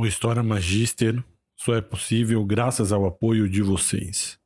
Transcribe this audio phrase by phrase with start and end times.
[0.00, 1.24] O História Magister
[1.56, 4.38] só é possível graças ao apoio de vocês.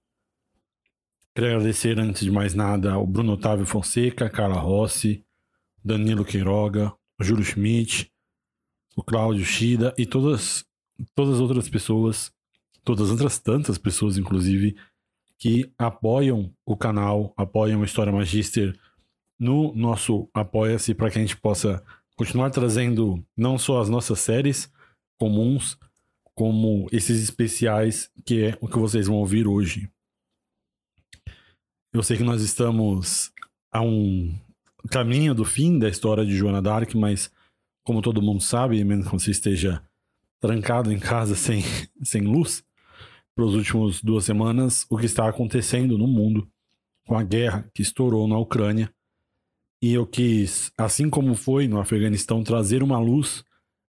[1.35, 5.23] Quero agradecer, antes de mais nada, ao Bruno Otávio Fonseca, Carla Rossi,
[5.85, 8.11] Danilo Queiroga, Júlio Schmidt,
[8.97, 10.65] o Cláudio Shida e todas,
[11.15, 12.33] todas as outras pessoas,
[12.83, 14.75] todas as outras tantas pessoas, inclusive,
[15.37, 18.75] que apoiam o canal, apoiam a História Magister
[19.39, 21.85] no nosso Apoia-se para que a gente possa
[22.17, 24.73] continuar trazendo não só as nossas séries,
[25.19, 25.79] comuns,
[26.35, 29.91] como esses especiais que é o que vocês vão ouvir hoje.
[31.93, 33.31] Eu sei que nós estamos
[33.71, 34.35] a um
[34.91, 37.31] caminho do fim da história de Joana Dark, mas
[37.85, 39.83] como todo mundo sabe, mesmo que você esteja
[40.41, 41.63] trancado em casa sem,
[42.03, 42.65] sem luz,
[43.35, 46.49] pelas últimas duas semanas, o que está acontecendo no mundo
[47.07, 48.93] com a guerra que estourou na Ucrânia.
[49.83, 53.45] E eu quis, assim como foi no Afeganistão, trazer uma luz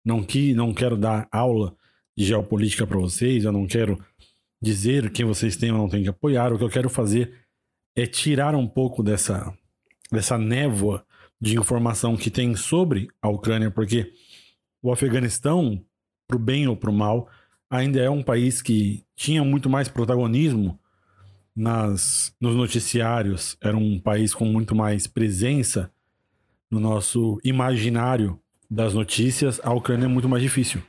[0.05, 1.77] não que não quero dar aula
[2.17, 3.99] de geopolítica para vocês, eu não quero
[4.61, 6.53] dizer quem vocês têm ou não têm que apoiar.
[6.53, 7.33] O que eu quero fazer
[7.97, 9.53] é tirar um pouco dessa
[10.11, 11.05] dessa névoa
[11.41, 14.13] de informação que tem sobre a Ucrânia, porque
[14.83, 15.83] o Afeganistão,
[16.29, 17.29] pro bem ou pro mal,
[17.71, 20.79] ainda é um país que tinha muito mais protagonismo
[21.57, 25.91] nas nos noticiários, era um país com muito mais presença
[26.71, 28.42] no nosso imaginário
[28.73, 30.83] das notícias, a Ucrânia é muito mais difícil.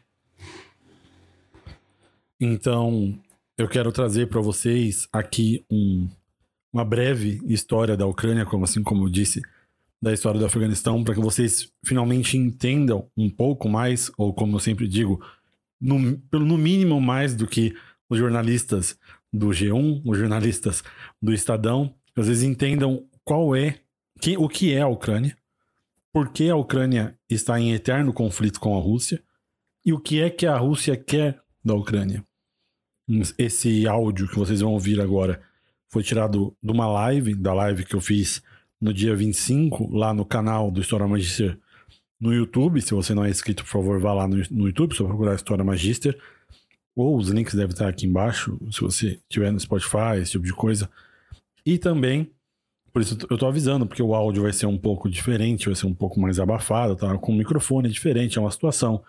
[2.39, 3.19] Então,
[3.57, 6.09] eu quero trazer para vocês aqui um,
[6.71, 9.41] uma breve história da Ucrânia, como assim como eu disse,
[10.01, 14.59] da história do Afeganistão, para que vocês finalmente entendam um pouco mais, ou como eu
[14.61, 15.21] sempre digo,
[15.79, 15.99] no,
[16.31, 17.75] no mínimo mais do que
[18.09, 18.97] os jornalistas
[19.31, 20.83] do G1, os jornalistas
[21.21, 23.79] do Estadão, às vezes entendam qual é,
[24.37, 25.37] o que é a Ucrânia,
[26.13, 29.21] por que a Ucrânia está em eterno conflito com a Rússia
[29.83, 32.23] e o que é que a Rússia quer da Ucrânia.
[33.37, 35.41] Esse áudio que vocês vão ouvir agora
[35.89, 38.43] foi tirado de uma live, da live que eu fiz
[38.79, 41.57] no dia 25, lá no canal do História Magister
[42.19, 42.81] no YouTube.
[42.81, 46.17] Se você não é inscrito, por favor, vá lá no, YouTube, só procurar História Magister.
[46.95, 50.53] Ou os links devem estar aqui embaixo, se você tiver no Spotify, esse tipo de
[50.53, 50.89] coisa.
[51.65, 52.31] E também
[52.93, 55.87] por isso eu tô avisando, porque o áudio vai ser um pouco diferente, vai ser
[55.87, 57.17] um pouco mais abafado, tá?
[57.17, 59.03] Com o microfone diferente, é uma situação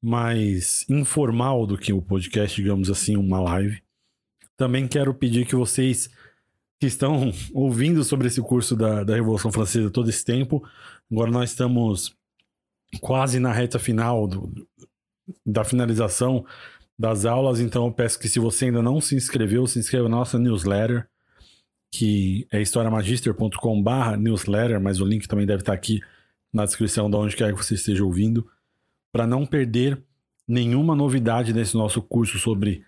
[0.00, 3.82] mais informal do que o podcast, digamos assim, uma live.
[4.56, 6.08] Também quero pedir que vocês
[6.80, 10.66] que estão ouvindo sobre esse curso da, da Revolução Francesa todo esse tempo,
[11.12, 12.16] agora nós estamos
[13.02, 14.66] quase na reta final do,
[15.44, 16.46] da finalização
[16.98, 20.16] das aulas, então eu peço que se você ainda não se inscreveu, se inscreva na
[20.16, 21.09] nossa newsletter
[21.90, 26.00] que é historiamagister.com/barra newsletter, mas o link também deve estar aqui
[26.52, 28.48] na descrição de onde quer que você esteja ouvindo,
[29.12, 30.02] para não perder
[30.46, 32.84] nenhuma novidade nesse nosso curso sobre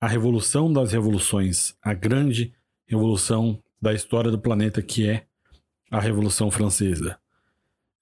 [0.00, 2.52] a revolução das revoluções, a grande
[2.86, 5.26] revolução da história do planeta que é
[5.90, 7.18] a Revolução Francesa.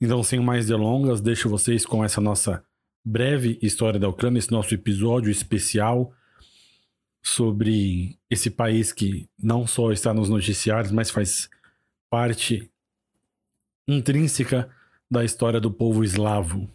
[0.01, 2.65] Então, sem mais delongas, deixo vocês com essa nossa
[3.05, 6.13] breve história da Ucrânia, esse nosso episódio especial
[7.22, 11.49] sobre esse país que não só está nos noticiários, mas faz
[12.10, 12.71] parte
[13.87, 14.69] intrínseca
[15.10, 16.69] da história do povo eslavo.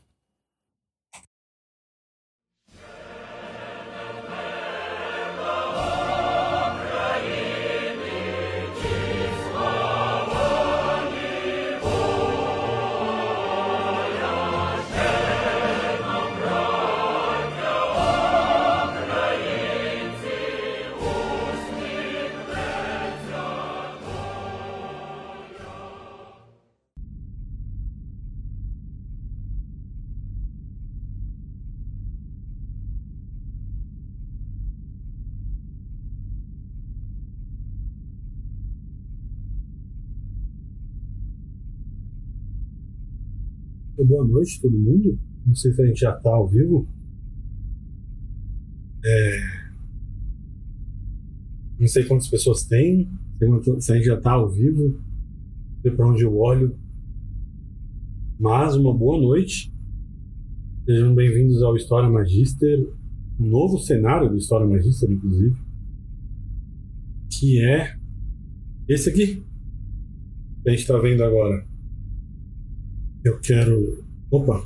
[44.03, 45.19] Boa noite todo mundo.
[45.45, 46.87] Não sei se a gente já está ao vivo.
[49.03, 49.67] É...
[51.79, 53.09] Não sei quantas pessoas tem,
[53.79, 56.75] se a gente já está ao vivo, não sei para onde eu olho.
[58.39, 59.71] Mas uma boa noite.
[60.85, 62.87] Sejam bem-vindos ao História Magister,
[63.37, 65.57] um novo cenário do História Magister, inclusive,
[67.29, 67.97] que é
[68.87, 69.43] esse aqui
[70.63, 71.66] que a gente está vendo agora.
[73.27, 74.05] Eu quero.
[74.31, 74.65] Opa!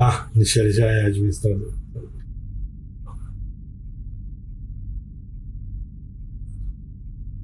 [0.00, 1.72] Ah, Michele já é administrador.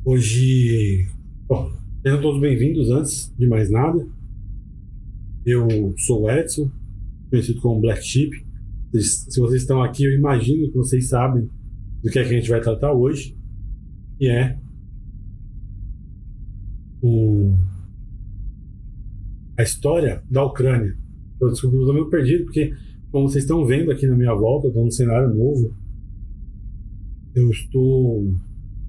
[0.04, 1.06] Hoje.
[1.46, 1.70] Bom,
[2.02, 4.04] sejam todos bem-vindos antes de mais nada.
[5.44, 6.68] Eu sou o Edson,
[7.30, 8.44] conhecido como Black Sheep.
[8.98, 11.48] Se vocês estão aqui, eu imagino que vocês sabem
[12.02, 13.38] do que, é que a gente vai tratar hoje,
[14.18, 14.58] que é
[17.00, 17.54] o,
[19.58, 20.96] a história da Ucrânia.
[21.40, 22.72] Eu eu estou meio perdido, porque,
[23.10, 25.74] como vocês estão vendo aqui na minha volta, eu estou num cenário novo.
[27.34, 28.34] Eu estou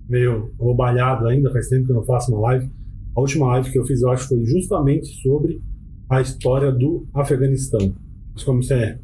[0.08, 2.70] meio roubalhado ainda, faz tempo que eu não faço uma live.
[3.16, 5.62] A última live que eu fiz, eu acho, foi justamente sobre
[6.10, 7.94] a história do Afeganistão.
[8.34, 9.00] Mas como isso é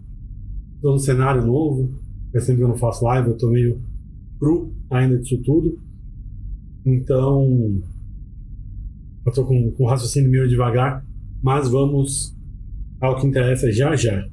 [0.82, 1.90] num cenário novo,
[2.32, 3.82] faz tempo que eu não faço live, eu estou meio
[4.40, 5.80] cru ainda disso tudo.
[6.86, 7.82] Então,
[9.26, 11.06] eu estou com, com raciocínio meio devagar,
[11.44, 12.34] mas vamos
[13.02, 14.26] ao que interessa já já.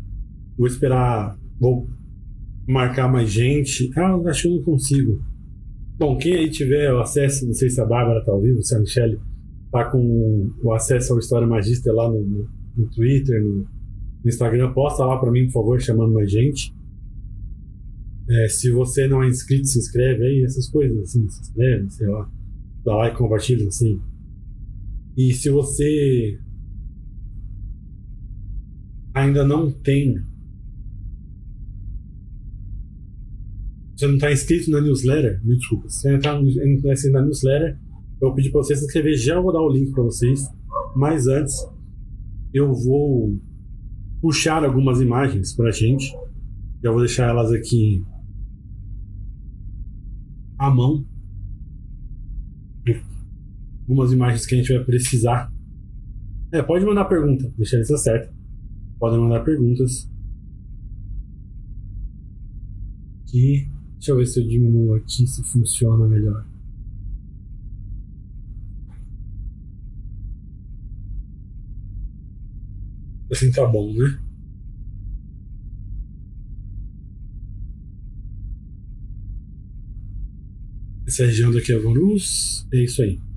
[0.56, 1.88] Vou esperar, vou
[2.68, 3.90] marcar mais gente.
[3.98, 5.20] Ah, acho que eu não consigo.
[5.98, 8.76] Bom, quem aí tiver o acesso, não sei se a Bárbara está ao vivo, se
[8.76, 9.18] a Michelle
[9.66, 13.56] está com o acesso ao História Magista lá no, no, no Twitter, no,
[14.22, 16.72] no, Instagram, posta lá para mim, por favor, chamando mais gente.
[18.30, 22.06] É, se você não é inscrito, se inscreve aí, essas coisas assim, se inscreve, sei
[22.06, 22.30] lá,
[22.84, 24.00] dá like, compartilha, assim.
[25.16, 26.38] E se você
[29.20, 30.22] ainda não tem.
[33.96, 35.40] Você não está inscrito na newsletter?
[35.44, 35.88] Me desculpa.
[35.88, 37.78] Se você está inscrito na newsletter,
[38.20, 39.16] eu vou pedir para vocês se inscrever.
[39.16, 40.48] Já vou dar o link para vocês.
[40.96, 41.54] Mas antes,
[42.52, 43.38] eu vou
[44.20, 46.12] puxar algumas imagens para a gente.
[46.82, 48.02] Já vou deixar elas aqui
[50.58, 51.04] à mão.
[53.82, 55.52] Algumas imagens que a gente vai precisar.
[56.52, 58.39] É, pode mandar pergunta, deixar isso certo
[59.00, 60.08] podem mandar perguntas.
[63.22, 63.66] Aqui.
[63.94, 66.46] Deixa eu ver se eu diminuo aqui, se funciona melhor.
[73.30, 74.18] Assim tá bom, né?
[81.06, 82.66] Essa região daqui é.
[82.72, 83.29] É isso aí.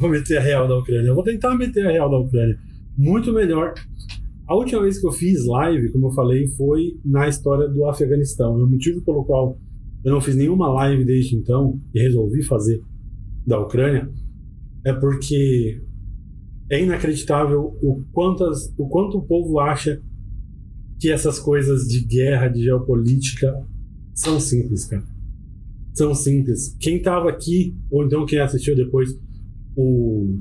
[0.00, 1.08] Vou meter a real da Ucrânia.
[1.08, 2.58] Eu vou tentar meter a real da Ucrânia.
[2.96, 3.74] Muito melhor.
[4.48, 8.58] A última vez que eu fiz live, como eu falei, foi na história do Afeganistão.
[8.58, 9.58] E o motivo pelo qual
[10.02, 12.82] eu não fiz nenhuma live desde então e resolvi fazer
[13.46, 14.10] da Ucrânia
[14.84, 15.80] é porque
[16.70, 20.00] é inacreditável o, quantas, o quanto o povo acha
[20.98, 23.66] que essas coisas de guerra, de geopolítica,
[24.14, 25.04] são simples, cara.
[25.92, 26.76] São simples.
[26.80, 29.10] Quem estava aqui, ou então quem assistiu depois
[29.80, 30.38] o,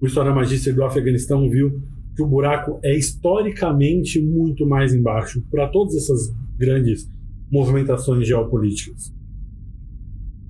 [0.00, 1.82] o História Magíster do Afeganistão viu
[2.16, 7.10] que o buraco é historicamente muito mais embaixo para todas essas grandes
[7.50, 9.12] movimentações geopolíticas.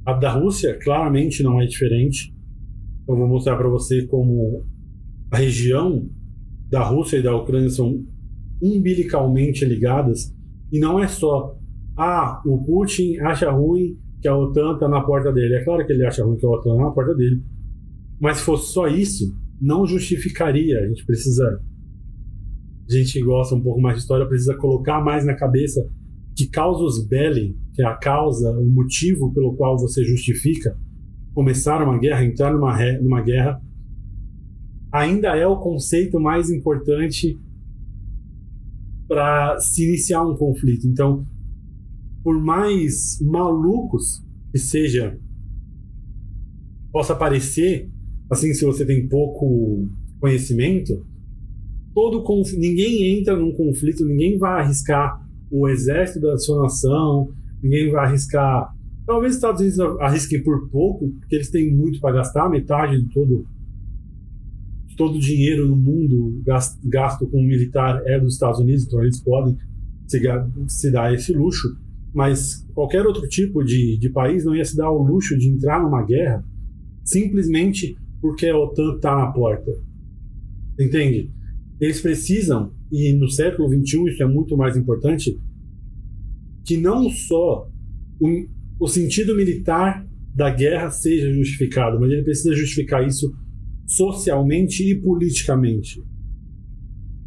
[0.07, 2.33] A da Rússia claramente não é diferente.
[3.09, 4.65] Eu vou mostrar para você como
[5.31, 6.09] a região
[6.71, 8.05] da Rússia e da Ucrânia são
[8.63, 10.33] umbilicalmente ligadas
[10.71, 11.59] e não é só
[11.97, 15.57] ah, o Putin acha ruim que a OTAN está na porta dele.
[15.57, 17.43] É claro que ele acha ruim que a OTAN está na porta dele,
[18.21, 20.81] mas se fosse só isso, não justificaria.
[20.81, 21.61] A gente precisa.
[22.89, 25.81] A gente que gosta um pouco mais de história precisa colocar mais na cabeça
[26.37, 30.77] que causos belli, que é a causa, o motivo pelo qual você justifica
[31.33, 33.61] começar uma guerra, entrar numa, numa guerra,
[34.93, 37.41] ainda é o conceito mais importante
[39.09, 40.87] para se iniciar um conflito.
[40.87, 41.27] Então,
[42.23, 45.19] por mais malucos que seja
[46.93, 47.91] possa parecer
[48.31, 49.89] assim, se você tem pouco
[50.21, 51.05] conhecimento,
[51.95, 52.53] todo conf...
[52.53, 57.31] ninguém entra num conflito, ninguém vai arriscar o exército da sua nação,
[57.63, 58.75] ninguém vai arriscar.
[59.07, 63.09] Talvez os Estados Unidos arrisquem por pouco, porque eles têm muito para gastar, metade de
[63.11, 63.47] todo
[64.87, 69.03] de todo o dinheiro no mundo gasto, gasto com militar é dos Estados Unidos, então
[69.03, 69.57] eles podem
[70.07, 70.21] se,
[70.69, 71.77] se dar esse luxo.
[72.15, 75.83] Mas qualquer outro tipo de, de país não ia se dar o luxo de entrar
[75.83, 76.45] numa guerra
[77.03, 79.71] simplesmente porque a OTAN está na porta.
[80.81, 81.31] Entende?
[81.79, 85.39] Eles precisam, e no século XXI isso é muito mais importante,
[86.65, 87.69] que não só
[88.19, 88.47] o,
[88.81, 93.31] o sentido militar da guerra seja justificado, mas ele precisa justificar isso
[93.87, 96.03] socialmente e politicamente.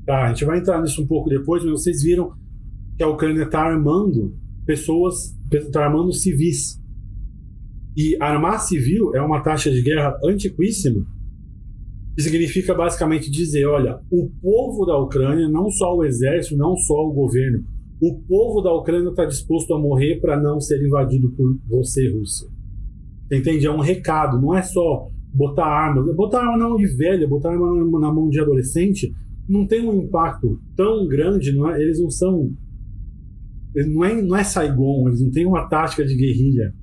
[0.03, 2.31] Tá, a gente vai entrar nisso um pouco depois, mas vocês viram
[2.97, 4.35] que a Ucrânia está armando
[4.65, 6.81] pessoas, está armando civis.
[7.97, 11.03] E armar civil é uma taxa de guerra antiquíssima,
[12.15, 16.93] que significa basicamente dizer: olha, o povo da Ucrânia, não só o exército, não só
[16.93, 17.63] o governo,
[17.99, 22.47] o povo da Ucrânia está disposto a morrer para não ser invadido por você, Rússia.
[23.31, 23.65] Entende?
[23.65, 26.15] É um recado, não é só botar armas.
[26.15, 29.11] Botar arma na mão de velha, botar arma na mão de adolescente
[29.49, 32.51] não tem um impacto tão grande, não é, eles não são.
[33.75, 36.73] Não é, não é Saigon, eles não têm uma tática de guerrilha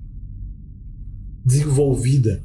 [1.45, 2.43] desenvolvida.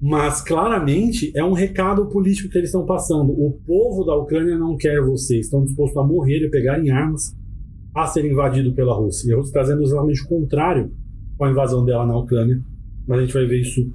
[0.00, 3.32] Mas claramente é um recado político que eles estão passando.
[3.32, 7.34] O povo da Ucrânia não quer vocês, estão dispostos a morrer e pegarem armas
[7.94, 9.30] a ser invadido pela Rússia.
[9.30, 10.92] E a Rússia trazendo exatamente o contrário
[11.38, 12.62] com a invasão dela na Ucrânia.
[13.06, 13.90] Mas a gente vai ver isso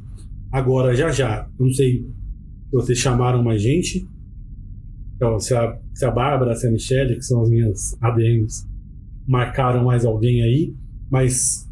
[0.51, 1.47] agora, já já.
[1.59, 4.07] não sei se vocês chamaram mais gente.
[5.15, 8.65] Então, se a, se a Bárbara, se a Michelle, que são as minhas ADMs,
[9.27, 10.73] marcaram mais alguém aí.
[11.11, 11.68] Mas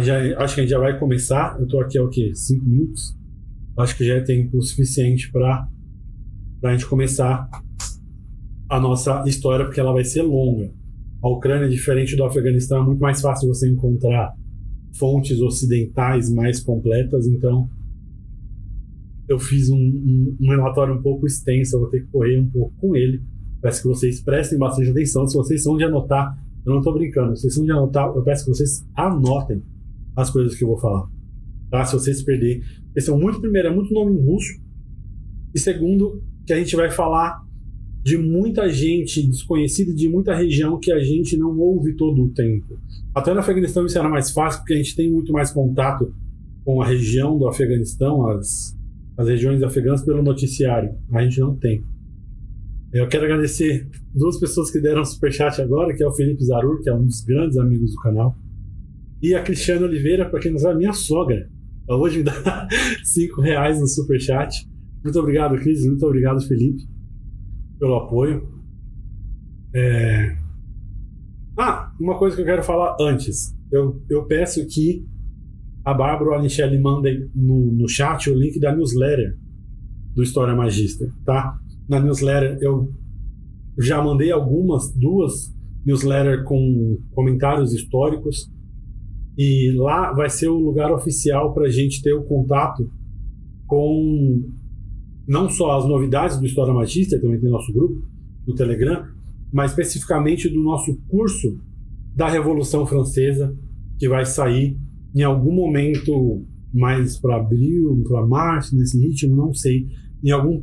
[0.00, 1.56] já, acho que a gente já vai começar.
[1.58, 2.32] Eu estou aqui há o quê?
[2.34, 3.16] Cinco minutos?
[3.78, 5.68] Acho que já é tempo suficiente para
[6.64, 7.48] a gente começar
[8.68, 10.72] a nossa história, porque ela vai ser longa.
[11.22, 14.34] A Ucrânia, diferente do Afeganistão, é muito mais fácil você encontrar
[14.98, 17.68] fontes ocidentais mais completas, então
[19.28, 22.48] eu fiz um, um, um, relatório um pouco extenso, eu vou ter que correr um
[22.48, 23.22] pouco com ele.
[23.60, 25.26] Peço que vocês prestem bastante atenção.
[25.26, 28.22] Se vocês são de anotar, eu não estou brincando, se vocês são de anotar, eu
[28.22, 29.62] peço que vocês anotem
[30.16, 31.08] as coisas que eu vou falar.
[31.70, 31.84] Tá?
[31.84, 32.62] Se vocês perderem.
[32.94, 34.60] Esse é muito, primeiro, é muito nome russo.
[35.54, 37.44] E segundo, que a gente vai falar
[38.02, 42.78] de muita gente desconhecida de muita região que a gente não ouve todo o tempo.
[43.12, 46.14] Até no Afeganistão isso era mais fácil porque a gente tem muito mais contato
[46.64, 48.76] com a região do Afeganistão, as,
[49.18, 50.94] as regiões afegãs pelo noticiário.
[51.12, 51.82] A gente não tem.
[52.92, 56.88] Eu quero agradecer duas pessoas que deram superchat agora, que é o Felipe Zarur, que
[56.88, 58.36] é um dos grandes amigos do canal,
[59.22, 61.48] e a Cristiana Oliveira, para quem não sabe, minha sogra.
[61.88, 62.68] Ela hoje me dá
[63.04, 64.66] cinco reais no superchat.
[65.02, 65.84] Muito obrigado, Cris.
[65.86, 66.96] Muito obrigado, Felipe
[67.78, 68.48] pelo apoio.
[69.74, 70.36] É...
[71.58, 73.54] Ah, uma coisa que eu quero falar antes.
[73.72, 75.06] Eu, eu peço que
[75.84, 79.36] a Bárbara ou a Michelle mandem no, no chat o link da newsletter
[80.14, 81.58] do História Magista, tá?
[81.88, 82.92] Na newsletter eu
[83.78, 85.54] já mandei algumas, duas
[85.84, 88.50] newsletters com comentários históricos
[89.36, 92.90] e lá vai ser o lugar oficial para a gente ter o contato
[93.66, 94.42] com
[95.26, 98.02] não só as novidades do História Magista, também tem nosso grupo
[98.46, 99.04] no Telegram,
[99.52, 101.58] mas especificamente do nosso curso
[102.14, 103.54] da Revolução Francesa,
[103.98, 104.78] que vai sair
[105.14, 109.86] em algum momento mais para abril, para março, nesse ritmo, não sei.
[110.22, 110.62] Em algum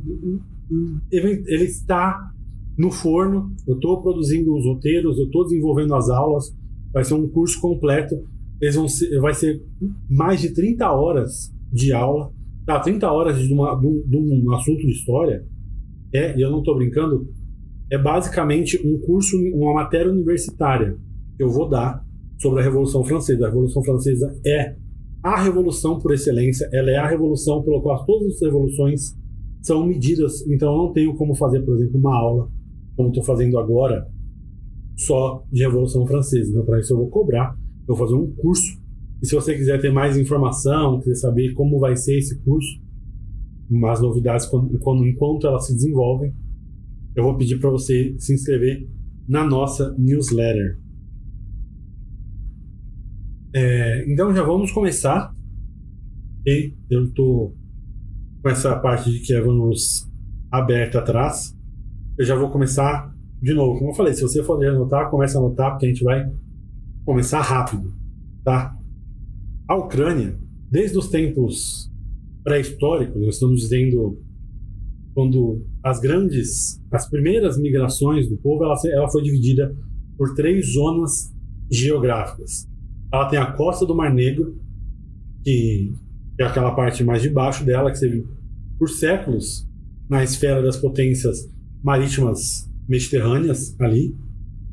[1.10, 2.30] ele está
[2.78, 3.52] no forno.
[3.66, 6.54] Eu estou produzindo os roteiros, eu estou desenvolvendo as aulas.
[6.92, 8.14] Vai ser um curso completo.
[8.60, 9.62] Eles vão ser, vai ser
[10.08, 12.32] mais de 30 horas de aula
[12.66, 15.44] Tá, 30 horas de, uma, de, um, de um assunto de história,
[16.12, 17.28] é, e eu não estou brincando,
[17.90, 20.96] é basicamente um curso, uma matéria universitária
[21.36, 22.02] que eu vou dar
[22.38, 23.44] sobre a Revolução Francesa.
[23.44, 24.76] A Revolução Francesa é
[25.22, 29.14] a revolução por excelência, ela é a revolução pela qual todas as revoluções
[29.62, 30.46] são medidas.
[30.46, 32.48] Então eu não tenho como fazer, por exemplo, uma aula,
[32.96, 34.06] como estou fazendo agora,
[34.96, 36.50] só de Revolução Francesa.
[36.50, 38.84] Então, para isso eu vou cobrar, eu vou fazer um curso
[39.24, 42.78] e se você quiser ter mais informação, quiser saber como vai ser esse curso,
[43.70, 46.34] mais novidades quando, quando enquanto elas se desenvolvem,
[47.16, 48.86] eu vou pedir para você se inscrever
[49.26, 50.78] na nossa newsletter.
[53.54, 55.34] É, então já vamos começar.
[56.46, 57.56] E eu estou
[58.42, 60.06] com essa parte de que é vamos
[60.50, 61.56] aberta atrás.
[62.18, 63.10] Eu já vou começar
[63.40, 63.78] de novo.
[63.78, 66.30] Como eu falei, se você for anotar, comece a anotar, porque a gente vai
[67.04, 67.92] começar rápido,
[68.44, 68.76] tá?
[69.66, 70.38] a Ucrânia,
[70.70, 71.90] desde os tempos
[72.42, 74.18] pré-históricos, nós estamos dizendo
[75.14, 79.74] quando as grandes, as primeiras migrações do povo, ela, ela foi dividida
[80.18, 81.32] por três zonas
[81.70, 82.68] geográficas.
[83.12, 84.58] Ela tem a costa do Mar Negro,
[85.42, 85.94] que
[86.38, 88.24] é aquela parte mais de baixo dela, que você
[88.78, 89.66] por séculos
[90.10, 91.48] na esfera das potências
[91.82, 94.14] marítimas mediterrâneas ali.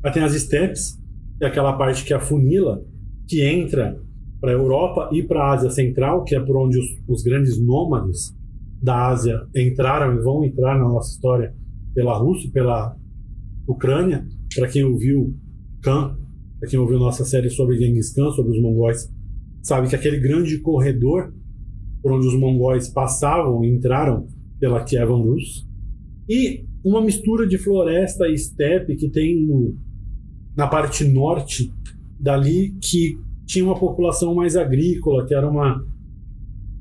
[0.02, 1.00] Ela tem as estepes,
[1.44, 2.84] é aquela parte que afunila,
[3.28, 4.00] que entra
[4.40, 7.60] para a Europa e para a Ásia Central, que é por onde os, os, grandes
[7.60, 8.34] nômades
[8.80, 11.54] da Ásia entraram e vão entrar na nossa história
[11.94, 12.96] pela Rússia, pela
[13.66, 14.26] Ucrânia.
[14.54, 15.34] Para quem ouviu
[15.82, 16.16] Khan,
[16.58, 19.08] para quem ouviu nossa série sobre Genghis Khan, sobre os mongóis,
[19.62, 21.32] sabe que aquele grande corredor
[22.02, 24.26] por onde os mongóis passavam e entraram
[24.58, 25.66] pela Kievan Rus.
[26.28, 29.76] E uma mistura de floresta e estepe que tem no,
[30.56, 31.72] na parte norte
[32.18, 35.84] dali que tinha uma população mais agrícola, que era uma,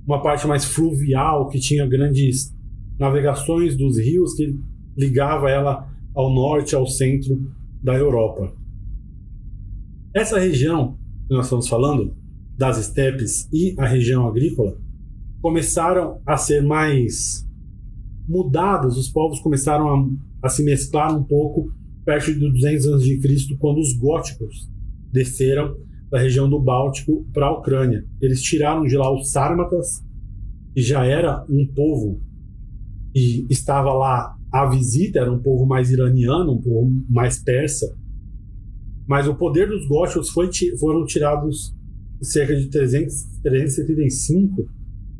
[0.05, 2.55] uma parte mais fluvial, que tinha grandes
[2.99, 4.55] navegações dos rios que
[4.95, 7.51] ligava ela ao norte, ao centro
[7.81, 8.53] da Europa.
[10.13, 10.97] Essa região
[11.27, 12.13] que nós estamos falando,
[12.57, 14.77] das estepes e a região agrícola,
[15.41, 17.47] começaram a ser mais
[18.27, 19.89] mudadas, os povos começaram
[20.43, 21.73] a, a se mesclar um pouco
[22.05, 24.69] perto de 200 anos de Cristo, quando os góticos
[25.11, 25.75] desceram
[26.09, 28.05] da região do Báltico para a Ucrânia.
[28.19, 30.03] Eles tiraram de lá os sármatas,
[30.73, 32.21] que já era um povo
[33.15, 37.95] e estava lá à visita, era um povo mais iraniano, um povo mais persa.
[39.07, 41.73] Mas o poder dos góticos foi, foram tirados
[42.21, 44.69] cerca de 300, 375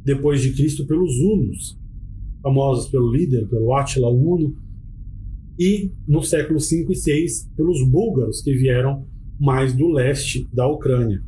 [0.03, 1.77] depois de Cristo pelos hunos,
[2.41, 4.55] famosos pelo líder, pelo Átila Huno,
[5.59, 9.05] e no século 5 e 6 pelos búlgaros que vieram
[9.39, 11.21] mais do leste da Ucrânia.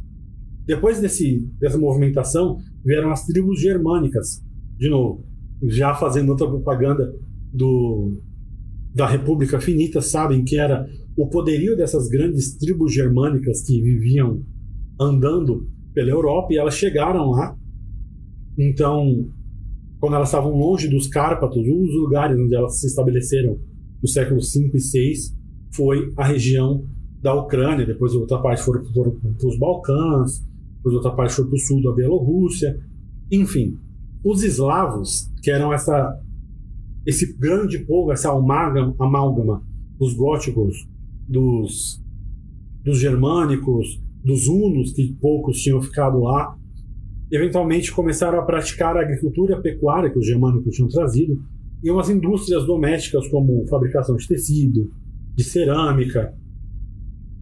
[0.65, 4.41] Depois desse, dessa movimentação vieram as tribos germânicas,
[4.77, 5.25] de novo,
[5.63, 7.13] já fazendo outra propaganda
[7.51, 8.21] do,
[8.93, 10.85] da República Finita, sabem que era
[11.17, 14.43] o poderio dessas grandes tribos germânicas que viviam
[14.99, 17.55] andando pela Europa e elas chegaram lá.
[18.57, 19.29] Então,
[19.99, 23.59] quando elas estavam longe dos Cárpatos, um dos lugares onde elas se estabeleceram
[24.03, 25.33] no século 5 e 6
[25.73, 26.85] foi a região
[27.21, 30.45] da Ucrânia, depois outra parte foram, foram para os Balcãs,
[30.75, 32.77] depois outra parte foi para o sul da Bielorrússia,
[33.31, 33.79] enfim.
[34.21, 36.19] Os eslavos, que eram essa,
[37.05, 39.63] esse grande povo, essa amálgama, amálgama
[39.97, 40.85] dos góticos,
[41.27, 42.03] dos,
[42.83, 46.57] dos germânicos, dos hunos, que poucos tinham ficado lá,
[47.31, 51.41] eventualmente começaram a praticar a agricultura pecuária que os germânicos tinham trazido,
[51.83, 54.89] e umas indústrias domésticas como fabricação de tecido,
[55.35, 56.33] de cerâmica,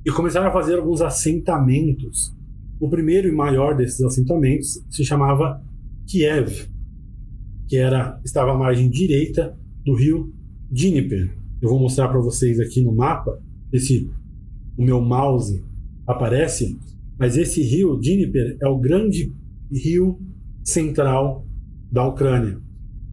[0.04, 2.36] e começaram a fazer alguns assentamentos.
[2.80, 5.62] O primeiro e maior desses assentamentos se chamava
[6.08, 6.68] Kiev,
[7.68, 9.56] que era estava à margem direita
[9.86, 10.34] do rio
[10.72, 11.38] Dnieper.
[11.62, 13.40] Eu vou mostrar para vocês aqui no mapa,
[13.72, 14.10] esse
[14.76, 15.64] o meu mouse
[16.08, 16.80] aparece,
[17.20, 19.32] mas esse rio Dnieper é o grande
[19.72, 20.20] rio
[20.64, 21.46] central
[21.92, 22.60] da Ucrânia.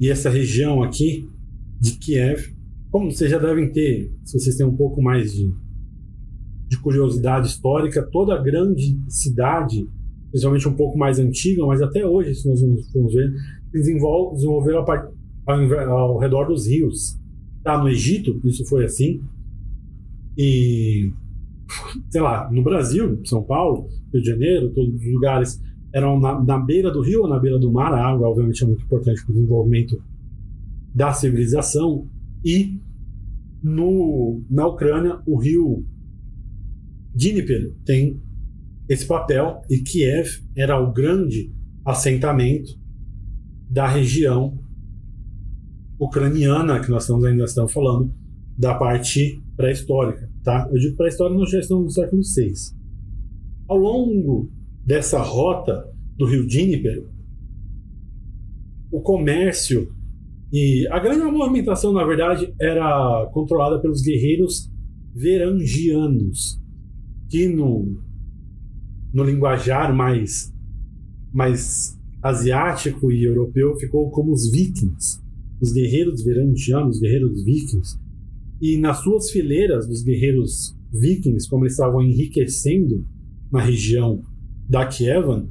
[0.00, 1.28] E essa região aqui
[1.80, 2.54] de Kiev,
[2.90, 5.52] como vocês já devem ter, se vocês têm um pouco mais de,
[6.68, 9.86] de curiosidade histórica, toda a grande cidade,
[10.30, 12.60] principalmente um pouco mais antiga, mas até hoje, se nós
[12.94, 13.32] vamos ver,
[13.72, 14.84] desenvolve, desenvolveram
[15.46, 17.18] ao, ao redor dos rios.
[17.64, 19.20] Tá, no Egito, isso foi assim.
[20.36, 21.12] E,
[22.08, 25.60] sei lá, no Brasil, São Paulo, Rio de Janeiro, todos os lugares
[25.92, 27.92] eram na, na, beira do rio ou na beira do mar.
[27.92, 30.02] A água, obviamente, é muito importante para o desenvolvimento
[30.94, 32.06] da civilização.
[32.44, 32.80] E
[33.62, 35.84] no, na Ucrânia, o rio
[37.14, 38.20] Dnieper tem
[38.88, 41.52] esse papel e Kiev era o grande
[41.84, 42.78] assentamento
[43.68, 44.58] da região
[45.98, 48.14] ucraniana que nós estamos ainda estamos falando
[48.56, 50.68] da parte pré-histórica, tá?
[50.70, 52.52] Eu digo pré-histórica, nós já estamos no século VI.
[53.68, 54.50] Ao longo
[54.88, 57.04] dessa rota do rio Dnieper,
[58.90, 59.92] o comércio
[60.50, 64.72] e a grande movimentação, na verdade, era controlada pelos guerreiros
[65.14, 66.58] verangianos,
[67.28, 68.00] que no,
[69.12, 70.50] no linguajar mais,
[71.34, 75.20] mais asiático e europeu ficou como os vikings,
[75.60, 77.98] os guerreiros verangianos, os guerreiros vikings.
[78.58, 83.06] E nas suas fileiras dos guerreiros vikings, como eles estavam enriquecendo
[83.52, 84.22] na região
[84.68, 85.48] da Kievan,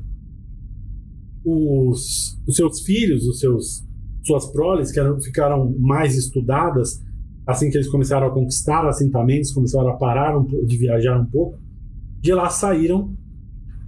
[1.43, 3.87] os, os seus filhos, os seus
[4.25, 7.01] suas proles, que eram, ficaram mais estudadas
[7.47, 11.57] assim que eles começaram a conquistar assentamentos, começaram a parar um, de viajar um pouco,
[12.19, 13.15] de lá saíram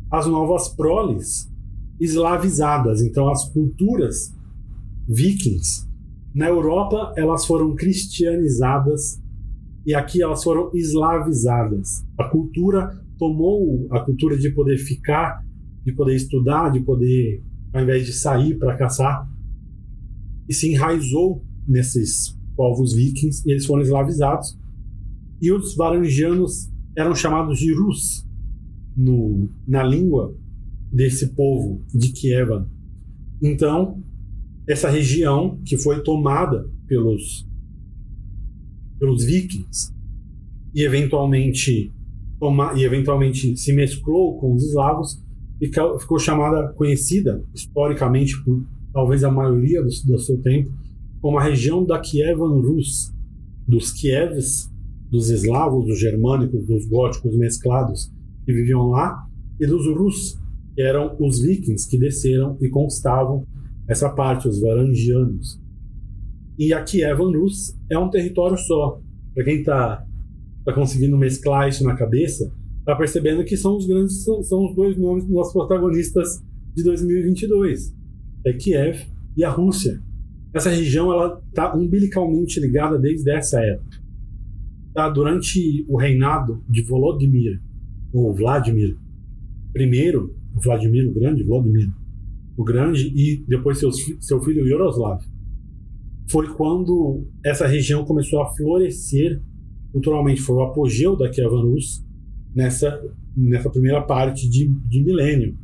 [0.09, 1.51] as novas proles
[1.99, 3.01] eslavizadas.
[3.01, 4.33] Então, as culturas
[5.05, 5.85] vikings
[6.33, 9.21] na Europa elas foram cristianizadas
[9.85, 12.05] e aqui elas foram eslavizadas.
[12.17, 15.45] A cultura tomou a cultura de poder ficar,
[15.85, 19.29] de poder estudar, de poder, ao invés de sair para caçar,
[20.47, 24.57] e se enraizou nesses povos vikings e eles foram escravizados.
[25.41, 28.27] E os varangianos eram chamados de Rus
[28.97, 30.35] no, na língua
[30.91, 32.67] desse povo de Kievan.
[33.41, 34.03] Então,
[34.67, 37.47] essa região que foi tomada pelos
[38.99, 39.93] pelos vikings
[40.75, 41.93] e eventualmente
[42.75, 45.21] e eventualmente se mesclou com os eslavos
[45.61, 50.71] e ficou chamada, conhecida historicamente por talvez a maioria do, do seu tempo,
[51.21, 53.11] como a região da Kievan Rus,
[53.67, 54.69] dos Kievs,
[55.11, 58.11] dos eslavos, dos germânicos, dos góticos mesclados
[58.45, 59.27] que viviam lá,
[59.59, 60.39] e dos Rus,
[60.73, 63.45] que eram os vikings que desceram e conquistavam
[63.87, 65.59] essa parte, os varangianos.
[66.57, 69.01] E a Kievan Rus é um território só.
[69.33, 70.05] Para quem está
[70.69, 72.51] tá conseguindo mesclar isso na cabeça,
[72.85, 76.43] tá percebendo que são os grandes são, são os dois nomes dos nossos protagonistas
[76.75, 77.93] de 2022.
[78.45, 79.05] É Kiev
[79.35, 80.01] e a Rússia.
[80.53, 83.97] essa região ela está umbilicalmente ligada desde essa época.
[84.93, 85.09] Tá?
[85.09, 87.61] Durante o reinado de Volodymyr,
[88.11, 88.97] ou Vladimir
[89.75, 90.11] I,
[90.55, 91.91] Vladimir o Grande, Vladimir
[92.57, 95.23] o Grande, e depois seu, seu filho Yaroslav,
[96.29, 99.41] foi quando essa região começou a florescer
[99.91, 100.41] culturalmente.
[100.41, 102.03] Foi o apogeu da Kievan Rus
[102.55, 102.99] nessa,
[103.35, 105.57] nessa primeira parte de, de milênio.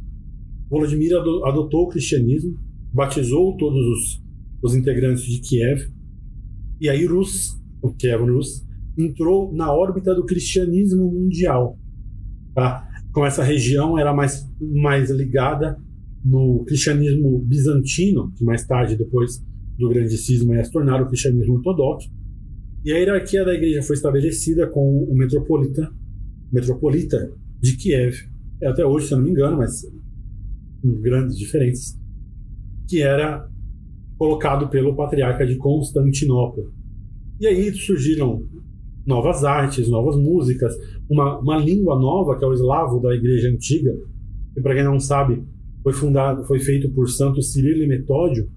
[0.69, 2.57] Volodymyr adotou o cristianismo,
[2.93, 4.23] batizou todos os,
[4.63, 5.89] os integrantes de Kiev,
[6.79, 8.65] e aí Rus, o Kiev Rus,
[8.97, 11.77] entrou na órbita do cristianismo mundial.
[12.53, 12.87] Tá?
[13.13, 15.77] Com essa região era mais, mais ligada
[16.23, 19.43] no cristianismo bizantino, que mais tarde, depois
[19.77, 22.09] do grande cisma, ia se tornar o cristianismo ortodoxo.
[22.85, 25.91] E a hierarquia da igreja foi estabelecida com o metropolita,
[26.53, 28.15] metropolita de Kiev,
[28.61, 29.81] é até hoje, se eu não me engano, mas
[30.83, 31.99] com grandes diferenças,
[32.87, 33.49] que era
[34.19, 36.63] colocado pelo patriarca de Constantinopla.
[37.39, 38.47] E aí surgiram
[39.03, 40.75] novas artes, novas músicas,
[41.09, 43.97] uma, uma língua nova, que é o eslavo da igreja antiga,
[44.53, 45.43] que para quem não sabe,
[45.81, 48.47] foi fundado, foi feito por Santo Cirilo e Metódio,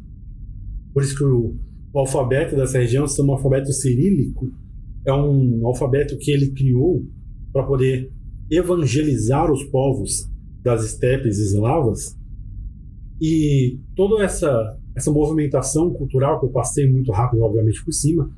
[0.92, 1.56] por isso que o,
[1.92, 4.50] o alfabeto dessa região se chama alfabeto cirílico,
[5.06, 7.04] é um alfabeto que ele criou
[7.52, 8.12] para poder
[8.50, 10.28] evangelizar os povos
[10.62, 12.16] das estepes eslavas.
[13.20, 18.30] E toda essa, essa movimentação cultural, que eu passei muito rápido, obviamente, por cima,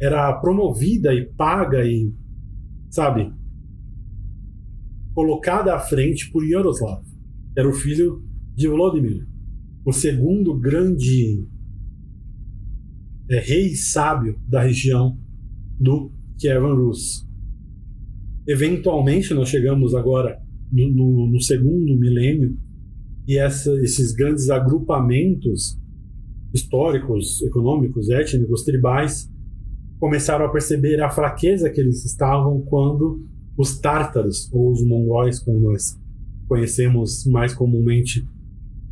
[0.00, 2.12] era promovida e paga e,
[2.90, 3.32] sabe,
[5.14, 7.02] colocada à frente por Yaroslav.
[7.56, 8.22] Era o filho
[8.54, 9.26] de Vladimir,
[9.84, 11.46] o segundo grande
[13.30, 15.18] é, rei sábio da região
[15.78, 17.26] do Kievan Rus.
[18.46, 20.38] Eventualmente, nós chegamos agora
[20.70, 22.56] no, no, no segundo milênio
[23.26, 25.78] e essa, esses grandes agrupamentos
[26.52, 29.30] históricos, econômicos, étnicos, tribais
[29.98, 35.60] começaram a perceber a fraqueza que eles estavam quando os tártaros, ou os mongóis, como
[35.60, 35.98] nós
[36.46, 38.26] conhecemos mais comumente,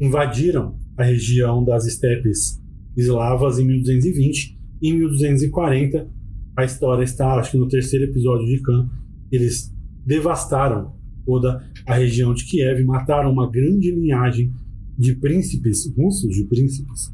[0.00, 2.61] invadiram a região das estepes
[2.96, 4.58] eslavas em 1220.
[4.82, 6.10] Em 1240,
[6.56, 8.90] a história está, acho que no terceiro episódio de Khan,
[9.30, 9.72] eles
[10.04, 14.52] devastaram toda a região de Kiev, mataram uma grande linhagem
[14.98, 17.12] de príncipes russos, de príncipes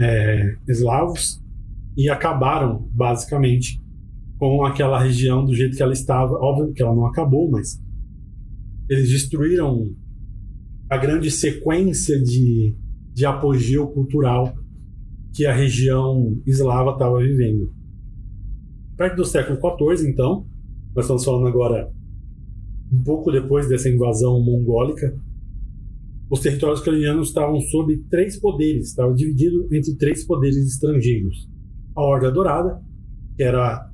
[0.00, 1.40] é, eslavos,
[1.96, 3.80] e acabaram, basicamente,
[4.38, 6.32] com aquela região do jeito que ela estava.
[6.34, 7.80] Óbvio que ela não acabou, mas
[8.88, 9.94] eles destruíram
[10.90, 12.76] a grande sequência de,
[13.14, 14.52] de apogeu cultural
[15.32, 17.72] que a região eslava estava vivendo.
[18.96, 20.46] Perto do século XIV, então,
[20.94, 21.90] nós estamos falando agora
[22.92, 25.18] um pouco depois dessa invasão mongólica,
[26.30, 31.50] os territórios ucranianos estavam sob três poderes, estavam divididos entre três poderes estrangeiros
[31.94, 32.80] a Horda Dourada,
[33.36, 33.90] que era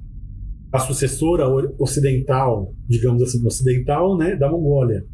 [0.73, 1.47] a sucessora
[1.79, 5.05] ocidental, digamos assim, ocidental, né, da Mongólia.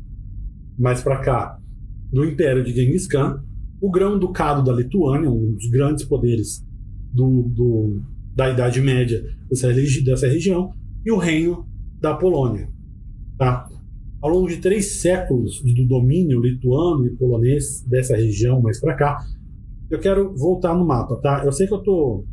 [0.78, 1.58] Mais para cá,
[2.12, 3.42] do Império de Genghis Khan,
[3.84, 6.64] o Grão-Ducado da Lituânia, um dos grandes poderes
[7.12, 8.00] do, do,
[8.34, 9.70] da Idade Média dessa,
[10.02, 10.72] dessa região,
[11.04, 11.68] e o Reino
[12.00, 12.66] da Polônia.
[13.36, 13.68] Tá?
[14.22, 19.18] Ao longo de três séculos do domínio lituano e polonês dessa região mais para cá,
[19.90, 21.44] eu quero voltar no mapa, tá?
[21.44, 22.24] Eu sei que eu tô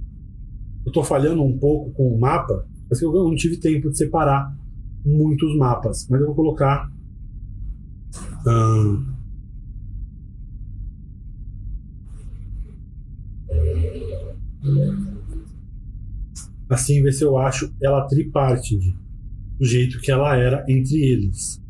[0.86, 4.56] eu tô falhando um pouco com o mapa, mas eu não tive tempo de separar
[5.06, 6.90] muitos mapas, mas eu vou colocar
[16.70, 18.96] assim ver se eu acho ela tripartite
[19.58, 21.62] do jeito que ela era entre eles.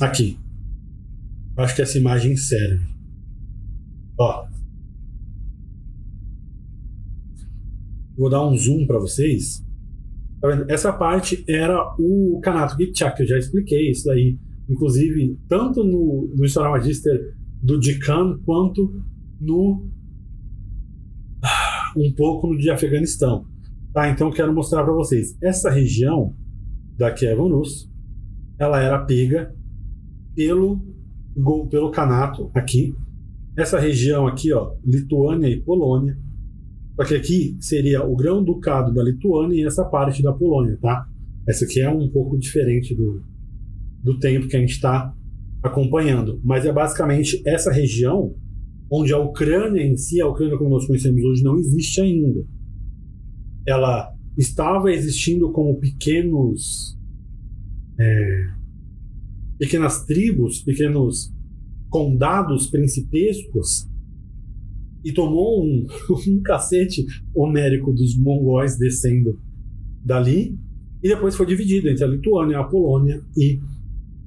[0.00, 0.38] Aqui.
[1.56, 2.84] Acho que essa imagem serve.
[4.18, 4.46] Ó.
[8.16, 9.64] Vou dar um zoom para vocês.
[10.40, 14.38] Tá Essa parte era o Kanato Gitchak, que eu já expliquei isso daí.
[14.68, 19.02] Inclusive, tanto no, no Magister do Dikan, quanto
[19.40, 19.88] no.
[21.96, 23.46] um pouco no de Afeganistão.
[23.92, 25.36] Tá, então quero mostrar para vocês.
[25.42, 26.34] Essa região
[26.96, 27.90] da Kievanus,
[28.58, 29.54] ela era pega
[30.34, 30.80] pelo,
[31.70, 32.94] pelo Kanato aqui.
[33.56, 36.18] Essa região aqui, ó, Lituânia e Polônia,
[36.96, 41.06] só que aqui seria o grão-ducado da Lituânia e essa parte da Polônia, tá?
[41.46, 43.22] Essa aqui é um pouco diferente do,
[44.02, 45.14] do tempo que a gente está
[45.62, 46.40] acompanhando.
[46.44, 48.34] Mas é basicamente essa região
[48.90, 52.44] onde a Ucrânia em si, a Ucrânia como nós conhecemos hoje, não existe ainda.
[53.66, 56.98] Ela estava existindo como pequenos.
[57.98, 58.62] É,
[59.58, 61.32] pequenas tribos, pequenos
[61.88, 63.86] condados principescos
[65.04, 65.86] e tomou um,
[66.28, 69.38] um cacete homérico dos mongóis descendo
[70.04, 70.58] dali
[71.02, 73.60] e depois foi dividido entre a Lituânia, a Polônia e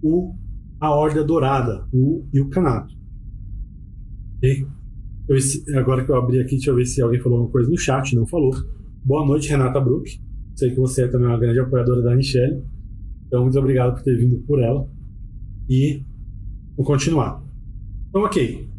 [0.01, 0.33] o,
[0.79, 2.93] a Horda Dourada o, o Canato.
[4.43, 4.65] E
[5.27, 5.37] eu,
[5.79, 8.15] agora que eu abri aqui, deixa eu ver se alguém falou alguma coisa no chat,
[8.15, 8.51] não falou.
[9.03, 10.19] Boa noite, Renata Brook.
[10.55, 12.63] Sei que você é também uma grande apoiadora da Michelle.
[13.27, 14.87] Então, muito obrigado por ter vindo por ela.
[15.69, 16.03] E
[16.77, 17.43] vou continuar.
[18.09, 18.69] Então, ok.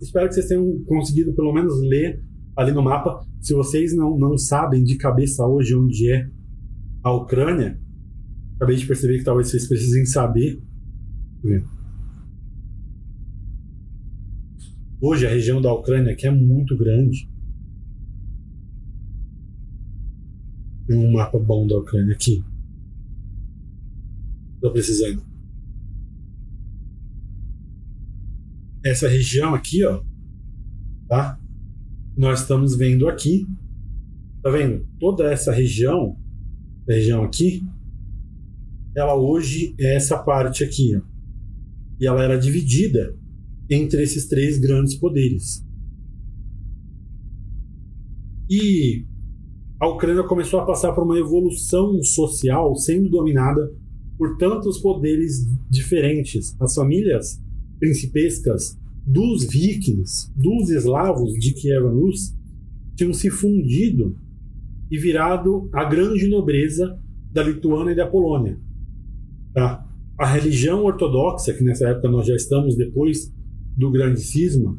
[0.00, 2.22] Espero que vocês tenham conseguido pelo menos ler
[2.56, 3.24] ali no mapa.
[3.40, 6.28] Se vocês não, não sabem de cabeça hoje onde é
[7.02, 7.78] a Ucrânia,
[8.56, 10.60] acabei de perceber que talvez vocês precisem saber.
[15.00, 17.28] Hoje a região da Ucrânia que é muito grande.
[20.86, 22.44] Tem um mapa bom da Ucrânia aqui.
[24.54, 25.24] Estou precisando.
[28.84, 30.02] Essa região aqui, ó,
[31.08, 31.38] tá?
[32.16, 33.46] Nós estamos vendo aqui,
[34.42, 34.86] tá vendo?
[35.00, 36.16] Toda essa região,
[36.88, 37.64] a região aqui,
[38.96, 41.11] ela hoje é essa parte aqui, ó.
[42.00, 43.16] E ela era dividida
[43.68, 45.64] entre esses três grandes poderes.
[48.50, 49.06] E
[49.80, 53.72] a Ucrânia começou a passar por uma evolução social sendo dominada
[54.18, 56.54] por tantos poderes diferentes.
[56.60, 57.40] As famílias
[57.80, 62.32] principescas dos vikings, dos eslavos de Kiev Rus,
[62.94, 64.16] tinham se fundido
[64.90, 66.96] e virado a grande nobreza
[67.32, 68.60] da Lituânia e da Polônia.
[69.52, 69.91] Tá?
[70.18, 73.32] A religião ortodoxa, que nessa época nós já estamos depois
[73.76, 74.78] do grande cisma,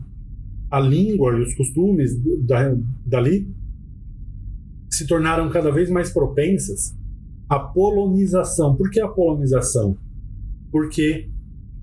[0.70, 3.48] a língua e os costumes da, dali
[4.90, 6.96] se tornaram cada vez mais propensas
[7.50, 8.76] à polonização.
[8.76, 9.98] Por que a polonização?
[10.72, 11.30] Porque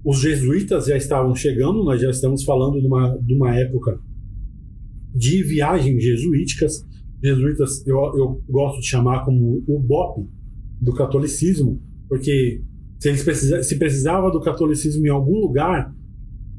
[0.04, 4.00] os jesuítas já estavam chegando, nós já estamos falando de uma, de uma época
[5.14, 6.84] de viagens jesuíticas.
[7.22, 10.26] Jesuítas eu, eu gosto de chamar como o BOP
[10.80, 12.62] do catolicismo, porque
[13.00, 15.92] se, eles precisa, se precisava do catolicismo em algum lugar,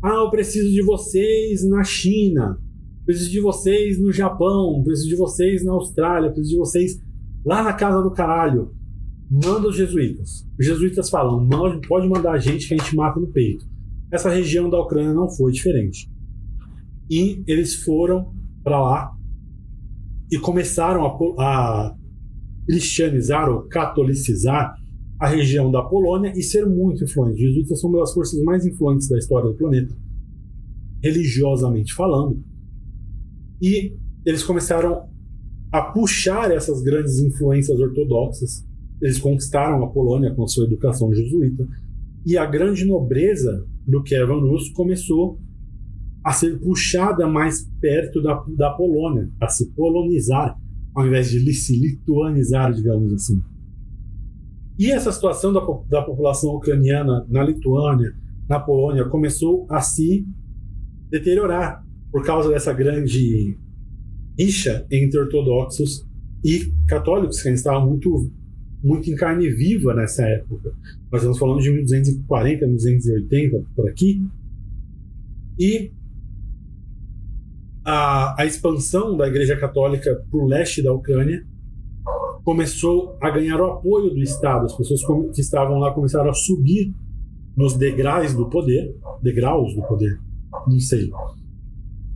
[0.04, 2.60] ah, eu preciso de vocês na China,
[3.06, 6.99] preciso de vocês no Japão, preciso de vocês na Austrália, preciso de vocês
[7.45, 8.73] lá na casa do caralho.
[9.30, 10.43] Manda os jesuítas.
[10.60, 11.47] Os jesuítas falam:
[11.88, 13.63] pode mandar a gente que a gente mata no peito.
[14.12, 16.12] Essa região da Ucrânia não foi diferente.
[17.10, 19.12] E eles foram para lá
[20.32, 21.95] e começaram a, a
[22.65, 24.80] cristianizar ou catolicizar
[25.21, 27.36] a região da Polônia e ser muito influente.
[27.36, 29.95] Os jesuítas são uma das forças mais influentes da história do planeta,
[30.99, 32.43] religiosamente falando.
[33.62, 35.07] E eles começaram
[35.71, 38.65] a puxar essas grandes influências ortodoxas.
[38.99, 41.67] Eles conquistaram a Polônia com a sua educação jesuíta.
[42.25, 45.39] E a grande nobreza do Kievan Rus começou
[46.23, 50.60] a ser puxada mais perto da, da Polônia, a se polonizar,
[50.95, 53.39] ao invés de se lituanizar, digamos assim.
[54.77, 58.13] E essa situação da, da população ucraniana na Lituânia,
[58.49, 60.25] na Polônia, começou a se
[61.10, 63.57] deteriorar por causa dessa grande
[64.38, 66.05] rixa entre ortodoxos
[66.43, 68.31] e católicos, que ainda estava muito,
[68.84, 70.73] muito em carne viva nessa época.
[71.12, 74.25] Nós estamos falando de 1240, 1280, por aqui.
[75.60, 75.91] E
[77.86, 81.45] a, a expansão da Igreja Católica para o leste da Ucrânia
[82.43, 84.65] começou a ganhar o apoio do Estado.
[84.65, 85.01] As pessoas
[85.34, 86.93] que estavam lá começaram a subir
[87.56, 90.19] nos degraus do poder, degraus do poder,
[90.67, 91.12] não sei.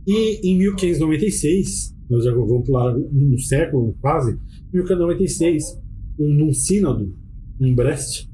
[0.06, 4.32] E em 1596, nós já vamos pular um século quase,
[4.72, 5.78] em 1596,
[6.18, 7.14] um, num sínodo
[7.60, 8.28] em Brest,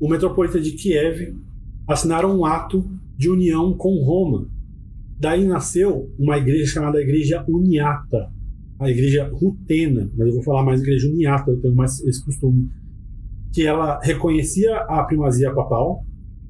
[0.00, 1.34] o metropolita de Kiev
[1.88, 2.84] assinaram um ato
[3.16, 4.48] de união com Roma.
[5.18, 8.30] Daí nasceu uma igreja chamada Igreja Uniata,
[8.78, 12.68] a igreja rutena, mas eu vou falar mais igreja uniata, eu tenho mais esse costume,
[13.52, 16.04] que ela reconhecia a primazia papal,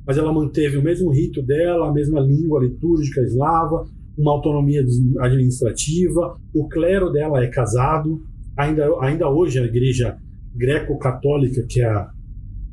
[0.07, 3.85] mas ela manteve o mesmo rito dela, a mesma língua litúrgica eslava,
[4.17, 4.85] uma autonomia
[5.21, 8.23] administrativa, o clero dela é casado,
[8.57, 10.17] ainda, ainda hoje a igreja
[10.55, 12.11] greco-católica, que é a,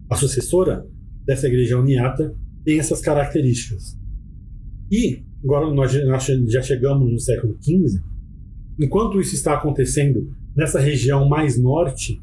[0.10, 0.86] a sucessora
[1.26, 3.98] dessa igreja uniata, tem essas características.
[4.92, 8.02] E, agora nós já chegamos no século XV,
[8.80, 12.22] enquanto isso está acontecendo nessa região mais norte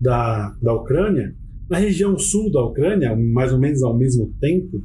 [0.00, 1.34] da, da Ucrânia,
[1.68, 4.82] na região sul da Ucrânia, mais ou menos ao mesmo tempo,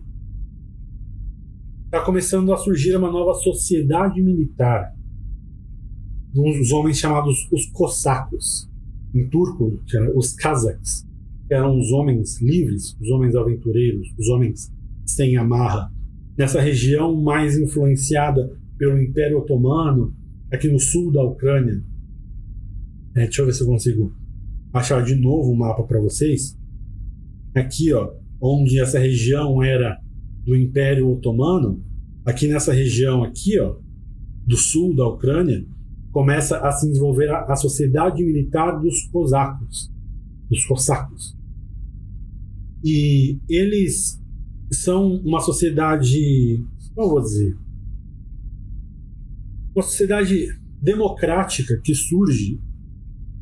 [1.86, 4.94] está começando a surgir uma nova sociedade militar.
[6.36, 8.70] Uns homens chamados os cossacos,
[9.13, 9.80] em turco,
[10.15, 11.06] os cazaques,
[11.48, 14.72] que eram os homens livres, os homens aventureiros, os homens
[15.06, 15.89] sem amarra,
[16.38, 20.13] nessa região mais influenciada pelo Império Otomano,
[20.51, 21.84] aqui no sul da Ucrânia.
[23.15, 24.13] É, deixa eu ver se eu consigo
[24.73, 26.58] achar de novo o mapa para vocês.
[27.55, 29.99] Aqui, ó, onde essa região era
[30.43, 31.84] do Império Otomano,
[32.25, 33.77] aqui nessa região aqui, ó,
[34.45, 35.65] do sul da Ucrânia,
[36.12, 39.91] começa a se desenvolver a, a sociedade militar dos cosacos,
[40.49, 41.36] dos cossacos.
[42.84, 44.21] E eles
[44.71, 47.58] são uma sociedade, como vou dizer,
[49.75, 50.47] uma sociedade
[50.81, 52.59] democrática que surge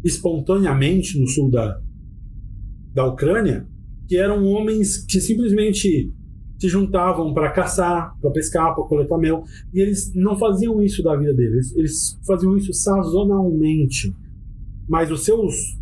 [0.03, 1.79] espontaneamente no sul da,
[2.93, 3.67] da Ucrânia,
[4.07, 6.11] que eram homens que simplesmente
[6.59, 9.43] se juntavam para caçar, para pescar, para coletar mel,
[9.73, 14.13] e eles não faziam isso da vida deles, eles faziam isso sazonalmente.
[14.87, 15.81] Mas os seus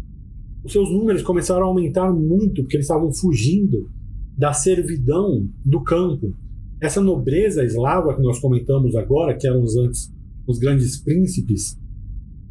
[0.63, 3.89] os seus números começaram a aumentar muito porque eles estavam fugindo
[4.37, 6.35] da servidão do campo.
[6.79, 10.11] Essa nobreza eslava que nós comentamos agora, que eram os antes
[10.47, 11.77] os grandes príncipes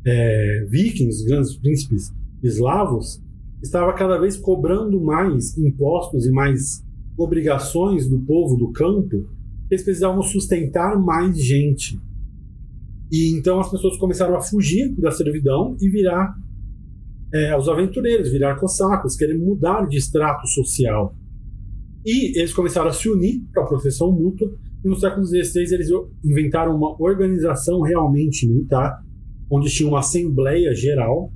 [0.04, 3.22] é, vikings, os grandes príncipes eslavos,
[3.62, 6.82] estava cada vez cobrando mais impostos e mais
[7.16, 9.28] obrigações do povo do campo,
[9.70, 12.00] eles precisavam sustentar mais gente.
[13.10, 16.34] E então as pessoas começaram a fugir da servidão e virar
[17.32, 21.14] é, os aventureiros, virar cossacos, querer mudar de extrato social.
[22.04, 24.50] E eles começaram a se unir para proteção mútua.
[24.84, 25.88] E no século XVI eles
[26.24, 29.02] inventaram uma organização realmente militar,
[29.50, 31.32] onde tinha uma assembleia geral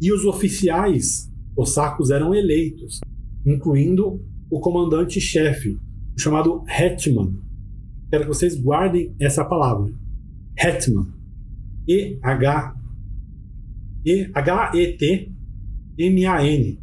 [0.00, 3.00] e os oficiais cossacos eram eleitos,
[3.46, 5.78] incluindo o comandante-chefe,
[6.18, 7.34] chamado Hetman.
[8.10, 9.92] Quero que vocês guardem essa palavra.
[10.58, 11.06] Hetman.
[11.88, 12.74] E-H
[14.34, 15.34] H-E-T-M-A-N.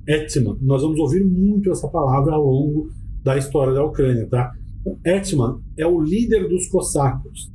[0.07, 0.57] Hetman.
[0.61, 2.89] Nós vamos ouvir muito essa palavra ao longo
[3.23, 4.51] da história da Ucrânia, tá?
[4.83, 7.51] O Hetman é o líder dos cossacos.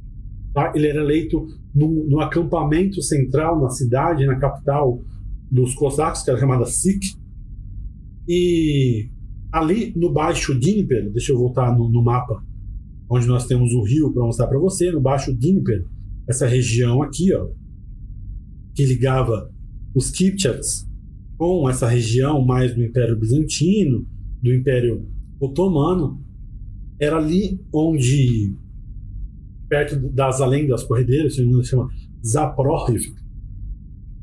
[0.55, 0.73] Tá?
[0.75, 5.03] Ele era eleito no, no acampamento central na cidade, na capital
[5.51, 7.15] dos cossacos, que era chamada Sik.
[8.29, 9.09] E
[9.53, 12.43] ali no baixo Dnieper, deixa eu voltar no, no mapa,
[13.09, 15.85] onde nós temos o rio para mostrar para você, no baixo Dnieper,
[16.29, 17.49] essa região aqui, ó,
[18.75, 19.51] que ligava
[19.95, 20.87] os Kipchaks
[21.39, 24.07] com essa região mais do Império Bizantino,
[24.43, 25.09] do Império
[25.41, 26.21] Otomano,
[27.01, 28.55] era ali onde,
[29.69, 31.89] perto das além das corredeiras, se não chama
[32.25, 33.15] Zaporozhye,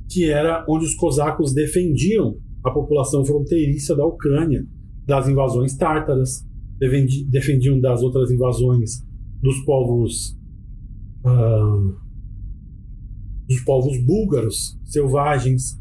[0.10, 4.66] que era onde os cosacos defendiam a população fronteiriça da Ucrânia
[5.06, 6.46] das invasões tártaras,
[7.30, 9.04] defendiam das outras invasões
[9.42, 10.38] dos povos
[11.26, 12.04] uh,
[13.48, 15.80] dos povos búlgaros selvagens.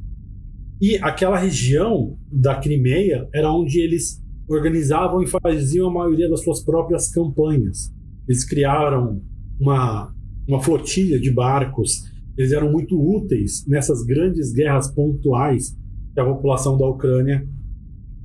[0.80, 4.21] E aquela região da Crimeia era onde eles
[4.54, 7.92] organizavam e faziam a maioria das suas próprias campanhas.
[8.28, 9.20] Eles criaram
[9.60, 10.14] uma,
[10.46, 12.10] uma flotilha de barcos.
[12.36, 15.76] Eles eram muito úteis nessas grandes guerras pontuais
[16.14, 17.46] que a população da Ucrânia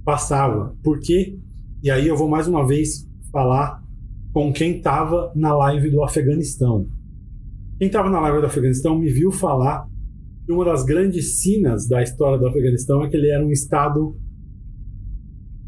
[0.03, 0.75] passava.
[0.83, 1.37] Por quê?
[1.83, 3.83] E aí eu vou mais uma vez falar
[4.33, 6.87] com quem estava na live do Afeganistão.
[7.77, 9.87] Quem estava na live do Afeganistão me viu falar
[10.45, 14.15] que uma das grandes sinas da história do Afeganistão é que ele era um estado.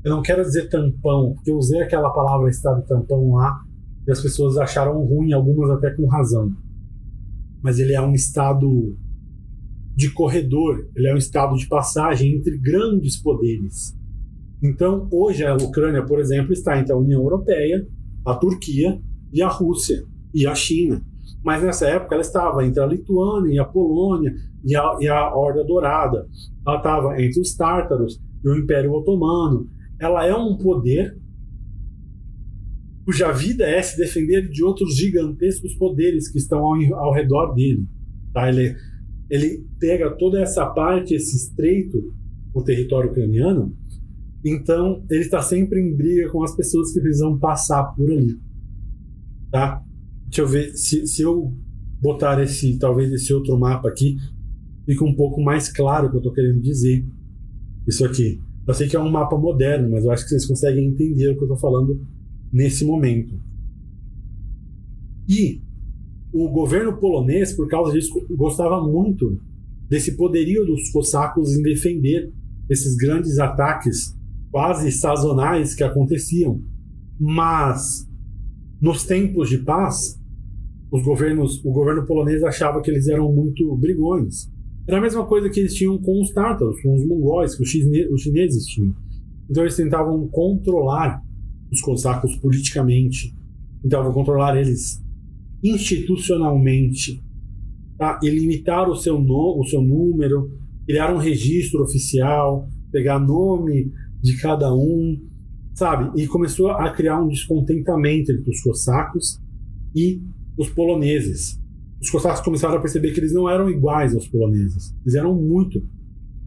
[0.03, 3.61] Eu não quero dizer tampão, porque eu usei aquela palavra estado tampão lá
[4.07, 6.51] e as pessoas acharam ruim, algumas até com razão.
[7.61, 8.97] Mas ele é um estado
[9.95, 13.93] de corredor, ele é um estado de passagem entre grandes poderes.
[14.63, 17.85] Então, hoje a Ucrânia, por exemplo, está entre a União Europeia,
[18.25, 18.99] a Turquia
[19.33, 21.01] e a Rússia e a China.
[21.43, 24.33] Mas nessa época ela estava entre a Lituânia e a Polônia
[24.63, 26.27] e a, e a Horda Dourada.
[26.65, 29.67] Ela estava entre os tártaros e o Império Otomano.
[29.99, 31.17] Ela é um poder
[33.05, 37.87] cuja vida é se defender de outros gigantescos poderes que estão ao, ao redor dele.
[38.31, 38.47] Tá?
[38.49, 38.75] Ele,
[39.29, 42.13] ele pega toda essa parte, esse estreito,
[42.53, 43.75] o território ucraniano,
[44.45, 48.39] então, ele está sempre em briga com as pessoas que precisam passar por ali.
[49.51, 49.83] Tá?
[50.25, 51.53] Deixa eu ver se, se eu
[52.01, 54.17] botar esse, talvez esse outro mapa aqui,
[54.85, 57.05] fica um pouco mais claro o que eu estou querendo dizer.
[57.87, 58.39] Isso aqui.
[58.67, 61.35] Eu sei que é um mapa moderno, mas eu acho que vocês conseguem entender o
[61.35, 61.99] que eu estou falando
[62.51, 63.39] nesse momento.
[65.27, 65.61] E
[66.31, 69.39] o governo polonês, por causa disso, gostava muito
[69.87, 72.31] desse poderio dos cossacos em defender
[72.69, 74.15] esses grandes ataques
[74.51, 76.61] quase sazonais que aconteciam.
[77.19, 78.07] Mas
[78.79, 80.19] nos tempos de paz,
[80.91, 84.49] os governos, o governo polonês achava que eles eram muito brigões.
[84.89, 87.69] Era a mesma coisa que eles tinham com os tártaros, com os mongóis, que os,
[87.69, 88.91] chine, os chineses tinham.
[89.47, 91.21] Então eles tentavam controlar
[91.71, 93.31] os cossacos politicamente.
[93.83, 94.99] Vou controlar eles
[95.63, 97.23] institucionalmente,
[97.99, 98.19] tá?
[98.23, 100.49] E limitar o seu, no, o seu número,
[100.87, 105.21] criar um registro oficial, pegar nome de cada um,
[105.75, 106.19] sabe?
[106.19, 109.39] E começou a criar um descontentamento entre os cossacos
[109.95, 110.19] e
[110.57, 111.59] os poloneses.
[112.01, 114.95] Os cossacos começaram a perceber que eles não eram iguais aos poloneses.
[115.01, 115.81] Eles eram muito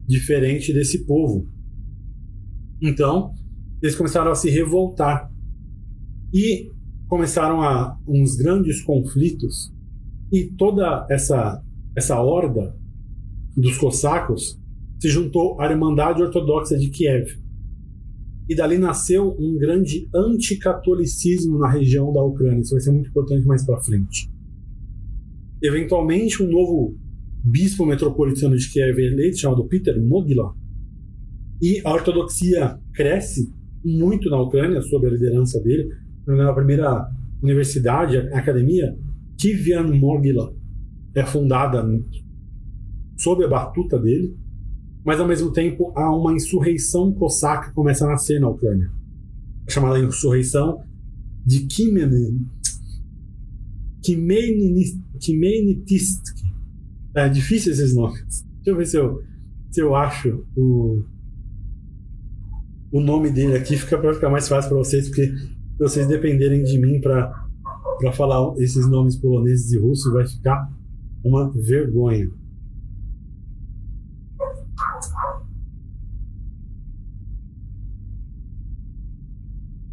[0.07, 1.47] diferentes desse povo.
[2.81, 3.35] Então,
[3.83, 5.31] eles começaram a se revoltar.
[6.33, 6.71] E
[7.09, 9.71] começaram a uns grandes conflitos
[10.33, 11.63] e toda essa
[11.95, 12.75] essa horda
[13.55, 14.59] dos cossacos
[14.99, 17.39] se juntou à Irmandade Ortodoxa de Kiev.
[18.49, 22.63] E dali nasceu um grande anticatolicismo na região da Ucrânia.
[22.63, 24.32] Isso vai ser muito importante mais para frente.
[25.63, 26.97] Eventualmente, um novo
[27.45, 30.55] bispo metropolitano de Kiev é eleito, chamado Peter Mogila.
[31.61, 33.53] E a ortodoxia cresce
[33.85, 35.89] muito na Ucrânia sob a liderança dele
[36.27, 37.09] na primeira
[37.43, 38.97] universidade, academia,
[39.37, 40.55] Kivian Mogila
[41.15, 41.85] é fundada
[43.17, 44.37] sob a batuta dele,
[45.05, 48.91] mas ao mesmo tempo há uma insurreição cosaca que começa a nascer na Ucrânia,
[49.69, 50.85] chamada insurreição
[51.45, 52.47] de Kimen,
[54.03, 55.03] Kimenitist.
[57.15, 58.45] É difícil esses nomes.
[58.57, 59.23] Deixa eu ver se eu,
[59.71, 61.05] se eu acho o,
[62.91, 65.33] o nome dele aqui, fica para ficar mais fácil para vocês, porque
[65.79, 67.49] vocês dependerem de mim para
[68.15, 70.73] falar esses nomes poloneses e russos, vai ficar
[71.25, 72.31] uma vergonha.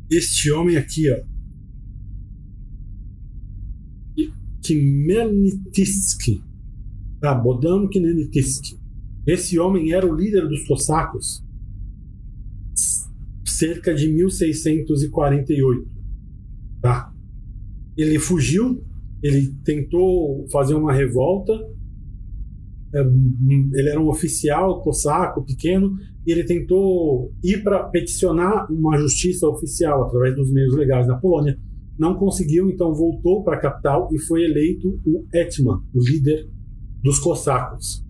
[0.10, 1.29] Este homem aqui, ó.
[4.70, 6.44] Khmelnytsky.
[7.20, 8.80] Tá, Bodan Khmelnytsky.
[9.26, 11.44] Esse homem era o líder dos cossacos
[13.60, 15.88] cerca de 1648.
[16.82, 17.12] Tá?
[17.98, 18.82] Ele fugiu,
[19.22, 21.54] ele tentou fazer uma revolta.
[22.96, 25.96] É, ele era um oficial cosaco pequeno
[26.26, 31.60] e ele tentou ir para peticionar uma justiça oficial através dos meios legais na Polônia.
[32.00, 36.50] Não conseguiu, então voltou para a capital e foi eleito o Etman, o líder
[37.04, 38.06] dos cossacos.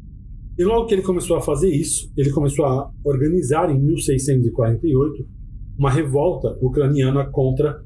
[0.60, 5.28] E logo que ele começou a fazer isso, ele começou a organizar em 1648
[5.76, 7.84] uma revolta ucraniana contra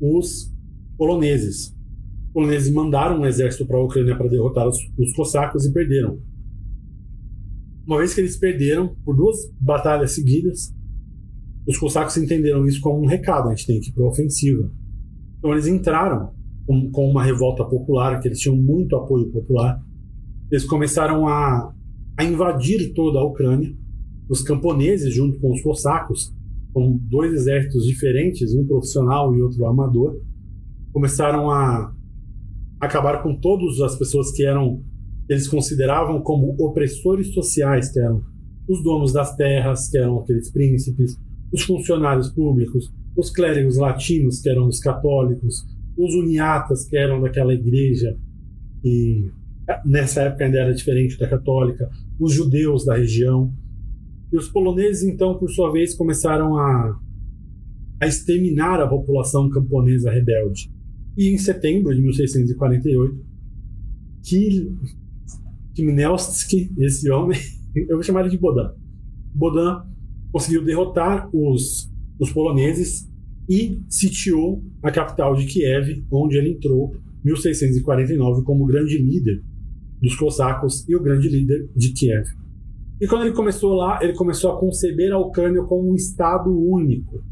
[0.00, 0.50] os
[0.96, 1.74] poloneses.
[2.28, 6.18] Os poloneses mandaram um exército para a Ucrânia para derrotar os, os cossacos e perderam.
[7.86, 10.72] Uma vez que eles perderam, por duas batalhas seguidas,
[11.68, 14.70] os cossacos entenderam isso como um recado: a gente tem que ir para a ofensiva.
[15.46, 16.32] Então eles entraram
[16.66, 19.80] com, com, uma revolta popular, que eles tinham muito apoio popular.
[20.50, 21.72] Eles começaram a,
[22.18, 23.72] a invadir toda a Ucrânia.
[24.28, 26.34] Os camponeses, junto com os cossacos,
[26.72, 30.20] com dois exércitos diferentes, um profissional e outro amador,
[30.92, 31.94] começaram a
[32.80, 34.82] acabar com todas as pessoas que eram
[35.28, 38.20] eles consideravam como opressores sociais, que eram
[38.68, 41.16] os donos das terras, que eram aqueles príncipes,
[41.52, 45.64] os funcionários públicos, os clérigos latinos, que eram os católicos,
[45.96, 48.16] os uniatas, que eram daquela igreja
[48.82, 49.32] que
[49.84, 51.90] nessa época ainda era diferente da católica,
[52.20, 53.52] os judeus da região.
[54.32, 57.00] E os poloneses, então, por sua vez, começaram a,
[58.00, 60.70] a exterminar a população camponesa rebelde.
[61.16, 63.26] E em setembro de 1648,
[65.74, 67.38] Khmelnytsky, esse homem,
[67.74, 68.72] eu vou chamar ele de Bodan,
[69.34, 69.82] Bodan
[70.32, 73.08] conseguiu derrotar os, os poloneses
[73.48, 79.42] e sitiou a capital de Kiev, onde ele entrou em 1649 como grande líder
[80.00, 82.26] dos cossacos e o grande líder de Kiev.
[83.00, 87.22] E quando ele começou lá, ele começou a conceber a Ucrânia como um Estado único.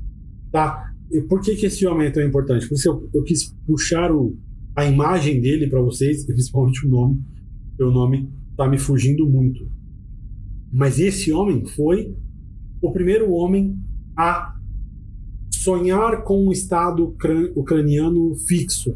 [0.52, 0.92] Tá?
[1.10, 2.68] E por que, que esse homem é tão importante?
[2.68, 4.36] Por isso eu, eu quis puxar o,
[4.76, 7.22] a imagem dele para vocês, principalmente o nome,
[7.80, 9.66] o nome está me fugindo muito.
[10.72, 12.14] Mas esse homem foi
[12.80, 13.76] o primeiro homem
[14.16, 14.54] a
[15.64, 17.16] sonhar com um Estado
[17.56, 18.94] ucraniano fixo,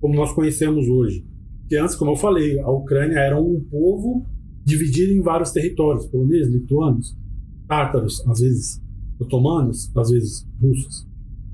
[0.00, 1.22] como nós conhecemos hoje.
[1.60, 4.26] Porque antes, como eu falei, a Ucrânia era um povo
[4.64, 7.14] dividido em vários territórios, poloneses, lituanos,
[7.66, 8.82] tártaros, às vezes
[9.20, 11.06] otomanos, às vezes russos.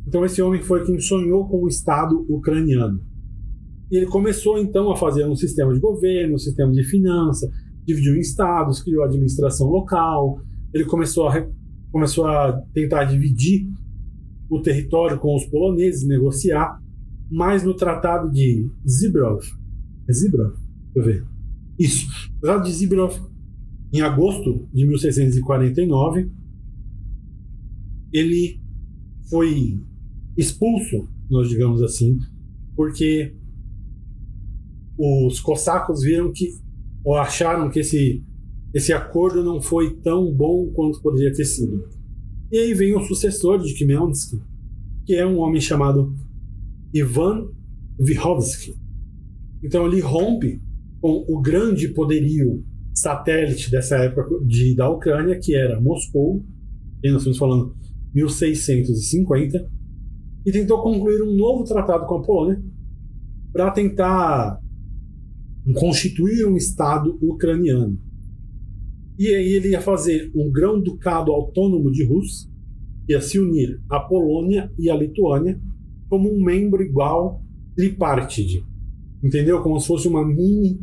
[0.07, 3.00] Então esse homem foi quem sonhou com o Estado ucraniano.
[3.90, 7.50] E ele começou então a fazer um sistema de governo, um sistema de finança,
[7.84, 10.38] dividiu em estados, criou a administração local.
[10.72, 11.46] Ele começou a,
[11.90, 13.66] começou a tentar dividir
[14.49, 16.80] o território com os poloneses, negociar.
[17.30, 19.42] Mas no Tratado de Zibrov,
[20.09, 20.55] é Zibrov?
[20.92, 21.26] Deixa eu ver.
[21.78, 22.07] Isso.
[22.40, 23.18] Tratado de Zibirov,
[23.92, 26.30] em agosto de 1649,
[28.12, 28.61] ele
[29.28, 29.80] foi
[30.36, 32.18] expulso nós digamos assim,
[32.76, 33.34] porque
[34.97, 36.49] os cossacos viram que
[37.05, 38.24] ou acharam que esse
[38.72, 41.88] esse acordo não foi tão bom quanto poderia ter sido.
[42.55, 44.40] E aí vem o sucessor de Khmelnytsky,
[45.05, 46.14] que é um homem chamado
[46.94, 47.48] Ivan
[47.98, 48.76] Vyhovsky.
[49.61, 50.62] Então ele rompe
[51.00, 56.44] com o grande poderio satélite dessa época de, da Ucrânia, que era Moscou,
[57.02, 57.74] e nós estamos falando
[58.14, 59.68] 1650,
[60.46, 62.62] e tentou concluir um novo tratado com a Polônia
[63.52, 64.61] para tentar
[65.74, 67.98] constituir um Estado ucraniano.
[69.19, 72.51] E aí ele ia fazer um grão-ducado autônomo de Rus,
[73.09, 75.61] ia se unir a Polônia e a Lituânia
[76.09, 77.43] como um membro igual
[77.77, 78.65] tripartite.
[79.23, 79.62] Entendeu?
[79.62, 80.79] Como se fosse uma mini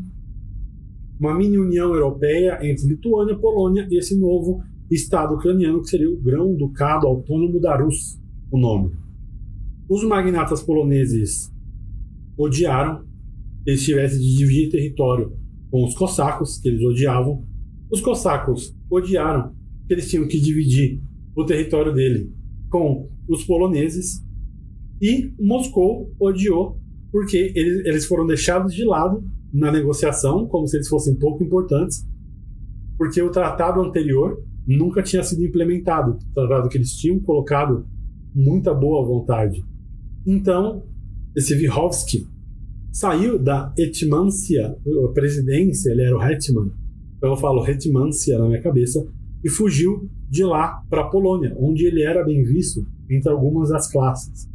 [1.20, 6.20] uma mini União Europeia entre Lituânia, Polônia e esse novo Estado ucraniano que seria o
[6.20, 8.20] Grão-Ducado Autônomo da Rus,
[8.50, 8.92] o nome.
[9.88, 11.54] Os magnatas poloneses
[12.36, 13.06] odiaram
[13.66, 15.38] eles tivessem de dividir território
[15.70, 17.46] com os cossacos, que eles odiavam,
[17.92, 19.54] os cossacos odiaram
[19.88, 21.02] que eles tinham que dividir
[21.36, 22.32] o território dele
[22.70, 24.24] com os poloneses
[25.02, 26.80] e Moscou odiou
[27.12, 29.24] porque eles, eles foram deixados de lado
[29.54, 32.08] na negociação, como se eles fossem pouco importantes,
[32.98, 37.86] porque o tratado anterior nunca tinha sido implementado, o tratado que eles tinham colocado
[38.34, 39.62] muita boa vontade.
[40.26, 40.84] Então,
[41.36, 42.26] esse Vyhovsky
[42.94, 46.72] saiu da Hetmancia, a presidência, ele era o Hetman,
[47.30, 49.06] eu falo Hetmancia na minha cabeça,
[49.44, 53.92] e fugiu de lá para a Polônia, onde ele era bem visto entre algumas das
[53.92, 54.50] classes.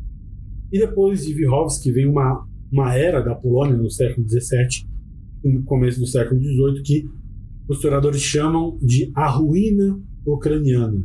[0.72, 4.86] E depois de Vyhovsky vem uma, uma era da Polônia no século XVII
[5.44, 7.08] no começo do século XVIII que
[7.68, 11.04] os historiadores chamam de a ruína ucraniana.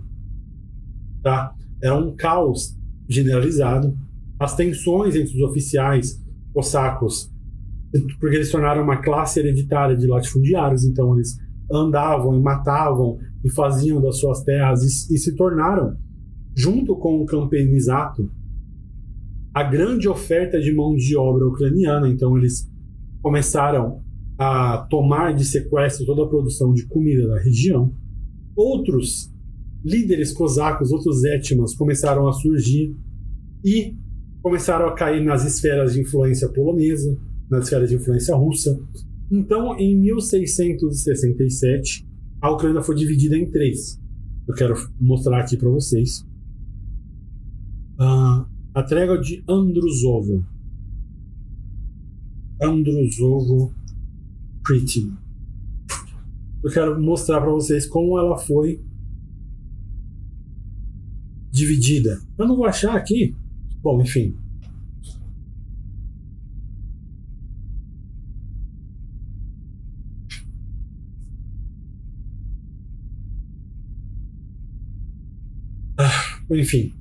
[1.22, 1.54] Tá?
[1.82, 2.76] Era um caos
[3.08, 3.96] generalizado,
[4.40, 7.32] as tensões entre os oficiais cossacos,
[8.20, 11.38] porque eles tornaram uma classe hereditária de latifundiários, então eles
[11.72, 15.96] andavam e matavam e faziam das suas terras e, e se tornaram,
[16.56, 18.30] junto com o campenizato,
[19.54, 22.08] a grande oferta de mão de obra ucraniana.
[22.08, 22.70] Então eles
[23.22, 24.02] começaram
[24.38, 27.94] a tomar de sequestro toda a produção de comida da região.
[28.56, 29.32] Outros
[29.84, 32.96] líderes cosacos, outros etmas, começaram a surgir
[33.64, 33.96] e
[34.42, 37.16] começaram a cair nas esferas de influência polonesa,
[37.50, 38.80] nas esferas de influência russa.
[39.32, 42.06] Então, em 1667,
[42.42, 43.98] a Ucrânia foi dividida em três.
[44.46, 46.28] Eu quero mostrar aqui para vocês.
[47.98, 50.46] Uh, a trégua de Andruzovo.
[52.62, 53.74] Andruzovo
[54.66, 55.14] Treaty.
[56.62, 58.82] Eu quero mostrar para vocês como ela foi
[61.52, 62.20] dividida.
[62.38, 63.34] Eu não vou achar aqui.
[63.82, 64.36] Bom, enfim.
[76.56, 76.94] Enfim,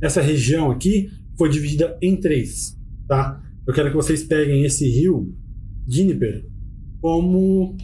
[0.00, 3.42] essa região aqui foi dividida em três, tá?
[3.66, 5.34] Eu quero que vocês peguem esse rio,
[5.86, 6.46] Dnieper,
[7.00, 7.76] como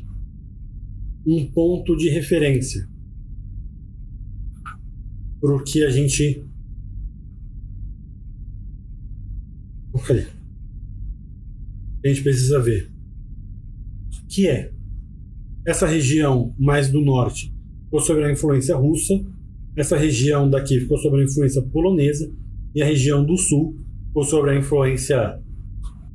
[1.26, 2.88] um ponto de referência
[5.40, 6.44] para o que a gente
[12.04, 12.90] a gente precisa ver.
[14.28, 14.72] Que é
[15.66, 17.54] essa região mais do norte?
[17.84, 19.14] Ficou sob a influência russa
[19.76, 22.30] essa região daqui ficou sob a influência polonesa
[22.74, 23.76] e a região do sul
[24.08, 25.38] ficou sob a influência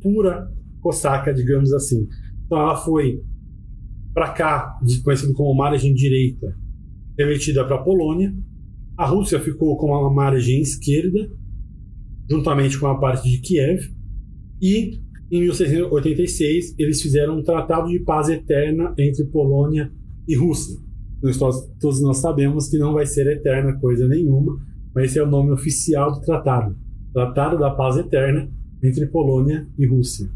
[0.01, 2.07] pura cosaca, digamos assim.
[2.45, 3.21] Então ela foi
[4.13, 6.55] para cá, conhecido como margem direita,
[7.17, 8.33] revertida para a Polônia.
[8.95, 11.29] A Rússia ficou com a margem esquerda,
[12.29, 13.91] juntamente com a parte de Kiev.
[14.61, 14.99] E
[15.31, 19.91] em 1686 eles fizeram um tratado de paz eterna entre Polônia
[20.27, 20.86] e Rússia
[21.22, 24.59] nós, todos nós sabemos que não vai ser eterna coisa nenhuma,
[24.93, 26.76] mas esse é o nome oficial do tratado
[27.18, 28.47] Tratado da Paz Eterna
[28.84, 30.30] entre Polônia e Rússia.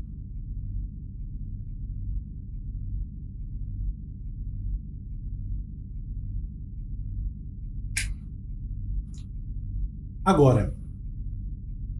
[10.26, 10.76] Agora,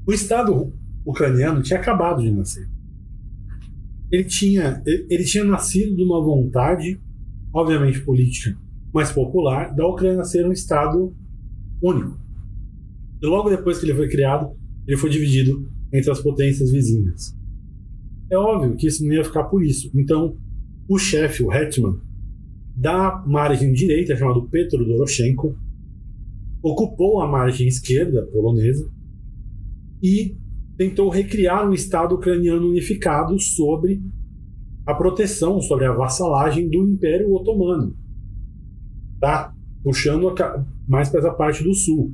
[0.08, 0.74] o Estado
[1.06, 2.68] ucraniano tinha acabado de nascer.
[4.12, 7.00] Ele tinha, ele tinha nascido de uma vontade,
[7.54, 8.58] obviamente política,
[8.94, 11.16] mais popular da Ucrânia ser um Estado
[11.82, 12.20] único.
[13.22, 14.50] E logo depois que ele foi criado,
[14.88, 17.36] ele foi dividido entre as potências vizinhas.
[18.30, 19.92] É óbvio que isso não ia ficar por isso.
[19.94, 20.38] Então,
[20.88, 22.00] o chefe, o Hetman,
[22.76, 25.56] da margem direita, chamado Petro Doroshenko,
[26.64, 28.90] ocupou a margem esquerda polonesa
[30.02, 30.38] e
[30.78, 34.02] tentou recriar um Estado ucraniano unificado sobre
[34.86, 37.96] a proteção, sobre a vassalagem do Império Otomano.
[39.22, 39.54] Tá?
[39.84, 40.34] Puxando
[40.88, 42.14] mais para essa parte do sul.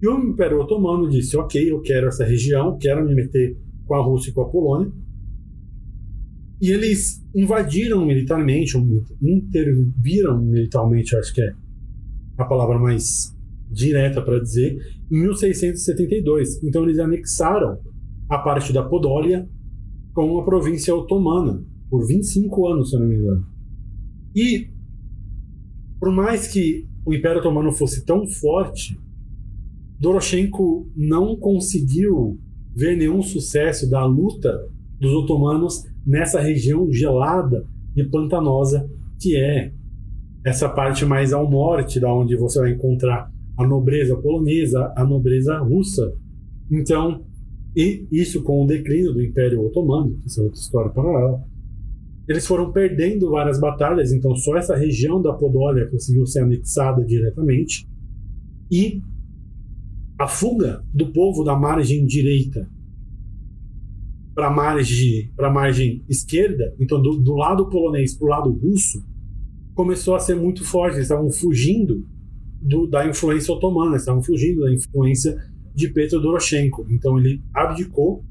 [0.00, 4.02] E o Império Otomano disse: ok, eu quero essa região, quero me meter com a
[4.02, 4.92] Rússia e com a Polônia.
[6.60, 8.78] E eles invadiram militarmente,
[9.20, 11.52] interviram militarmente, acho que é
[12.38, 13.34] a palavra mais
[13.70, 14.78] direta para dizer,
[15.10, 16.62] em 1672.
[16.62, 17.78] Então eles anexaram
[18.28, 19.48] a parte da Podólia
[20.14, 23.44] com a província otomana por 25 anos, se não me engano.
[24.34, 24.70] E
[26.06, 28.96] por mais que o Império Otomano fosse tão forte,
[29.98, 32.38] Doroshenko não conseguiu
[32.72, 34.68] ver nenhum sucesso da luta
[35.00, 38.88] dos otomanos nessa região gelada e pantanosa
[39.20, 39.72] que é
[40.44, 43.28] essa parte mais ao norte, da onde você vai encontrar
[43.58, 46.14] a nobreza polonesa, a nobreza russa.
[46.70, 47.24] Então,
[47.74, 51.42] e isso com o declínio do Império Otomano, que é outra história paralela,
[52.28, 57.88] eles foram perdendo várias batalhas, então só essa região da Podólia conseguiu ser anexada diretamente.
[58.70, 59.00] E
[60.18, 62.68] a fuga do povo da margem direita
[64.34, 69.02] para a margem, margem esquerda, então do, do lado polonês para o lado russo,
[69.74, 70.96] começou a ser muito forte.
[70.96, 72.04] Eles estavam fugindo
[72.60, 75.40] do, da influência otomana, estavam fugindo da influência
[75.74, 76.86] de Petro Doroshenko.
[76.90, 78.24] Então ele abdicou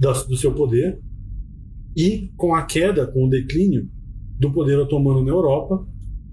[0.00, 0.98] do, do seu poder
[1.96, 3.88] e com a queda, com o declínio
[4.38, 5.86] do poder otomano na Europa,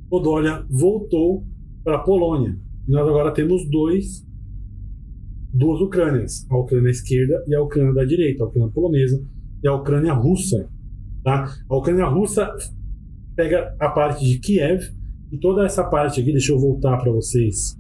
[0.10, 1.44] Podólia voltou
[1.84, 2.60] para a Polônia.
[2.88, 4.28] E nós agora temos dois
[5.54, 9.24] duas Ucrânias, a Ucrânia esquerda e a Ucrânia da direita, a Ucrânia polonesa
[9.64, 10.68] e a Ucrânia russa.
[11.24, 11.48] Tá?
[11.70, 12.52] A Ucrânia russa
[13.36, 14.84] pega a parte de Kiev
[15.32, 17.80] e toda essa parte aqui, deixa eu voltar para vocês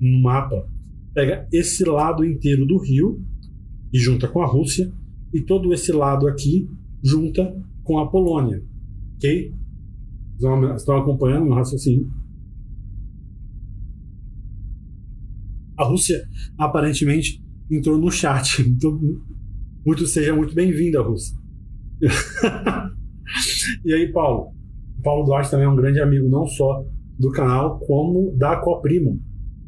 [0.00, 0.68] no mapa,
[1.14, 3.22] pega esse lado inteiro do rio
[3.92, 4.92] e junta com a Rússia
[5.32, 6.68] e todo esse lado aqui
[7.02, 7.54] junta
[7.84, 8.62] com a Polônia,
[9.16, 9.54] ok?
[10.76, 12.10] Estão acompanhando o raciocínio?
[15.80, 16.22] a Rússia
[16.58, 18.62] aparentemente entrou no chat.
[18.70, 19.00] Então,
[19.84, 21.34] muito seja muito bem-vinda, Rússia.
[23.84, 24.52] e aí, Paulo?
[25.02, 26.84] Paulo Duarte também é um grande amigo, não só
[27.18, 29.18] do canal, como da Coprimo.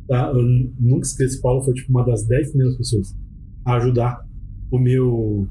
[0.07, 0.31] Tá?
[0.35, 0.43] Eu
[0.79, 3.17] nunca esqueço, Paulo foi tipo uma das 10 primeiras pessoas
[3.65, 4.21] a ajudar
[4.73, 5.47] o meu,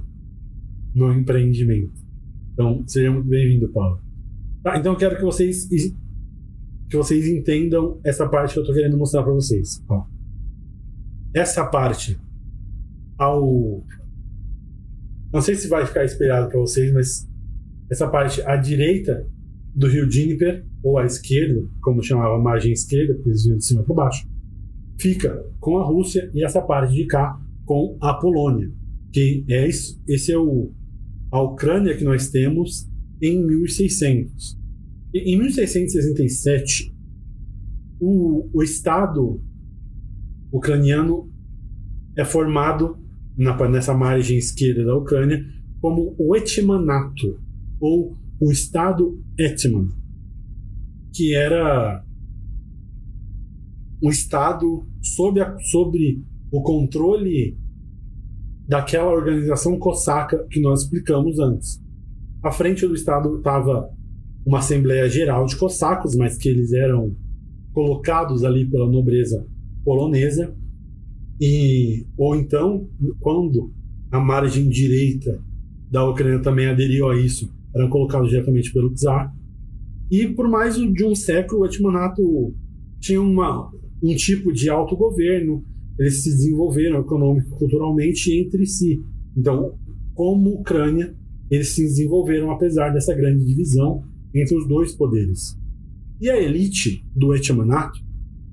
[0.94, 1.94] meu empreendimento.
[2.52, 4.02] Então, seja muito bem-vindo, Paulo.
[4.62, 5.70] Tá, então, eu quero que vocês
[6.90, 9.82] que vocês entendam essa parte que eu estou querendo mostrar para vocês.
[9.88, 10.06] Ó
[11.34, 12.20] essa parte
[13.18, 13.84] ao.
[15.32, 17.30] Não sei se vai ficar espelhado para vocês, mas
[17.90, 19.26] essa parte à direita
[19.74, 23.66] do rio Dnieper, ou à esquerda, como chamava a margem esquerda, porque eles vinham de
[23.66, 24.28] cima para baixo,
[25.00, 28.70] fica com a Rússia e essa parte de cá com a Polônia.
[29.12, 30.72] Que é isso, esse é o,
[31.32, 32.90] a Ucrânia que nós temos
[33.22, 34.58] em 1600.
[35.14, 36.96] Em 1667,
[38.00, 39.44] o, o Estado
[40.52, 41.32] ucraniano
[42.18, 42.98] é formado
[43.38, 45.46] na, nessa margem esquerda da Ucrânia
[45.80, 47.40] como o Etmanato,
[47.80, 49.90] ou o Estado Etman,
[51.14, 52.06] que era
[54.02, 57.58] um Estado sob, a, sobre o controle
[58.72, 61.78] daquela organização cosaca que nós explicamos antes.
[62.42, 63.90] À frente do Estado estava
[64.46, 67.14] uma Assembleia Geral de cossacos, mas que eles eram
[67.74, 69.46] colocados ali pela nobreza
[69.84, 70.56] polonesa
[71.40, 72.88] e ou então
[73.20, 73.74] quando
[74.10, 75.44] a margem direita
[75.92, 79.34] da Ucrânia também aderiu a isso, eram colocados diretamente pelo czar.
[80.10, 82.56] E por mais de um século, o Etmanato
[83.02, 83.70] tinha uma,
[84.02, 85.62] um tipo de autogoverno,
[86.02, 89.06] eles se desenvolveram econômico culturalmente entre si.
[89.38, 89.78] Então,
[90.16, 91.16] como Ucrânia,
[91.48, 95.56] eles se desenvolveram apesar dessa grande divisão entre os dois poderes.
[96.20, 98.00] E a elite do Etmanato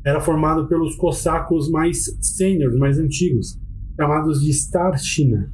[0.04, 3.58] era formado pelos cossacos mais sêniores, mais antigos,
[3.98, 5.50] chamados de Starshina.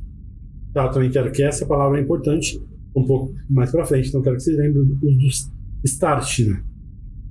[0.72, 2.60] Tá, também quero que essa palavra é importante
[2.96, 5.48] um pouco mais para frente, então quero que vocês lembrem dos
[5.84, 6.60] Starshina.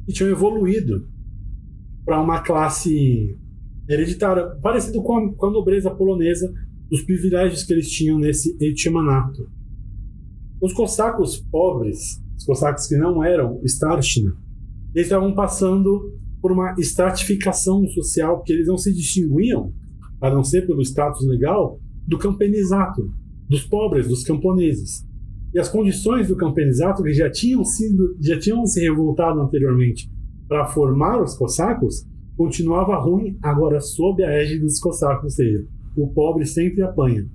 [0.07, 1.05] E tinham evoluído
[2.05, 3.37] para uma classe
[3.87, 6.51] hereditária, parecido com a, com a nobreza polonesa,
[6.89, 9.49] dos privilégios que eles tinham nesse Etmanato.
[10.61, 14.31] Os cossacos pobres, os cossacos que não eram Starshina,
[14.93, 19.73] eles estavam passando por uma estratificação social, porque eles não se distinguiam,
[20.21, 23.09] a não ser pelo status legal, do campenizato,
[23.49, 25.05] dos pobres, dos camponeses.
[25.53, 30.11] E as condições do campenizato, que já tinham sido, já tinham se revoltado anteriormente
[30.47, 32.05] para formar os cossacos,
[32.35, 37.27] continuava ruim agora sob a égide dos cossacos, ou seja, o pobre sempre apanha.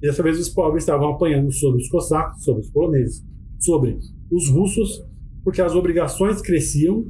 [0.00, 3.24] Dessa vez os pobres estavam apanhando sobre os cossacos, sobre os poloneses,
[3.58, 3.98] sobre
[4.30, 5.02] os russos,
[5.42, 7.06] porque as obrigações cresciam,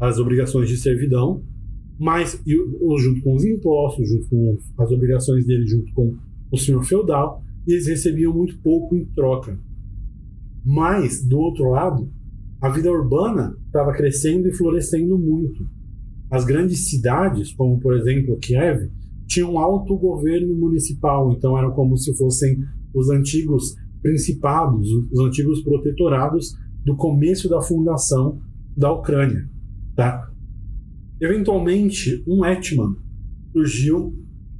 [0.00, 1.44] as obrigações de servidão,
[1.98, 6.16] mas junto com os impostos, junto com as obrigações dele, junto com
[6.50, 9.58] o senhor feudal, eles recebiam muito pouco em troca.
[10.64, 12.10] Mas, do outro lado,
[12.60, 15.66] a vida urbana estava crescendo e florescendo muito.
[16.30, 18.88] As grandes cidades, como por exemplo Kiev,
[19.26, 22.62] tinham alto governo municipal, então eram como se fossem
[22.94, 28.40] os antigos principados, os antigos protetorados do começo da fundação
[28.76, 29.48] da Ucrânia.
[29.94, 30.30] Tá?
[31.20, 32.96] Eventualmente, um Etman
[33.52, 34.14] surgiu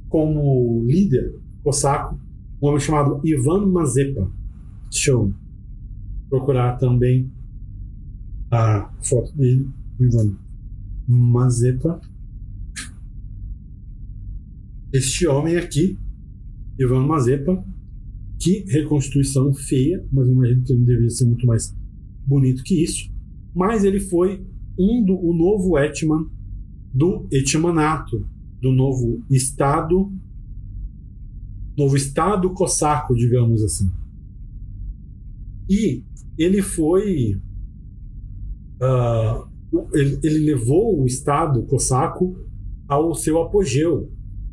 [0.09, 2.19] como líder cosaco,
[2.61, 4.29] um homem chamado Ivan Mazepa.
[4.89, 5.33] Deixa eu
[6.29, 7.31] procurar também
[8.51, 9.67] a foto dele,
[9.99, 10.35] Ivan
[11.15, 11.99] Mazepa.
[14.93, 15.97] Este homem aqui,
[16.79, 17.63] Ivan Mazepa,
[18.39, 21.75] que reconstituição feia, mas eu imagino que ele deveria ser muito mais
[22.25, 23.09] bonito que isso.
[23.53, 24.45] Mas ele foi
[24.79, 26.29] um do o novo etman
[26.93, 28.27] do etmanato,
[28.61, 30.11] do novo estado,
[31.77, 33.89] novo estado cosaco, digamos assim.
[35.69, 36.03] E
[36.37, 37.39] ele foi.
[38.81, 39.50] Uh,
[39.93, 42.35] ele, ele, levou o Estado cosaco
[42.87, 44.11] ao seu apogeu.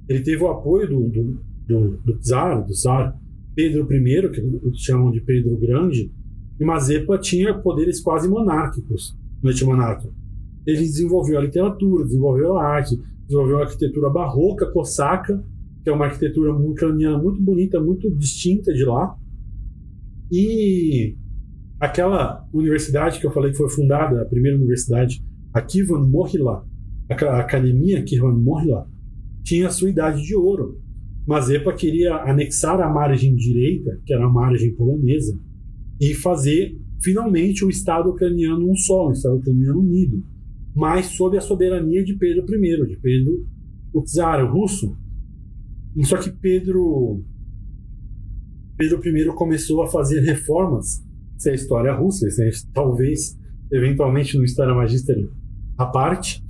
[0.08, 3.18] Ele teve o apoio do, do, do, do czar, do czar
[3.54, 6.12] Pedro I, que chamam de Pedro Grande,
[6.60, 10.12] e Mazepa tinha poderes quase monárquicos no Etmanato.
[10.66, 15.44] Ele desenvolveu a literatura, desenvolveu a arte, desenvolveu a arquitetura barroca cosaca,
[15.82, 19.16] que é uma arquitetura ucraniana muito bonita, muito distinta de lá.
[20.30, 21.16] E
[21.80, 25.22] aquela universidade que eu falei que foi fundada, a primeira universidade,
[25.52, 26.66] a Kivan Mohila,
[27.08, 28.88] a academia Kivan Mohila,
[29.42, 30.80] tinha a sua idade de ouro.
[31.26, 35.38] Mazepa queria anexar a margem direita, que era a margem polonesa,
[36.00, 40.24] e fazer finalmente o Estado ucraniano um só, um Estado ucraniano unido,
[40.74, 43.46] mas sob a soberania de Pedro I, de Pedro
[43.92, 44.96] o czar russo.
[46.04, 47.24] Só que Pedro
[48.76, 51.02] Pedro I começou a fazer reformas
[51.38, 53.38] se é história russa, isso é, talvez,
[53.72, 55.16] eventualmente, no História Magister
[55.78, 56.44] à parte,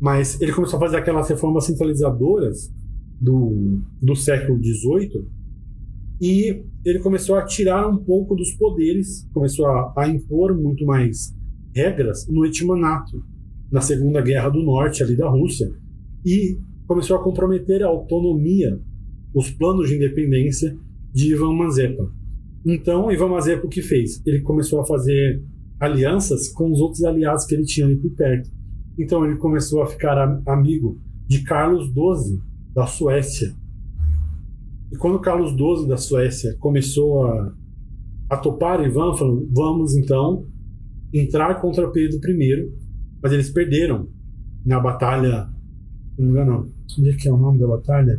[0.00, 2.72] mas ele começou a fazer aquelas reformas centralizadoras
[3.20, 5.28] do, do século XVIII
[6.20, 11.34] e ele começou a tirar um pouco dos poderes, começou a, a impor muito mais
[11.74, 13.22] regras no Etmanato,
[13.70, 15.70] na Segunda Guerra do Norte, ali da Rússia,
[16.24, 18.80] e começou a comprometer a autonomia,
[19.34, 20.76] os planos de independência
[21.12, 22.10] de Ivan Mazepa.
[22.64, 24.22] Então, Ivan Mazepa o que fez?
[24.26, 25.42] Ele começou a fazer
[25.78, 28.50] alianças com os outros aliados que ele tinha ali por perto.
[28.98, 32.38] Então, ele começou a ficar amigo de Carlos XII,
[32.74, 33.54] da Suécia.
[34.92, 37.54] E quando Carlos XII, da Suécia, começou a,
[38.28, 40.46] a topar Ivan, falou: vamos então
[41.14, 42.70] entrar contra Pedro I.
[43.22, 44.08] Mas eles perderam
[44.64, 45.48] na batalha.
[46.18, 48.18] Não me engano, onde é que é o nome da batalha?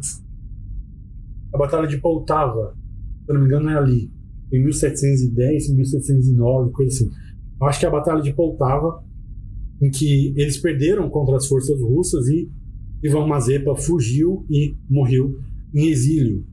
[1.53, 2.75] A Batalha de Poltava.
[3.25, 4.11] Se não me engano, é ali
[4.51, 7.09] em 1710, 1709, coisa assim.
[7.61, 9.03] Acho que a Batalha de Poltava,
[9.81, 12.49] em que eles perderam contra as forças russas e
[13.03, 15.39] Ivan Mazepa fugiu e morreu
[15.73, 16.45] em exílio.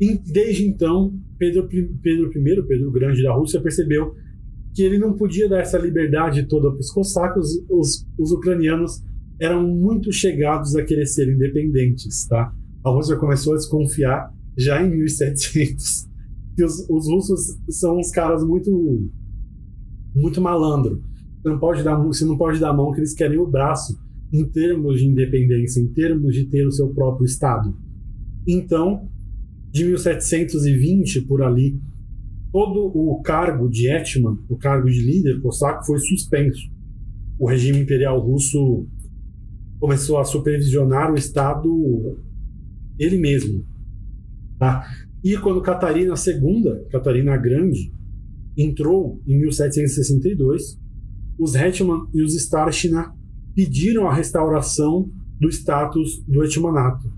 [0.00, 4.14] E desde então, Pedro, Pedro I, Pedro Grande da Rússia, percebeu
[4.74, 7.48] que ele não podia dar essa liberdade toda para os cossacos.
[7.68, 9.02] Os, os ucranianos
[9.40, 12.26] eram muito chegados a querer ser independentes.
[12.26, 12.52] Tá?
[12.84, 16.05] A Rússia começou a desconfiar já em 1700
[16.56, 19.08] que os, os russos são uns caras muito
[20.14, 21.02] muito malandro.
[21.42, 24.00] Você não pode dar, você não pode dar a mão que eles querem o braço
[24.32, 27.76] em termos de independência, em termos de ter o seu próprio estado.
[28.48, 29.08] Então,
[29.70, 31.78] de 1720 por ali,
[32.50, 36.62] todo o cargo de etman, o cargo de líder cosaco, foi suspenso.
[37.38, 38.86] O regime imperial russo
[39.78, 42.18] começou a supervisionar o estado
[42.98, 43.62] ele mesmo,
[44.58, 44.88] tá?
[45.26, 47.92] E quando Catarina II, Catarina Grande,
[48.56, 50.78] entrou em 1762,
[51.36, 53.12] os Hetman e os Starshina
[53.52, 55.10] pediram a restauração
[55.40, 57.12] do status do Etmanato.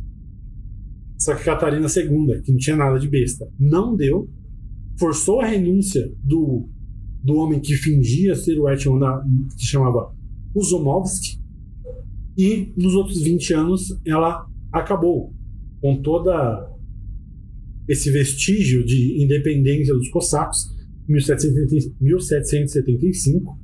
[1.18, 4.26] Só que Catarina II, que não tinha nada de besta, não deu,
[4.98, 6.66] forçou a renúncia do,
[7.22, 9.20] do homem que fingia ser o Etman,
[9.54, 10.14] que chamava
[10.54, 11.38] Uzomovsky,
[12.38, 15.34] e nos outros 20 anos ela acabou
[15.82, 16.77] com toda
[17.88, 20.76] esse vestígio de independência dos cossacos,
[21.08, 23.58] em 1775,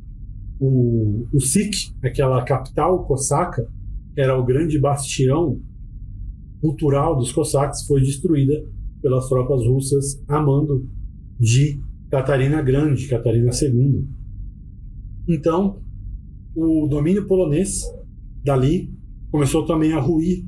[0.59, 3.69] o, o Sik, aquela capital cosaca,
[4.17, 5.61] era o grande bastião
[6.61, 8.65] cultural dos cossacos foi destruída
[9.03, 10.89] pelas tropas russas a mando
[11.39, 11.79] de
[12.11, 14.09] Catarina Grande, Catarina II.
[15.29, 15.83] Então,
[16.55, 17.83] o domínio polonês
[18.43, 18.91] dali
[19.31, 20.47] começou também a ruir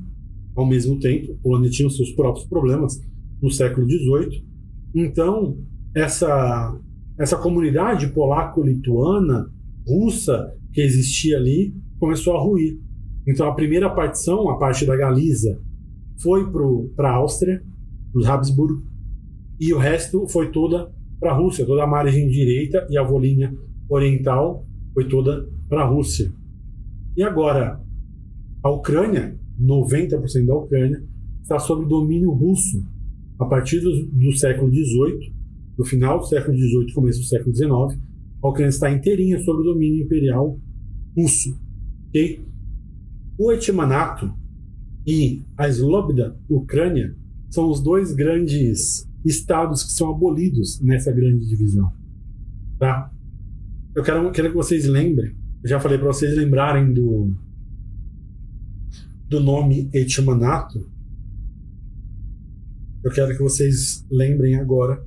[0.55, 1.33] ao mesmo tempo.
[1.33, 2.99] A Polônia tinha os seus próprios problemas
[3.41, 4.45] no século XVIII.
[4.95, 5.57] Então,
[5.95, 6.79] essa,
[7.19, 9.51] essa comunidade polaco-lituana,
[9.87, 12.79] russa, que existia ali, começou a ruir.
[13.27, 15.59] Então, a primeira partição, a parte da Galiza,
[16.21, 16.49] foi
[16.95, 17.61] para a Áustria,
[18.13, 18.83] os Habsburgo,
[19.59, 23.51] e o resto foi toda para a Rússia, toda a margem direita e a Volínia
[23.89, 26.31] oriental foi toda para a Rússia.
[27.15, 27.81] E agora,
[28.63, 31.03] a Ucrânia, 90% da Ucrânia,
[31.41, 32.85] está sob domínio russo
[33.39, 35.33] a partir do, do século XVIII,
[35.77, 38.01] no final do século XVIII, começo do século XIX,
[38.41, 40.59] a Ucrânia está inteirinha sob o domínio imperial
[41.15, 41.59] russo.
[42.09, 42.45] Okay?
[43.37, 44.33] O Etmanato
[45.05, 47.15] e a Slobda Ucrânia
[47.49, 51.91] são os dois grandes estados que são abolidos nessa grande divisão.
[52.79, 53.11] Tá?
[53.95, 57.33] Eu quero, quero que vocês lembrem, eu já falei para vocês lembrarem do,
[59.27, 60.89] do nome Etmanato.
[63.03, 65.05] Eu quero que vocês lembrem agora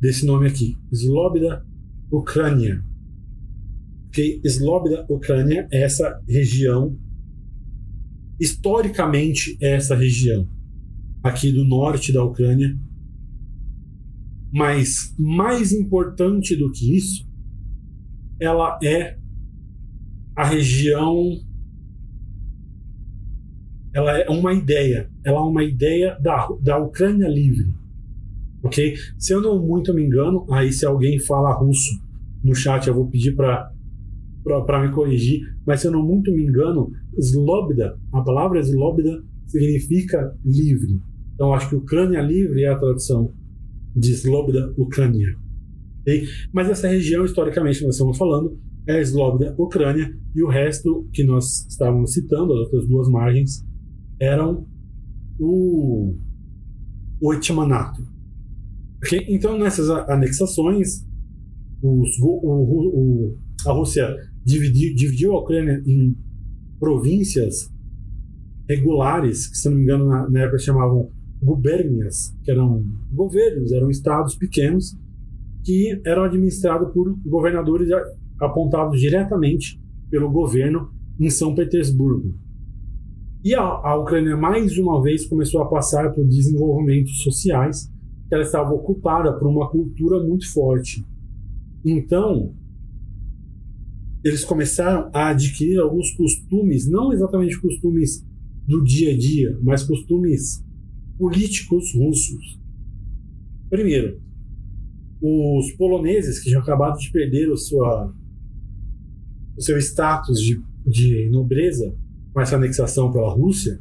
[0.00, 1.64] desse nome aqui, Slobda
[2.10, 2.82] Ucrânia.
[4.08, 4.40] Okay?
[4.44, 6.98] Slobda Ucrânia é essa região,
[8.40, 10.48] historicamente é essa região
[11.22, 12.78] aqui do norte da Ucrânia.
[14.52, 17.26] Mas mais importante do que isso,
[18.38, 19.18] ela é
[20.36, 21.40] a região.
[23.94, 25.08] Ela é uma ideia.
[25.24, 27.72] Ela é uma ideia da, da Ucrânia livre.
[28.62, 28.96] Ok?
[29.18, 32.02] Se eu não muito me engano, aí se alguém fala russo
[32.42, 33.70] no chat, eu vou pedir para
[34.44, 40.36] para me corrigir, mas se eu não muito me engano, Slobda, a palavra Slobda significa
[40.44, 41.00] livre.
[41.34, 43.32] Então acho que Ucrânia livre é a tradução
[43.96, 45.34] de Slobda Ucrânia.
[46.02, 46.26] Okay?
[46.52, 51.24] Mas essa região, historicamente, nós estamos falando, é a Slobda Ucrânia e o resto que
[51.24, 53.64] nós estávamos citando, as outras duas margens,
[54.20, 54.66] eram
[55.38, 56.16] o,
[57.20, 58.02] o Etmanato.
[58.98, 59.26] Okay?
[59.28, 61.04] Então, nessas anexações,
[61.82, 66.16] os, o, o, a Rússia dividiu, dividiu a Ucrânia em
[66.78, 67.70] províncias
[68.68, 71.10] regulares, que, se não me engano, na, na época chamavam
[71.42, 74.96] gubernias, que eram governos, eram estados pequenos
[75.62, 77.88] que eram administrados por governadores
[78.40, 82.34] apontados diretamente pelo governo em São Petersburgo.
[83.44, 87.92] E a, a Ucrânia, mais uma vez, começou a passar por desenvolvimentos sociais,
[88.26, 91.06] que ela estava ocupada por uma cultura muito forte.
[91.84, 92.54] Então,
[94.24, 98.26] eles começaram a adquirir alguns costumes, não exatamente costumes
[98.66, 100.64] do dia a dia, mas costumes
[101.18, 102.58] políticos russos.
[103.68, 104.22] Primeiro,
[105.20, 108.10] os poloneses que já acabaram de perder o, sua,
[109.54, 111.94] o seu status de, de nobreza
[112.34, 113.80] com essa anexação pela Rússia,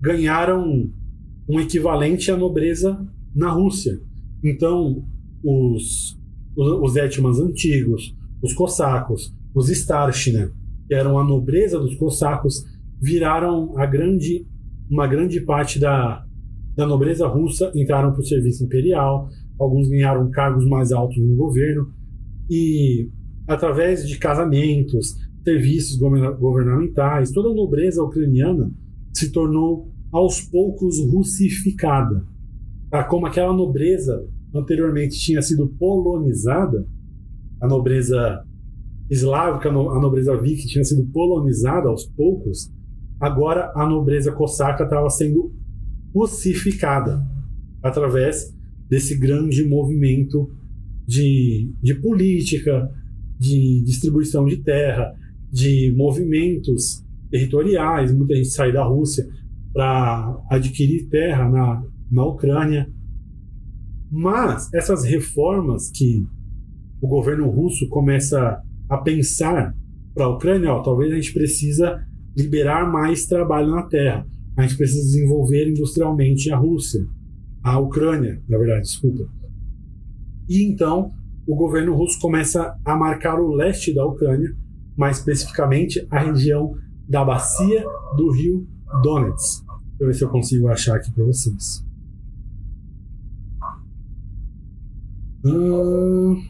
[0.00, 0.90] ganharam
[1.46, 4.00] um equivalente à nobreza na Rússia.
[4.42, 5.04] Então,
[5.44, 6.18] os,
[6.56, 10.50] os, os etmans antigos, os cossacos, os starshina,
[10.88, 12.64] que eram a nobreza dos cossacos,
[13.00, 14.46] viraram a grande
[14.90, 16.24] uma grande parte da,
[16.74, 21.92] da nobreza russa entraram para o serviço imperial, alguns ganharam cargos mais altos no governo,
[22.50, 23.08] e
[23.46, 28.70] através de casamentos, serviços governamentais, toda a nobreza ucraniana
[29.12, 32.26] se tornou aos poucos russificada.
[32.90, 33.04] Tá?
[33.04, 36.86] Como aquela nobreza anteriormente tinha sido polonizada,
[37.60, 38.44] a nobreza
[39.08, 42.70] eslávica, a nobreza viking tinha sido polonizada aos poucos,
[43.18, 45.52] agora a nobreza cosaca estava sendo
[46.14, 47.24] russificada
[47.82, 48.54] através
[48.88, 50.50] desse grande movimento
[51.06, 52.90] de, de política,
[53.38, 55.14] de distribuição de terra,
[55.50, 58.12] de movimentos territoriais.
[58.12, 59.26] Muita gente sai da Rússia
[59.72, 62.90] para adquirir terra na, na Ucrânia.
[64.10, 66.26] Mas essas reformas que
[67.00, 69.74] o governo russo começa a pensar
[70.14, 72.04] para a Ucrânia, ó, talvez a gente precisa
[72.36, 74.26] liberar mais trabalho na terra.
[74.56, 77.00] A gente precisa desenvolver industrialmente a Rússia,
[77.62, 79.28] a Ucrânia, na verdade, desculpa.
[80.48, 81.12] E então
[81.46, 84.54] o governo russo começa a marcar o leste da Ucrânia,
[85.00, 86.76] mais especificamente a região
[87.08, 87.82] da bacia
[88.18, 88.68] do rio
[89.02, 89.64] Donetsk.
[89.64, 91.82] Deixa eu ver se eu consigo achar aqui para vocês.
[95.42, 96.44] Hum,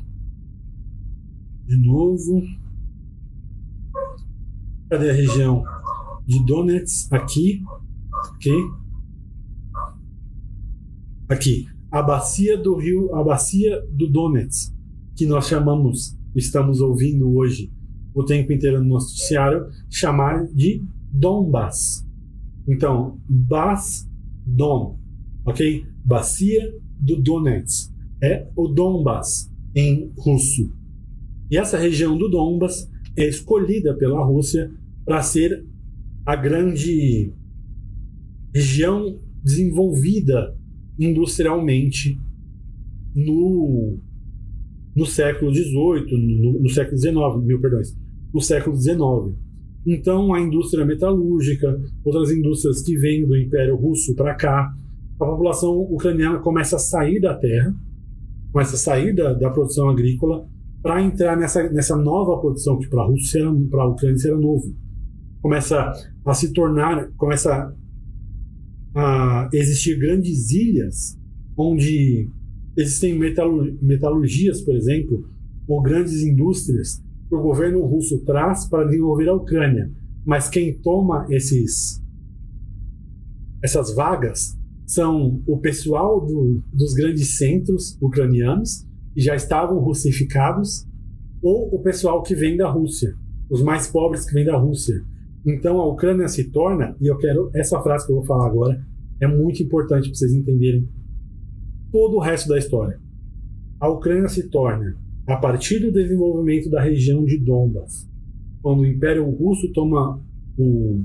[1.64, 2.42] de novo.
[4.90, 5.62] Cadê a região
[6.26, 7.62] de Donetsk aqui?
[8.34, 8.52] Ok?
[11.28, 14.74] aqui, a bacia do rio, a bacia do Donetsk,
[15.14, 17.72] que nós chamamos, estamos ouvindo hoje
[18.14, 20.82] o tempo inteiro no noticiário, chamar de
[21.12, 22.06] Donbass.
[22.68, 24.08] Então, Bas
[24.46, 24.98] Don,
[25.44, 25.84] ok?
[26.04, 27.90] Bacia do Donetsk.
[28.22, 30.72] É o Donbass em russo.
[31.50, 34.70] E essa região do Donbass é escolhida pela Rússia
[35.04, 35.64] para ser
[36.26, 37.32] a grande
[38.54, 40.56] região desenvolvida
[40.98, 42.18] industrialmente
[43.14, 43.98] no,
[44.94, 47.96] no século XVIII, no, no século XIX, mil perdões,
[48.32, 49.36] no século XIX.
[49.86, 54.72] Então, a indústria metalúrgica, outras indústrias que vêm do Império Russo para cá,
[55.18, 57.74] a população ucraniana começa a sair da terra,
[58.52, 60.46] começa a sair da, da produção agrícola
[60.82, 64.74] para entrar nessa, nessa nova produção que para a Rússia, para a Ucrânia era novo.
[65.42, 65.92] Começa
[66.24, 67.74] a se tornar, começa
[68.94, 71.18] a existir grandes ilhas
[71.56, 72.28] onde
[72.76, 75.24] existem metalurgias, por exemplo,
[75.68, 79.90] ou grandes indústrias que o governo russo traz para desenvolver a Ucrânia.
[80.26, 82.00] Mas quem toma esses
[83.62, 90.86] essas vagas são o pessoal do, dos grandes centros ucranianos que já estavam russificados
[91.40, 93.14] ou o pessoal que vem da Rússia,
[93.48, 95.00] os mais pobres que vêm da Rússia.
[95.46, 98.84] Então a Ucrânia se torna, e eu quero essa frase que eu vou falar agora
[99.20, 100.88] é muito importante para vocês entenderem
[101.92, 102.98] todo o resto da história.
[103.78, 104.96] A Ucrânia se torna,
[105.30, 108.08] a partir do desenvolvimento da região de Donbas,
[108.60, 110.20] quando o Império Russo toma
[110.58, 111.04] o,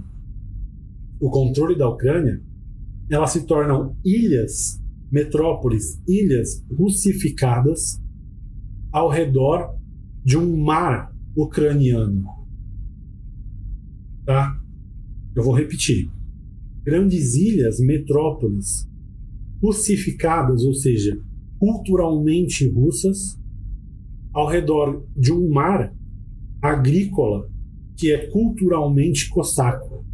[1.20, 2.42] o controle da Ucrânia,
[3.08, 8.02] elas se tornam ilhas, metrópoles, ilhas russificadas
[8.92, 9.76] ao redor
[10.24, 12.26] de um mar ucraniano.
[14.26, 14.60] Tá?
[15.36, 16.10] Eu vou repetir.
[16.84, 18.90] Grandes ilhas, metrópoles,
[19.62, 21.16] russificadas, ou seja,
[21.60, 23.40] culturalmente russas,
[24.36, 25.96] ao redor de um mar
[26.62, 27.48] agrícola
[27.96, 30.06] que é culturalmente cosaco,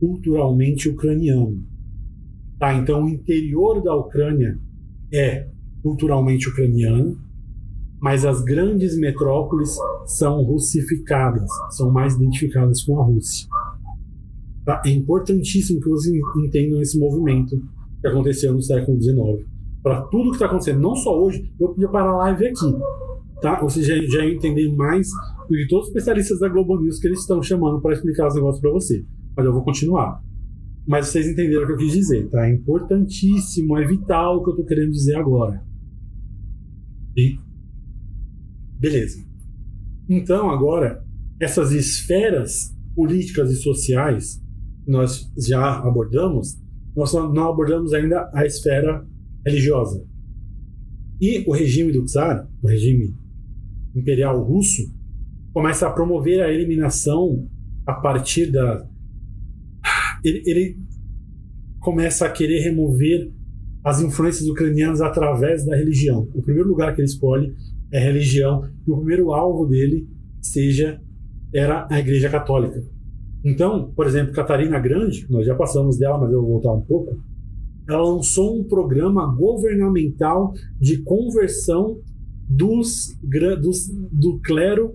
[0.00, 1.64] culturalmente ucraniano.
[2.58, 4.58] Tá, então o interior da Ucrânia
[5.14, 5.48] é
[5.82, 7.16] culturalmente ucraniano,
[8.00, 13.46] mas as grandes metrópoles são russificadas, são mais identificadas com a Rússia.
[14.64, 14.82] Tá?
[14.84, 17.56] É importantíssimo que vocês entendam esse movimento
[18.00, 19.46] que aconteceu no século XIX.
[19.80, 22.74] Para tudo que está acontecendo, não só hoje, eu podia parar a live aqui.
[23.40, 23.62] Tá?
[23.62, 25.08] Ou seja, já entender mais
[25.48, 28.34] do que todos os especialistas da Globo News que eles estão chamando para explicar os
[28.34, 29.04] negócios para você.
[29.36, 30.22] Mas eu vou continuar.
[30.86, 32.46] Mas vocês entenderam o que eu quis dizer, tá?
[32.46, 35.64] É importantíssimo, é vital o que eu estou querendo dizer agora.
[37.16, 37.38] E
[38.78, 39.24] beleza.
[40.08, 41.04] Então, agora,
[41.40, 44.42] essas esferas políticas e sociais
[44.86, 46.58] nós já abordamos,
[46.96, 49.06] nós não abordamos ainda a esfera
[49.46, 50.04] religiosa.
[51.20, 53.14] E o regime do czar, o regime
[53.94, 54.82] imperial russo,
[55.52, 57.48] começa a promover a eliminação
[57.86, 58.86] a partir da.
[60.24, 60.78] Ele, ele
[61.80, 63.32] começa a querer remover
[63.82, 66.28] as influências ucranianas através da religião.
[66.34, 67.54] O primeiro lugar que ele escolhe
[67.90, 70.06] é a religião, e o primeiro alvo dele
[70.40, 71.00] seja
[71.52, 72.82] era a Igreja Católica.
[73.44, 77.18] Então, por exemplo, Catarina Grande, nós já passamos dela, mas eu vou voltar um pouco.
[77.88, 81.98] Ela lançou um programa governamental de conversão
[82.50, 83.16] dos,
[83.60, 84.92] dos, do clero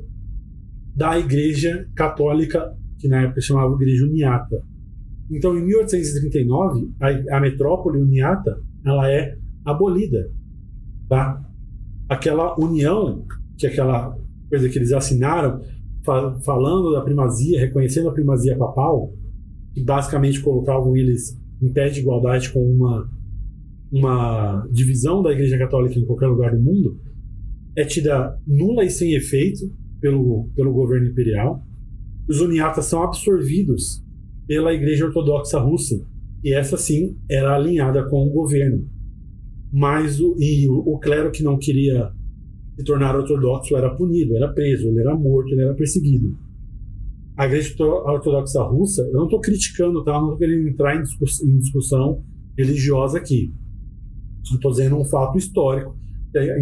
[0.93, 4.61] da Igreja Católica, que na época chamava Igreja Uniata.
[5.31, 10.29] Então, em 1839, a, a metrópole Uniata ela é abolida,
[11.07, 11.43] tá?
[12.09, 13.25] Aquela união
[13.57, 14.15] que aquela
[14.49, 15.61] coisa que eles assinaram
[16.43, 19.11] falando da primazia, reconhecendo a primazia papal,
[19.73, 23.09] que basicamente colocavam eles em pé de igualdade com uma,
[23.91, 26.99] uma divisão da Igreja Católica em qualquer lugar do mundo,
[27.75, 31.63] é tida nula e sem efeito pelo, pelo governo imperial.
[32.27, 34.03] Os uniatas são absorvidos
[34.47, 35.95] pela Igreja Ortodoxa Russa,
[36.43, 38.87] e essa sim era alinhada com o governo.
[39.71, 42.11] Mas o, e o, o clero que não queria
[42.77, 46.37] se tornar ortodoxo era punido, era preso, ele era morto, ele era perseguido.
[47.37, 50.11] A igreja ortodoxa russa, eu não estou criticando, tá?
[50.11, 52.23] Eu não estou querendo entrar em, discuss em discussão
[52.57, 53.53] religiosa aqui.
[54.43, 55.97] Estou dizendo um fato histórico.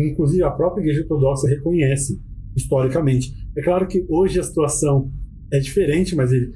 [0.10, 2.20] Inclusive, a própria igreja ortodoxa reconhece
[2.56, 3.34] historicamente.
[3.58, 5.12] É claro que hoje a situação
[5.52, 6.54] é diferente, mas ele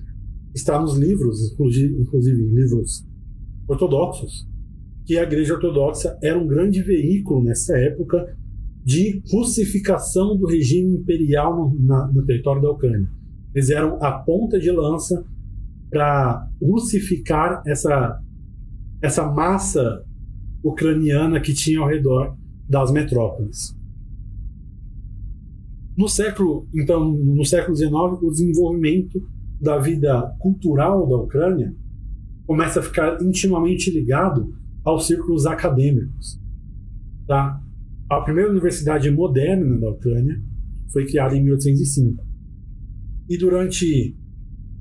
[0.56, 3.06] está nos livros, inclusive, livros
[3.68, 4.48] ortodoxos,
[5.06, 8.36] que a igreja ortodoxa era um grande veículo nessa época
[8.84, 13.08] de russificação do regime imperial no, na, no território da Ucrânia.
[13.54, 15.26] Eles eram a ponta de lança
[15.90, 18.20] para russificar essa,
[19.02, 20.04] essa massa
[20.64, 22.36] ucraniana que tinha ao redor
[22.68, 23.76] das metrópoles.
[25.98, 27.92] No século, então, no século XIX,
[28.22, 29.20] o desenvolvimento
[29.60, 31.76] da vida cultural da Ucrânia
[32.46, 34.54] começa a ficar intimamente ligado
[34.84, 36.40] aos círculos acadêmicos.
[37.26, 37.62] Tá?
[38.10, 40.42] A primeira universidade moderna da Ucrânia
[40.94, 42.24] foi criada em 1805.
[43.30, 44.16] E durante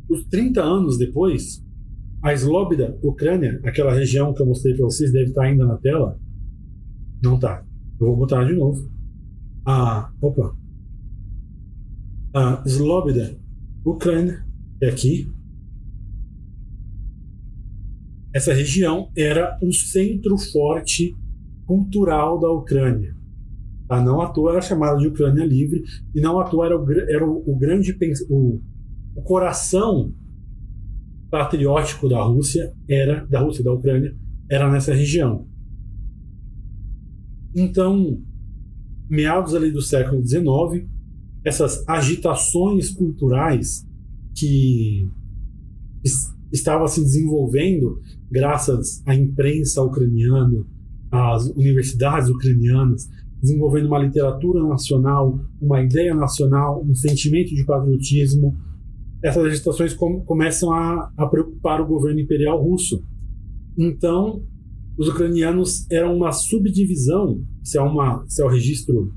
[0.09, 1.64] os 30 anos depois,
[2.22, 6.20] a Slobida, Ucrânia, aquela região que eu mostrei para vocês, deve estar ainda na tela.
[7.22, 7.66] Não está.
[8.01, 8.90] Eu vou botar de novo.
[9.64, 10.57] A, opa.
[12.34, 13.38] A Slobida,
[13.84, 14.44] Ucrânia,
[14.82, 15.32] é aqui.
[18.34, 21.16] Essa região era um centro forte
[21.66, 23.16] cultural da Ucrânia.
[23.88, 24.03] Tá?
[24.03, 25.82] Não à toa era chamada de Ucrânia Livre,
[26.14, 27.97] e não à toa era o, era o, o grande
[28.28, 28.61] o,
[29.14, 30.12] o coração
[31.30, 34.14] patriótico da Rússia era da Rússia da Ucrânia
[34.51, 35.47] era nessa região.
[37.57, 38.21] Então,
[39.09, 40.87] meados ali do século XIX,
[41.43, 43.87] essas agitações culturais
[44.35, 45.09] que
[46.53, 47.99] estavam se desenvolvendo
[48.31, 50.67] graças à imprensa ucraniana,
[51.11, 53.09] às universidades ucranianas,
[53.41, 58.55] desenvolvendo uma literatura nacional, uma ideia nacional, um sentimento de patriotismo.
[59.23, 63.03] Essas agitações com, começam a, a preocupar o governo imperial russo.
[63.79, 64.43] Então,
[64.99, 69.12] os ucranianos eram uma subdivisão, se é, uma, se é o registro,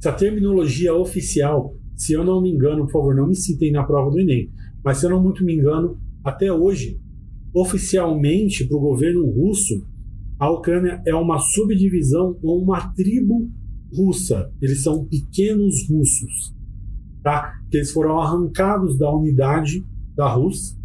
[0.00, 3.84] se a terminologia oficial, se eu não me engano, por favor, não me citem na
[3.84, 4.50] prova do Enem,
[4.84, 6.98] mas se eu não muito me engano, até hoje,
[7.54, 9.86] oficialmente para o governo russo,
[10.38, 13.48] a Ucrânia é uma subdivisão ou uma tribo
[13.94, 14.50] russa.
[14.60, 16.54] Eles são pequenos russos,
[17.22, 17.52] tá?
[17.70, 20.76] Que eles foram arrancados da unidade da Rússia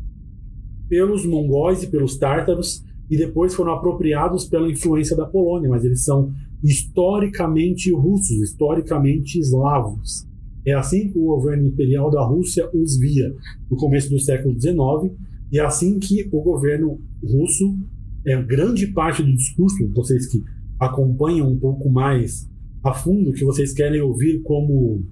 [0.87, 6.03] pelos mongóis e pelos tártaros e depois foram apropriados pela influência da Polônia, mas eles
[6.03, 6.31] são
[6.63, 10.27] historicamente russos, historicamente eslavos.
[10.65, 13.33] É assim que o governo imperial da Rússia os via
[13.69, 15.15] no começo do século XIX
[15.51, 17.77] e é assim que o governo russo
[18.25, 20.43] é grande parte do discurso, vocês que
[20.77, 22.49] acompanham um pouco mais
[22.83, 25.03] a fundo, que vocês querem ouvir como,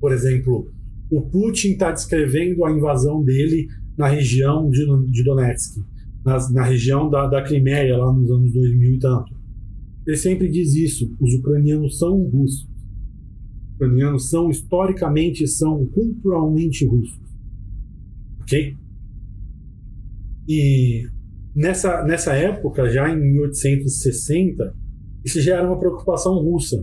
[0.00, 0.68] por exemplo,
[1.10, 5.80] o Putin está descrevendo a invasão dele na região de, de Donetsk,
[6.24, 9.34] na, na região da, da Crimeia, lá nos anos 2000 e tanto.
[10.06, 12.68] Ele sempre diz isso, os ucranianos são russos.
[13.68, 17.20] Os ucranianos são, historicamente, são culturalmente russos.
[18.40, 18.76] Ok?
[20.48, 21.08] E
[21.54, 24.74] Nessa, nessa época, já em 1860,
[25.22, 26.82] isso já era uma preocupação russa.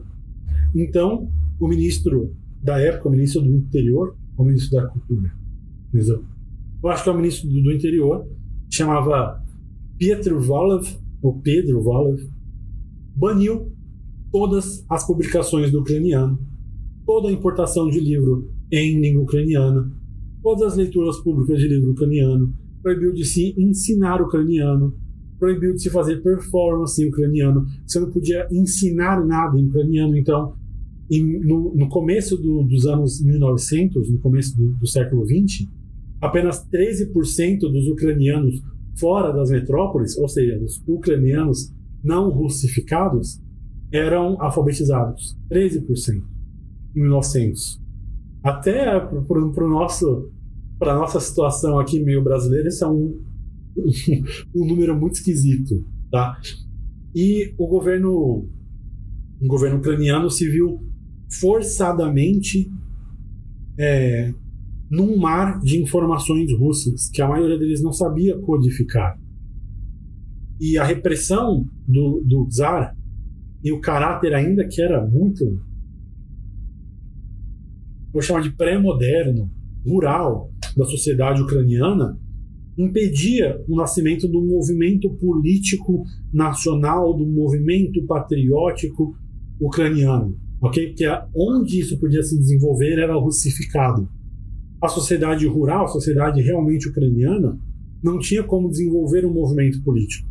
[0.76, 1.28] Então,
[1.60, 5.32] o ministro da época, o ministro do interior, o ministro da cultura,
[5.92, 8.28] eu acho que é o ministro do, interior,
[8.70, 9.44] chamava
[9.98, 10.88] Pietro Valev,
[11.22, 12.30] ou Pedro Valev,
[13.16, 13.72] baniu
[14.32, 16.40] todas as publicações do ucraniano,
[17.06, 19.92] toda a importação de livro em língua ucraniana,
[20.42, 24.96] todas as leituras públicas de livro ucraniano, proibiu de se ensinar ucraniano,
[25.38, 27.66] proibiu de se fazer performance em ucraniano.
[27.86, 30.16] Você não podia ensinar nada em ucraniano.
[30.18, 30.54] Então,
[31.44, 35.68] no, no, começo do, dos anos 1900, no começo do, do século 20,
[36.22, 38.62] apenas 13% dos ucranianos
[39.00, 41.74] fora das metrópoles, ou seja, dos ucranianos
[42.04, 43.42] não russificados,
[43.92, 45.38] eram alfabetizados.
[45.52, 46.22] 13%
[46.96, 47.82] em 1900.
[48.44, 50.32] Até para nosso
[50.78, 53.22] para nossa situação aqui meio brasileira, isso é um,
[54.56, 56.40] um número muito esquisito, tá?
[57.14, 58.50] E o governo,
[59.42, 60.80] o governo ucraniano se viu
[61.40, 62.72] forçadamente
[63.78, 64.34] é,
[64.90, 69.20] num mar de informações russas que a maioria deles não sabia codificar.
[70.60, 72.96] E a repressão do, do czar
[73.64, 75.46] e o caráter ainda que era muito
[78.12, 79.50] vou chamar de pré-moderno,
[79.86, 82.18] rural, da sociedade ucraniana
[82.78, 86.04] impedia o nascimento do movimento político
[86.34, 89.16] nacional, do movimento patriótico
[89.60, 90.88] ucraniano, ok?
[90.88, 91.06] Porque
[91.36, 94.10] onde isso podia se desenvolver era russificado.
[94.82, 97.60] A sociedade rural, a sociedade realmente ucraniana,
[98.02, 100.30] não tinha como desenvolver um movimento político.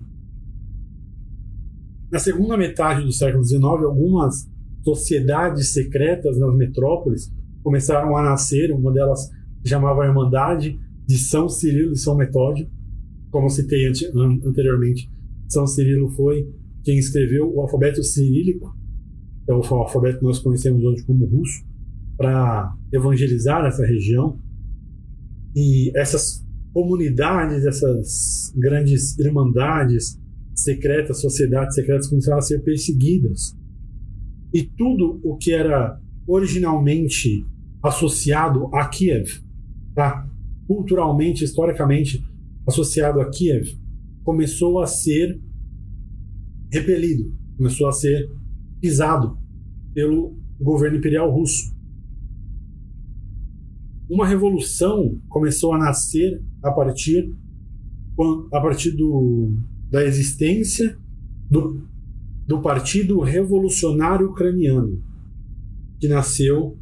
[2.11, 4.49] Na segunda metade do século XIX, algumas
[4.83, 7.31] sociedades secretas nas metrópoles
[7.63, 9.29] começaram a nascer, uma delas
[9.67, 12.67] chamava a Irmandade de São Cirilo e São Metódio.
[13.31, 15.11] Como citei anteriormente,
[15.49, 16.49] São Cirilo foi
[16.83, 18.75] quem escreveu o alfabeto cirílico,
[19.47, 21.63] é o alfabeto que nós conhecemos hoje como russo,
[22.19, 24.39] para evangelizar essa região.
[25.57, 30.21] E essas comunidades, essas grandes irmandades
[30.55, 33.57] secretas, sociedades secretas começaram a ser perseguidas.
[34.53, 37.45] E tudo o que era originalmente
[37.83, 39.41] associado a Kiev,
[39.95, 40.29] tá?
[40.67, 42.23] culturalmente, historicamente
[42.67, 43.79] associado a Kiev,
[44.23, 45.41] começou a ser
[46.71, 48.29] repelido, começou a ser
[48.81, 49.39] pisado
[49.95, 51.75] pelo governo imperial russo.
[54.09, 57.35] Uma revolução começou a nascer a partir
[58.53, 59.57] a partir do,
[59.91, 60.99] da existência
[61.49, 61.87] do,
[62.47, 65.01] do Partido Revolucionário Ucraniano,
[66.01, 66.77] que nasceu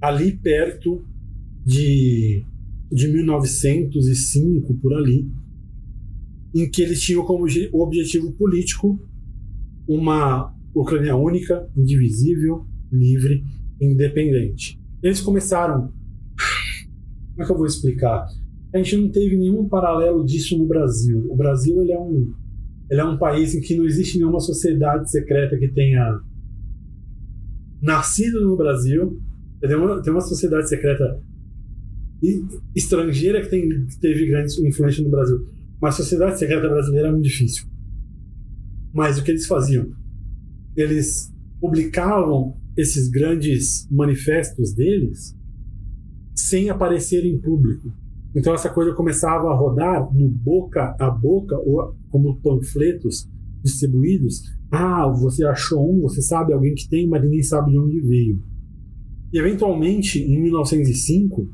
[0.00, 1.04] ali perto
[1.64, 2.44] de,
[2.90, 5.30] de 1905, por ali,
[6.54, 8.98] em que eles tinham como objetivo político
[9.86, 13.44] uma Ucrânia única, indivisível, livre,
[13.80, 14.79] independente.
[15.02, 15.92] Eles começaram.
[17.30, 18.26] Como é que eu vou explicar?
[18.72, 21.26] A gente não teve nenhum paralelo disso no Brasil.
[21.28, 22.32] O Brasil ele é um,
[22.90, 26.20] ele é um país em que não existe nenhuma sociedade secreta que tenha
[27.82, 29.20] nascido no Brasil.
[29.60, 31.20] Tem uma, tem uma sociedade secreta
[32.74, 35.46] estrangeira que, tem, que teve grande influência no Brasil.
[35.80, 37.66] Mas a sociedade secreta brasileira é muito difícil.
[38.92, 39.90] Mas o que eles faziam?
[40.76, 45.36] Eles publicavam esses grandes manifestos deles
[46.34, 47.92] sem aparecer em público.
[48.34, 53.28] Então essa coisa começava a rodar no boca a boca, ou como panfletos
[53.62, 54.42] distribuídos.
[54.70, 58.42] Ah, você achou um, você sabe alguém que tem, mas ninguém sabe de onde veio.
[59.32, 61.48] E eventualmente, em 1905,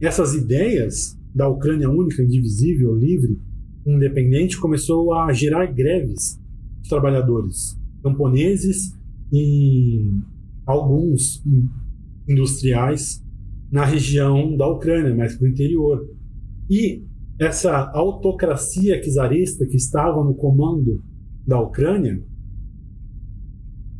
[0.00, 3.40] essas ideias da Ucrânia única, indivisível, livre,
[3.86, 6.38] independente, começou a gerar greves
[6.80, 8.97] de trabalhadores camponeses
[9.32, 10.10] e
[10.66, 11.42] alguns
[12.28, 13.24] industriais
[13.70, 16.06] na região da Ucrânia, mais para o interior.
[16.70, 17.04] E
[17.38, 21.02] essa autocracia czarista que estava no comando
[21.46, 22.22] da Ucrânia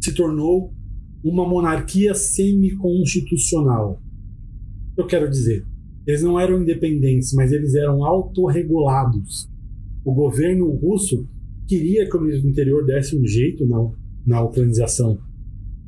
[0.01, 0.75] se tornou
[1.23, 4.03] uma monarquia semi-constitucional.
[4.97, 5.65] Eu quero dizer,
[6.07, 9.49] eles não eram independentes, mas eles eram autorregulados.
[10.05, 11.29] O governo russo
[11.67, 13.79] queria que o ministro do interior desse um jeito na,
[14.29, 15.19] na ucranização,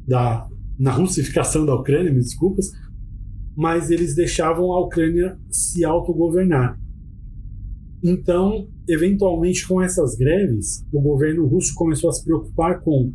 [0.08, 0.48] da,
[0.78, 2.70] na russificação da Ucrânia, me desculpas,
[3.54, 6.80] mas eles deixavam a Ucrânia se autogovernar.
[8.02, 13.12] Então, eventualmente, com essas greves, o governo russo começou a se preocupar com,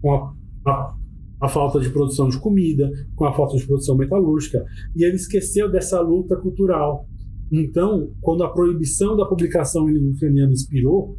[0.00, 0.34] com a,
[0.70, 0.94] a,
[1.40, 5.68] a, falta de produção de comida, com a falta de produção metalúrgica, e ele esqueceu
[5.68, 7.08] dessa luta cultural.
[7.50, 11.18] Então, quando a proibição da publicação em língua ucraniana expirou,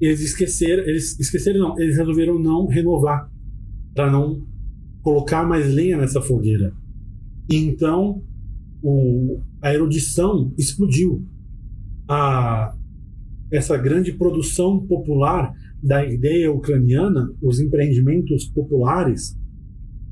[0.00, 3.30] eles esqueceram, eles esqueceram não, eles resolveram não renovar
[3.94, 4.46] para não
[5.02, 6.72] colocar mais lenha nessa fogueira.
[7.50, 8.22] Então,
[8.82, 11.24] o, a erudição explodiu.
[12.08, 12.74] A,
[13.50, 19.38] essa grande produção popular da ideia ucraniana, os empreendimentos populares,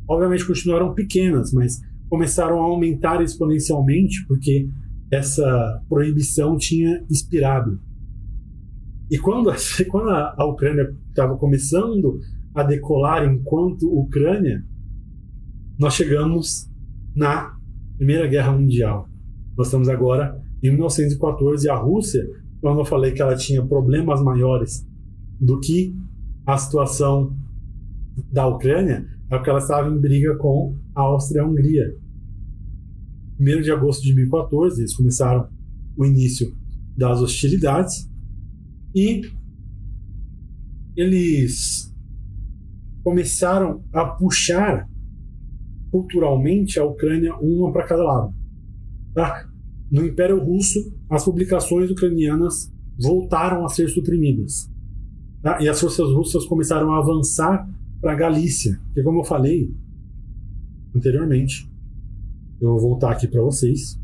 [0.08, 4.68] obviamente continuaram pequenas, mas começaram a aumentar exponencialmente porque
[5.10, 7.80] essa proibição tinha expirado.
[9.14, 9.48] E quando,
[9.88, 12.18] quando a, Ucrânia estava começando
[12.52, 14.64] a decolar enquanto Ucrânia,
[15.78, 16.68] nós chegamos
[17.14, 17.56] na
[17.96, 19.08] Primeira Guerra Mundial.
[19.56, 22.28] Nós estamos agora em 1914 e a Rússia,
[22.60, 24.84] quando eu falei que ela tinha problemas maiores
[25.40, 25.94] do que
[26.44, 27.36] a situação
[28.32, 31.96] da Ucrânia, é porque ela estava em briga com a Áustria-Hungria.
[33.38, 35.48] 1 de agosto de 2014, eles começaram
[35.96, 36.52] o início
[36.96, 38.12] das hostilidades
[38.94, 39.22] e
[40.96, 41.92] eles
[43.02, 44.88] começaram a puxar
[45.90, 48.34] culturalmente a Ucrânia uma para cada lado.
[49.12, 49.48] Tá?
[49.90, 54.70] No Império Russo, as publicações ucranianas voltaram a ser suprimidas.
[55.42, 55.60] Tá?
[55.60, 57.68] E as forças russas começaram a avançar
[58.00, 59.74] para a Galícia, que, como eu falei
[60.94, 61.68] anteriormente,
[62.60, 64.00] eu vou voltar aqui para vocês.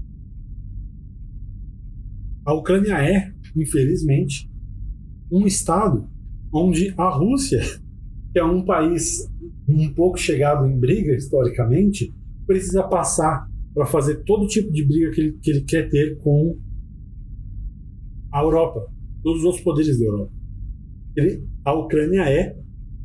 [2.45, 4.50] A Ucrânia é, infelizmente,
[5.31, 6.09] um estado
[6.53, 7.61] onde a Rússia,
[8.33, 9.29] que é um país
[9.69, 12.13] um pouco chegado em briga historicamente,
[12.47, 16.59] precisa passar para fazer todo tipo de briga que ele, que ele quer ter com
[18.33, 18.89] a Europa,
[19.23, 20.33] todos os outros poderes da Europa.
[21.17, 22.57] Ele, a Ucrânia é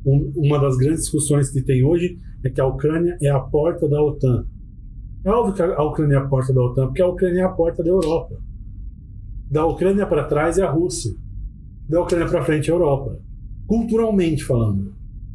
[0.05, 3.87] um, uma das grandes discussões que tem hoje é que a Ucrânia é a porta
[3.87, 4.45] da OTAN.
[5.23, 7.49] É óbvio que a Ucrânia é a porta da OTAN, porque a Ucrânia é a
[7.49, 8.35] porta da Europa.
[9.49, 11.11] Da Ucrânia para trás é a Rússia
[11.87, 13.19] da Ucrânia para frente é a Europa,
[13.67, 14.93] culturalmente falando.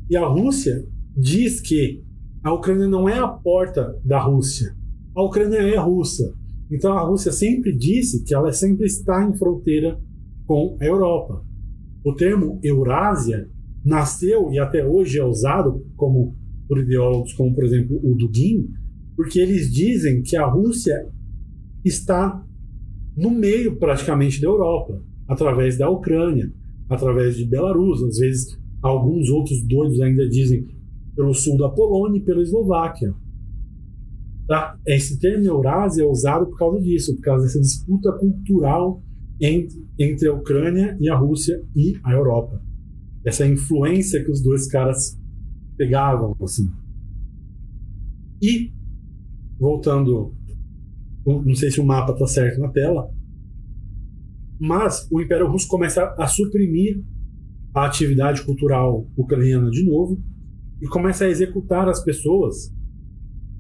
[0.09, 0.85] E a Rússia
[1.17, 2.03] diz que
[2.43, 4.75] a Ucrânia não é a porta da Rússia,
[5.15, 6.35] a Ucrânia é russa.
[6.71, 10.01] Então a Rússia sempre disse que ela sempre está em fronteira
[10.47, 11.45] com a Europa.
[12.05, 13.49] O termo Eurásia
[13.85, 16.37] nasceu e até hoje é usado como
[16.69, 18.69] por ideólogos como, por exemplo, o Dugin,
[19.17, 21.05] porque eles dizem que a Rússia
[21.85, 22.45] está
[23.17, 26.53] no meio praticamente da Europa, através da Ucrânia,
[26.89, 30.67] através de Belarus, às vezes alguns outros doidos ainda dizem
[31.15, 33.15] pelo sul da Polônia e pela Eslováquia.
[34.49, 34.77] Tá?
[34.85, 39.01] Esse termo Eurásia é usado por causa disso, por causa dessa disputa cultural
[39.41, 42.61] entre, entre a Ucrânia e a Rússia e a Europa.
[43.25, 45.17] Essa influência que os dois caras
[45.77, 46.69] pegavam, assim.
[48.43, 48.73] E,
[49.61, 50.35] voltando,
[51.25, 53.09] não sei se o mapa está certo na tela,
[54.61, 57.03] mas o Império Russo começa a suprimir
[57.75, 60.23] a atividade cultural ucraniana de novo
[60.83, 62.71] e começa a executar as pessoas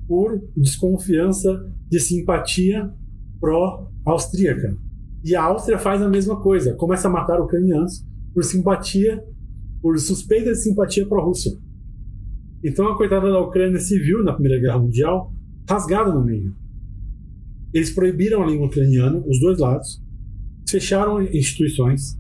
[0.06, 2.92] por desconfiança de simpatia
[3.40, 4.76] pró-austríaca.
[5.24, 8.04] E a Áustria faz a mesma coisa, começa a matar ucranianos
[8.34, 9.24] por simpatia,
[9.80, 11.52] por suspeita de simpatia pró-Rússia.
[12.62, 15.32] Então a coitada da Ucrânia se viu na Primeira Guerra Mundial
[15.68, 16.54] rasgada no meio.
[17.72, 20.02] Eles proibiram a língua ucraniana, os dois lados,
[20.70, 22.18] fecharam instituições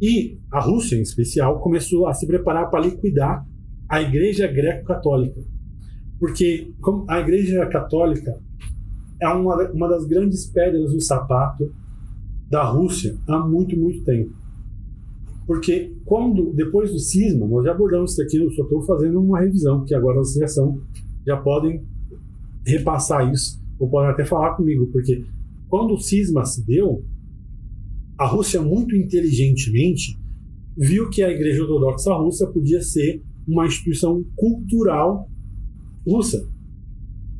[0.00, 3.46] e a Rússia, em especial, começou a se preparar para liquidar
[3.88, 5.40] a Igreja Greco-Católica.
[6.18, 6.72] Porque
[7.08, 8.38] a Igreja Católica
[9.20, 11.72] é uma, uma das grandes pedras do sapato
[12.48, 14.32] da Rússia há muito, muito tempo.
[15.46, 19.40] Porque quando, depois do cisma, nós já abordamos isso aqui, eu só estou fazendo uma
[19.40, 20.80] revisão, que agora vocês já são,
[21.26, 21.82] já podem
[22.66, 25.24] repassar isso, ou podem até falar comigo, porque
[25.68, 27.02] quando o cisma se deu,
[28.18, 30.18] a Rússia muito inteligentemente
[30.76, 35.30] viu que a Igreja Ortodoxa Russa podia ser uma instituição cultural
[36.06, 36.48] russa.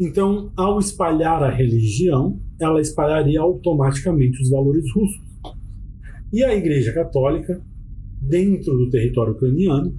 [0.01, 5.21] Então, ao espalhar a religião, ela espalharia automaticamente os valores russos.
[6.33, 7.61] E a Igreja Católica,
[8.21, 9.99] dentro do território ucraniano,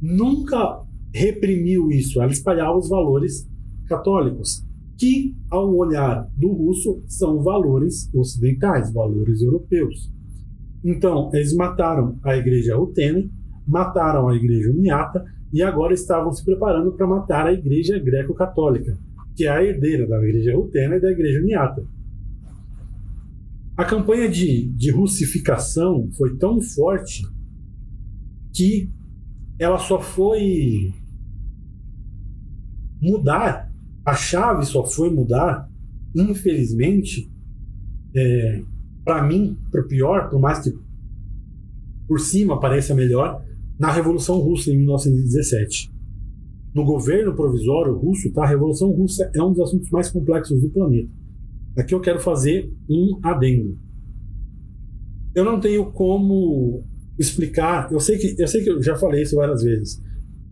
[0.00, 0.82] nunca
[1.14, 3.46] reprimiu isso, ela espalhava os valores
[3.86, 4.66] católicos,
[4.98, 10.10] que, ao olhar do russo, são valores ocidentais, valores europeus.
[10.84, 13.28] Então, eles mataram a Igreja Rutena,
[13.66, 18.98] mataram a Igreja Uniata e agora estavam se preparando para matar a Igreja Greco-Católica,
[19.36, 21.84] que é a herdeira da Igreja Rutena e da Igreja Uniata.
[23.76, 27.22] A campanha de, de russificação foi tão forte
[28.52, 28.90] que
[29.58, 30.92] ela só foi
[33.00, 33.71] mudar,
[34.04, 35.68] a chave só foi mudar,
[36.14, 37.30] infelizmente,
[38.14, 38.62] é,
[39.04, 40.72] para mim, para pior, por mais que
[42.06, 43.44] por cima pareça melhor,
[43.78, 45.90] na Revolução Russa em 1917.
[46.74, 48.44] No governo provisório russo, tá?
[48.44, 51.10] a Revolução Russa é um dos assuntos mais complexos do planeta.
[51.76, 53.78] Aqui eu quero fazer um adendo.
[55.34, 56.84] Eu não tenho como
[57.18, 60.02] explicar, eu sei que eu sei que eu já falei isso várias vezes,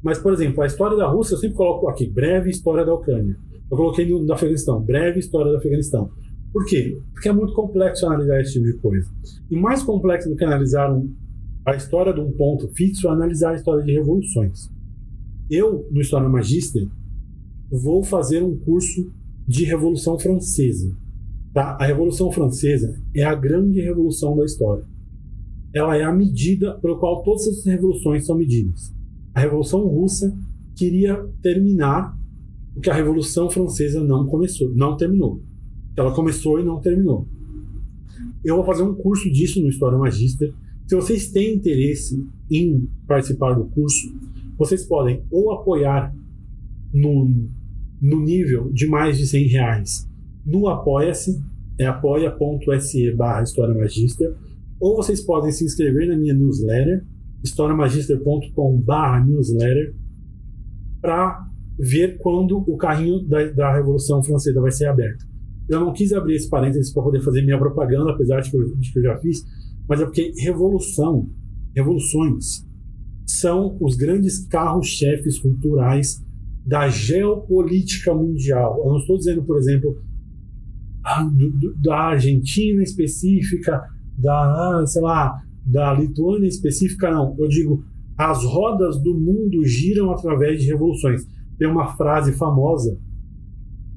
[0.03, 3.37] mas por exemplo, a história da Rússia eu sempre coloco aqui breve história da Ucrânia.
[3.71, 6.11] Eu coloquei no, no Afeganistão, breve história do Afeganistão.
[6.53, 6.99] Por quê?
[7.13, 9.09] Porque é muito complexo analisar esse tipo de coisa.
[9.51, 11.13] E mais complexo do que analisar um,
[11.65, 14.69] a história de um ponto fixo é analisar a história de revoluções.
[15.49, 16.89] Eu, no História Magister,
[17.71, 19.13] vou fazer um curso
[19.47, 20.97] de Revolução Francesa.
[21.53, 21.77] Tá?
[21.81, 24.85] A Revolução Francesa é a grande revolução da história.
[25.75, 28.93] Ela é a medida pela qual todas as revoluções são medidas.
[29.35, 30.37] A Revolução Russa
[30.77, 32.17] queria terminar
[32.75, 35.43] o que a Revolução Francesa não começou, não terminou.
[35.97, 37.29] Ela começou e não terminou.
[38.45, 40.53] Eu vou fazer um curso disso no História Magister.
[40.87, 44.13] Se vocês têm interesse em participar do curso,
[44.57, 46.15] vocês podem ou apoiar
[46.93, 47.49] no,
[48.01, 50.11] no nível de mais de 100 reais
[50.45, 51.41] no Apoia-se,
[51.79, 53.75] é apoia.se barra História
[54.79, 57.05] ou vocês podem se inscrever na minha newsletter,
[57.43, 59.95] historiamagister.com barra newsletter,
[61.01, 61.47] para
[61.79, 65.25] ver quando o carrinho da, da Revolução Francesa vai ser aberto.
[65.69, 68.77] Eu não quis abrir esse parênteses para poder fazer minha propaganda, apesar de que, eu,
[68.77, 69.43] de que eu já fiz,
[69.89, 71.31] mas é porque revolução,
[71.75, 72.67] revoluções,
[73.27, 76.23] são os grandes carros-chefes culturais
[76.67, 78.79] da geopolítica mundial.
[78.85, 79.97] Eu não estou dizendo, por exemplo,
[81.77, 83.83] da Argentina específica,
[84.19, 87.37] da, sei lá, da Lituânia específica, não.
[87.39, 87.85] Eu digo,
[88.19, 91.27] as rodas do mundo giram através de revoluções.
[91.59, 92.99] Tem uma frase famosa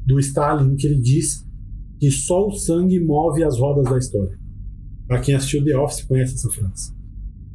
[0.05, 1.45] do Stalin que ele diz
[1.99, 4.37] que só o sangue move as rodas da história.
[5.07, 6.93] Para quem assistiu The Office conhece essa frase.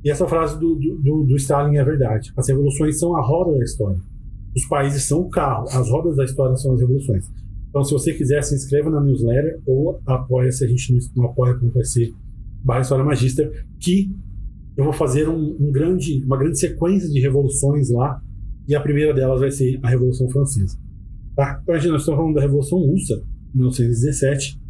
[0.04, 2.32] E essa frase do, do, do, Stalin é verdade.
[2.36, 4.00] As revoluções são a roda da história.
[4.56, 5.66] Os países são o carro.
[5.70, 7.30] As rodas da história são as revoluções.
[7.68, 12.14] Então, se você quiser, se inscreva na newsletter ou apoia se a gente no apoia.se
[12.62, 14.10] barra História Magister, que
[14.76, 18.20] eu vou fazer um, um grande, uma grande sequência de revoluções lá,
[18.66, 20.78] e a primeira delas vai ser a Revolução Francesa.
[21.34, 21.58] Tá?
[21.62, 23.22] Então, a gente, nós estamos falando da Revolução Russa,
[23.54, 24.60] 1917,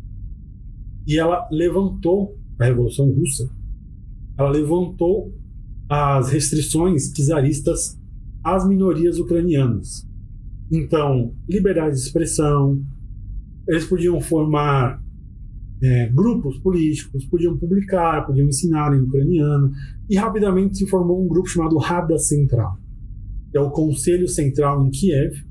[1.07, 3.51] e ela levantou a Revolução Russa,
[4.39, 5.35] ela levantou
[5.89, 7.99] as restrições czaristas
[8.45, 10.07] às minorias ucranianas.
[10.71, 12.81] Então, liberdade de expressão,
[13.67, 15.03] eles podiam formar
[15.83, 19.71] é, grupos políticos, podiam publicar, podiam ensinar em ucraniano,
[20.09, 22.79] e rapidamente se formou um grupo chamado Rada Central,
[23.51, 25.45] que é o Conselho Central em Kiev,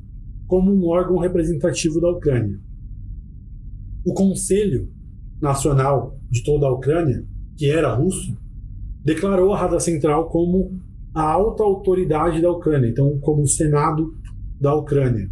[0.45, 2.59] como um órgão representativo da Ucrânia.
[4.05, 4.89] O Conselho
[5.41, 7.25] Nacional de toda a Ucrânia,
[7.55, 8.37] que era russo,
[9.03, 10.79] declarou a Rada Central como
[11.13, 14.13] a alta autoridade da Ucrânia, então como o Senado
[14.59, 15.29] da Ucrânia.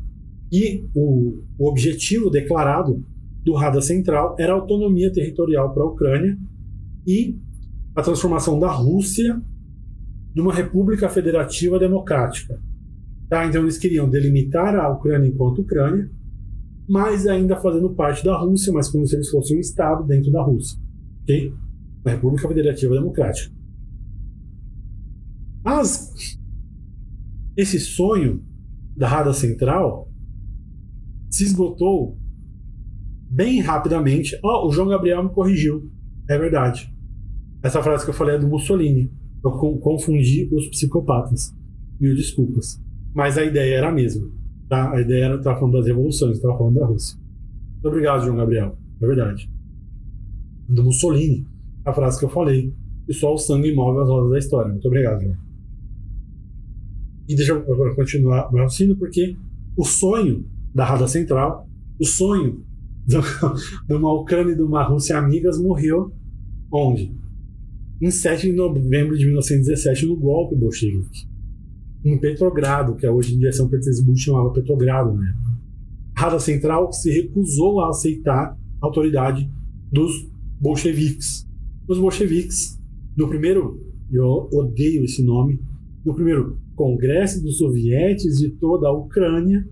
[0.52, 3.04] E o, o objetivo declarado
[3.46, 6.36] do Rada Central era a autonomia territorial para a Ucrânia
[7.06, 7.40] e
[7.96, 9.40] a transformação da Rússia
[10.36, 12.60] numa república federativa democrática.
[13.30, 13.46] Tá?
[13.46, 16.10] Então eles queriam delimitar a Ucrânia enquanto Ucrânia,
[16.90, 20.44] mas ainda fazendo parte da Rússia, mas como se eles fossem um Estado dentro da
[20.44, 20.80] Rússia.
[22.04, 23.56] Uma República Federativa Democrática.
[25.64, 26.38] Mas
[27.56, 28.44] esse sonho
[28.98, 30.12] da Rada Central
[31.32, 32.18] se esgotou
[33.30, 34.38] bem rapidamente.
[34.44, 35.90] Oh, o João Gabriel me corrigiu.
[36.30, 36.94] É verdade.
[37.64, 39.12] Essa frase que eu falei é do Mussolini.
[39.44, 41.54] Eu confundi os psicopatas.
[42.00, 42.82] Mil desculpas.
[43.14, 44.28] Mas a ideia era a mesma.
[44.68, 44.92] Tá?
[44.92, 47.18] A ideia era estar falando das revoluções, estava falando da Rússia.
[47.74, 48.78] Muito obrigado, João Gabriel.
[49.02, 49.50] É verdade.
[50.68, 51.46] Do Mussolini.
[51.86, 52.74] A frase que eu falei.
[53.08, 54.72] E só o sangue move as rodas da história.
[54.72, 55.36] Muito obrigado, João.
[57.28, 59.36] E deixa eu continuar o raciocínio, porque
[59.78, 61.68] o sonho da Rada Central,
[62.00, 62.65] o sonho
[63.08, 66.12] de uma Ucrânia e de uma Rússia amigas morreu
[66.72, 67.14] onde?
[68.02, 71.28] Em 7 de novembro de 1917, no golpe bolchevique.
[72.04, 75.36] Em Petrogrado, que é hoje em dia São Petersburgo chamava Petrogrado, né?
[76.16, 79.50] A Rada Central se recusou a aceitar a autoridade
[79.92, 80.28] dos
[80.60, 81.48] bolcheviques.
[81.88, 82.80] Os bolcheviques,
[83.16, 85.60] no primeiro, eu odeio esse nome,
[86.04, 89.68] no primeiro Congresso dos Sovietes de toda a Ucrânia,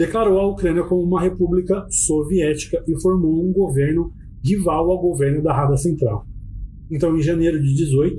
[0.00, 4.10] declarou a Ucrânia como uma república soviética e formou um governo
[4.42, 6.26] rival ao governo da Rada Central.
[6.90, 8.16] Então, em janeiro de 18,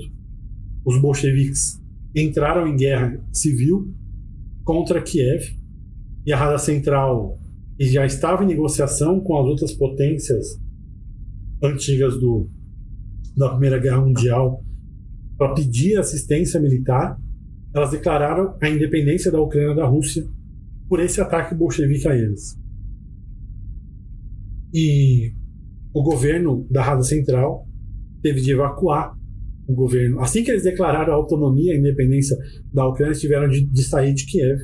[0.84, 1.82] os bolcheviques
[2.14, 3.92] entraram em guerra civil
[4.62, 5.42] contra Kiev
[6.24, 7.36] e a Rada Central
[7.80, 10.56] já estava em negociação com as outras potências
[11.60, 12.48] antigas do,
[13.36, 14.62] da Primeira Guerra Mundial
[15.36, 17.18] para pedir assistência militar
[17.74, 20.24] elas declararam a independência da Ucrânia da Rússia
[20.88, 22.58] por esse ataque bolchevique a eles.
[24.74, 25.32] E
[25.92, 27.66] o governo da Rada Central
[28.22, 29.14] teve de evacuar
[29.66, 30.20] o governo.
[30.20, 32.36] Assim que eles declararam a autonomia e a independência
[32.72, 34.58] da Ucrânia, tiveram de, de sair de Kiev,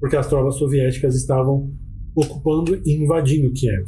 [0.00, 1.72] porque as tropas soviéticas estavam
[2.14, 3.84] ocupando e invadindo Kiev.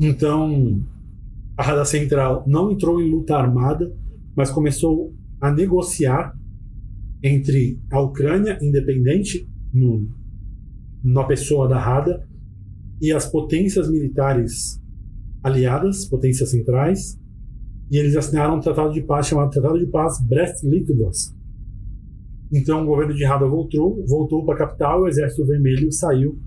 [0.00, 0.82] Então,
[1.56, 3.90] a Rada Central não entrou em luta armada,
[4.36, 6.34] mas começou a negociar
[7.22, 10.08] entre a Ucrânia independente, no,
[11.02, 12.26] na pessoa da Rada,
[13.00, 14.80] e as potências militares
[15.42, 17.18] aliadas, potências centrais,
[17.90, 21.34] e eles assinaram um tratado de paz chamado Tratado de Paz Brest-Litovsk.
[22.52, 26.38] Então o governo de Rada voltou, voltou para a capital, o Exército Vermelho saiu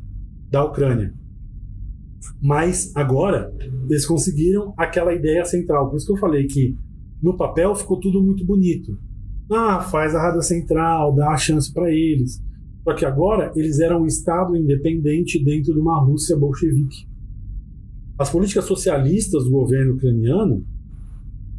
[0.50, 1.14] da Ucrânia.
[2.42, 3.54] Mas agora
[3.90, 5.90] eles conseguiram aquela ideia central.
[5.90, 6.76] Por isso que eu falei que
[7.22, 8.98] no papel ficou tudo muito bonito.
[9.52, 12.42] Ah, faz a Rada Central, dá a chance para eles.
[12.84, 17.08] Só que agora eles eram um Estado independente dentro de uma Rússia bolchevique.
[18.18, 20.66] As políticas socialistas do governo ucraniano,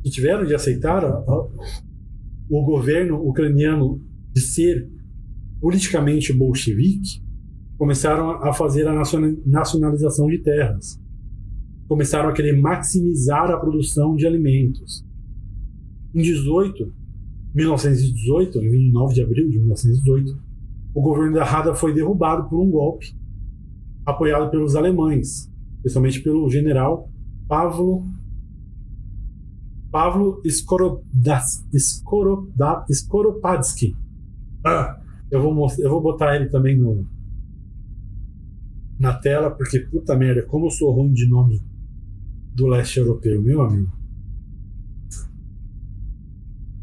[0.02, 1.04] que tiveram de aceitar
[2.48, 4.00] o governo ucraniano
[4.32, 4.88] de ser
[5.60, 7.22] politicamente bolchevique,
[7.76, 9.02] começaram a fazer a
[9.46, 11.00] nacionalização de terras.
[11.88, 15.04] Começaram a querer maximizar a produção de alimentos.
[16.14, 16.92] Em 18,
[17.54, 20.49] 1918, em 29 de abril de 1918,
[20.94, 23.14] o governo da Rada foi derrubado por um golpe
[24.04, 27.10] apoiado pelos alemães, especialmente pelo general
[27.48, 28.04] Pavlo
[29.90, 30.40] Pavlo
[32.88, 33.96] Skoropadsky.
[34.64, 35.00] Ah,
[35.30, 37.06] eu vou mostrar, eu vou botar ele também no
[38.98, 41.60] na tela porque puta merda, como eu sou ruim de nome
[42.54, 43.90] do leste europeu, meu amigo.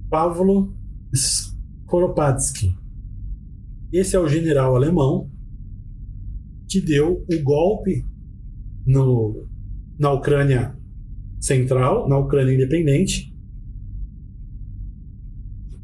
[0.10, 0.74] Pavlo
[1.14, 2.76] Skoropadsky.
[3.92, 5.32] Esse é o general alemão
[6.68, 8.04] que deu o golpe
[8.86, 9.48] no,
[9.98, 10.78] na Ucrânia
[11.40, 13.34] central, na Ucrânia independente,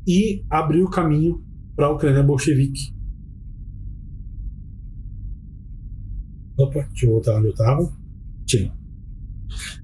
[0.06, 1.44] e abriu o caminho
[1.76, 2.94] para a Ucrânia bolchevique.
[6.58, 7.98] Opa, deixa eu voltar onde eu estava.
[8.46, 8.74] Tinha.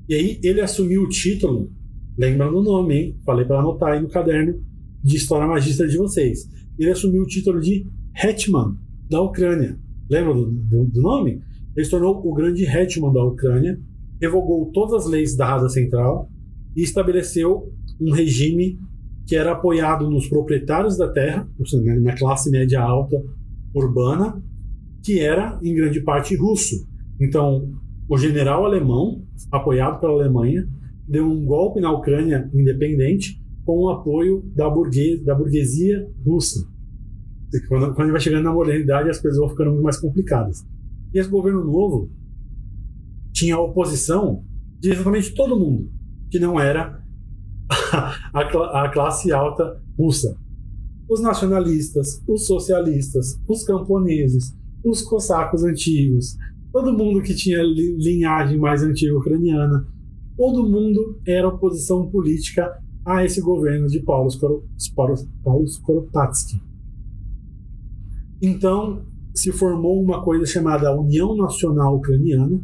[0.08, 1.72] E aí ele assumiu o título,
[2.18, 3.20] lembrando o nome, hein?
[3.26, 4.62] Falei para anotar aí no caderno
[5.04, 6.50] de História Magista de vocês.
[6.78, 7.86] Ele assumiu o título de
[8.22, 8.76] Hetman
[9.10, 9.78] da Ucrânia.
[10.10, 11.42] Lembra do, do, do nome?
[11.76, 13.80] Ele se tornou o grande Hetman da Ucrânia,
[14.22, 16.30] revogou todas as leis da Rada Central
[16.76, 18.78] e estabeleceu um regime
[19.26, 21.48] que era apoiado nos proprietários da terra,
[22.02, 23.24] na classe média alta
[23.74, 24.42] urbana,
[25.04, 26.88] que era em grande parte russo.
[27.22, 27.72] Então,
[28.10, 30.68] o general alemão, apoiado pela Alemanha,
[31.08, 34.68] deu um golpe na Ucrânia independente com o apoio da,
[35.24, 36.68] da burguesia russa.
[37.68, 40.64] Quando, quando vai chegando na modernidade, as coisas vão ficando muito mais complicadas.
[41.14, 42.12] E esse governo novo
[43.32, 44.44] tinha oposição
[44.80, 45.92] de exatamente todo mundo,
[46.30, 47.04] que não era
[48.34, 50.38] a, a classe alta russa.
[51.10, 56.36] Os nacionalistas, os socialistas, os camponeses, os cossacos antigos,
[56.72, 59.88] todo mundo que tinha linhagem mais antiga ucraniana,
[60.38, 62.72] todo mundo era oposição política
[63.06, 64.30] a esse governo de Paulo
[65.66, 66.62] Skoropadsky.
[68.42, 72.60] Então, se formou uma coisa chamada União Nacional Ucraniana,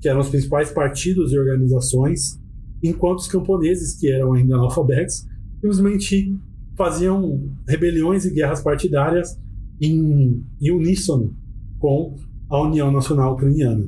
[0.00, 2.40] que eram os principais partidos e organizações,
[2.82, 6.38] enquanto os camponeses, que eram ainda analfabetos, simplesmente
[6.76, 9.38] faziam rebeliões e guerras partidárias
[9.80, 11.34] em, em uníssono
[11.78, 12.16] com
[12.48, 13.86] a União Nacional Ucraniana.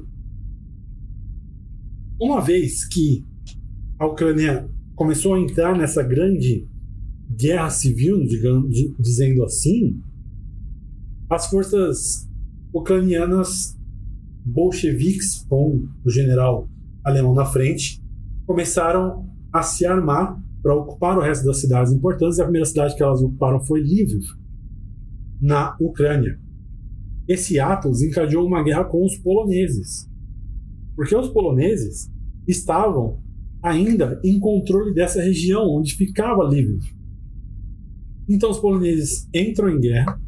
[2.21, 3.25] Uma vez que
[3.99, 6.67] a Ucrânia começou a entrar nessa grande
[7.31, 10.01] guerra civil, digamos, dizendo assim,
[11.29, 12.29] as forças
[12.73, 13.77] ucranianas
[14.45, 16.69] bolcheviques, com o general
[17.05, 18.03] alemão na frente,
[18.47, 22.39] começaram a se armar para ocupar o resto das cidades importantes.
[22.39, 24.23] E a primeira cidade que elas ocuparam foi Lviv,
[25.41, 26.39] na Ucrânia.
[27.29, 30.09] Esse ato desencadeou uma guerra com os poloneses,
[30.95, 32.09] porque os poloneses
[32.47, 33.21] estavam
[33.63, 36.81] ainda em controle dessa região onde ficava Lviv.
[38.29, 40.21] Então os poloneses entram em guerra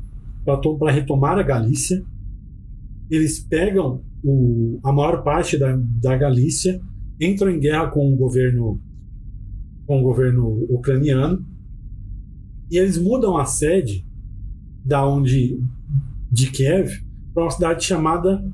[0.79, 2.03] para retomar a Galícia.
[3.11, 6.81] Eles pegam o, a maior parte da, da Galícia,
[7.21, 8.81] entram em guerra com o governo
[9.87, 11.43] com o governo ucraniano
[12.71, 14.07] e eles mudam a sede
[14.85, 15.59] da onde
[16.31, 17.03] de Kiev
[17.33, 18.45] para uma cidade chamada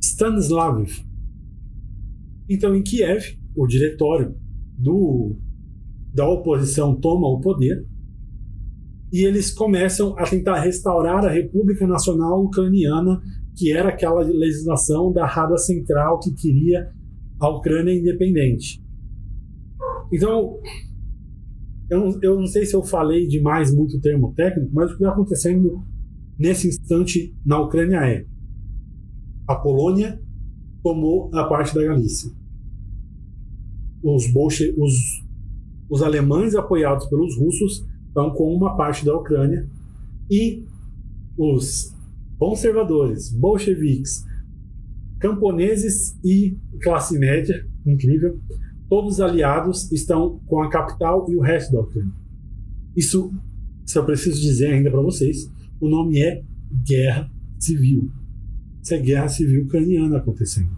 [0.00, 0.86] Stanislav.
[2.48, 4.36] Então, em Kiev, o diretório
[4.78, 5.36] do,
[6.12, 7.84] da oposição toma o poder
[9.14, 13.22] e eles começam a tentar restaurar a República Nacional Ucraniana,
[13.54, 16.90] que era aquela legislação da Rada Central que queria
[17.38, 18.82] a Ucrânia independente.
[20.12, 20.58] Então,
[21.88, 25.04] eu não, eu não sei se eu falei demais muito termo técnico, mas o que
[25.04, 25.80] está acontecendo
[26.36, 28.26] nesse instante na Ucrânia é
[29.46, 30.20] a Polônia
[30.82, 32.32] tomou a parte da Galícia.
[34.02, 34.92] Os, bolche, os,
[35.88, 39.68] os alemães apoiados pelos russos estão com uma parte da Ucrânia
[40.30, 40.64] e
[41.36, 41.92] os
[42.38, 44.24] conservadores, bolcheviques,
[45.18, 48.38] camponeses e classe média, incrível,
[48.88, 52.12] todos aliados estão com a capital e o resto da Ucrânia.
[52.96, 53.34] Isso,
[53.84, 55.50] se eu preciso dizer ainda para vocês,
[55.80, 56.44] o nome é
[56.86, 57.28] guerra
[57.58, 58.08] civil.
[58.80, 60.70] Isso é guerra civil ucraniana acontecendo.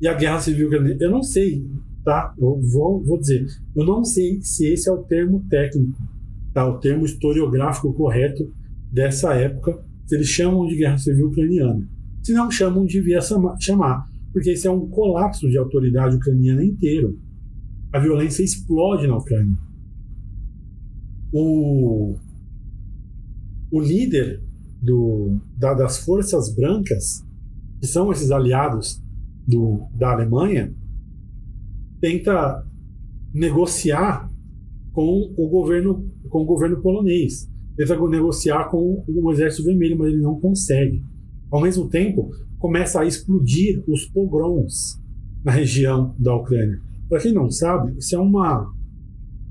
[0.00, 1.68] E a guerra civil ucraniana, eu não sei,
[2.04, 2.32] tá?
[2.38, 6.11] Eu vou, vou dizer, eu não sei se esse é o termo técnico
[6.52, 8.52] tá, o termo historiográfico correto
[8.90, 11.88] dessa época, se eles chamam de guerra civil ucraniana.
[12.22, 13.20] Se não chamam, devia
[13.60, 17.18] chamar, porque isso é um colapso de autoridade ucraniana inteiro.
[17.92, 19.56] A violência explode na Ucrânia.
[21.32, 22.16] O,
[23.70, 24.42] o líder
[24.80, 27.24] do, da, das forças brancas,
[27.80, 29.02] que são esses aliados
[29.46, 30.74] do, da Alemanha,
[32.00, 32.66] tenta
[33.32, 34.31] negociar
[34.92, 37.48] com o governo com o governo polonês.
[37.76, 41.02] Tenta negociar com o Exército Vermelho, mas ele não consegue.
[41.50, 45.00] Ao mesmo tempo, começa a explodir os pogroms
[45.44, 46.80] na região da Ucrânia.
[47.08, 48.72] Para quem não sabe, isso é uma,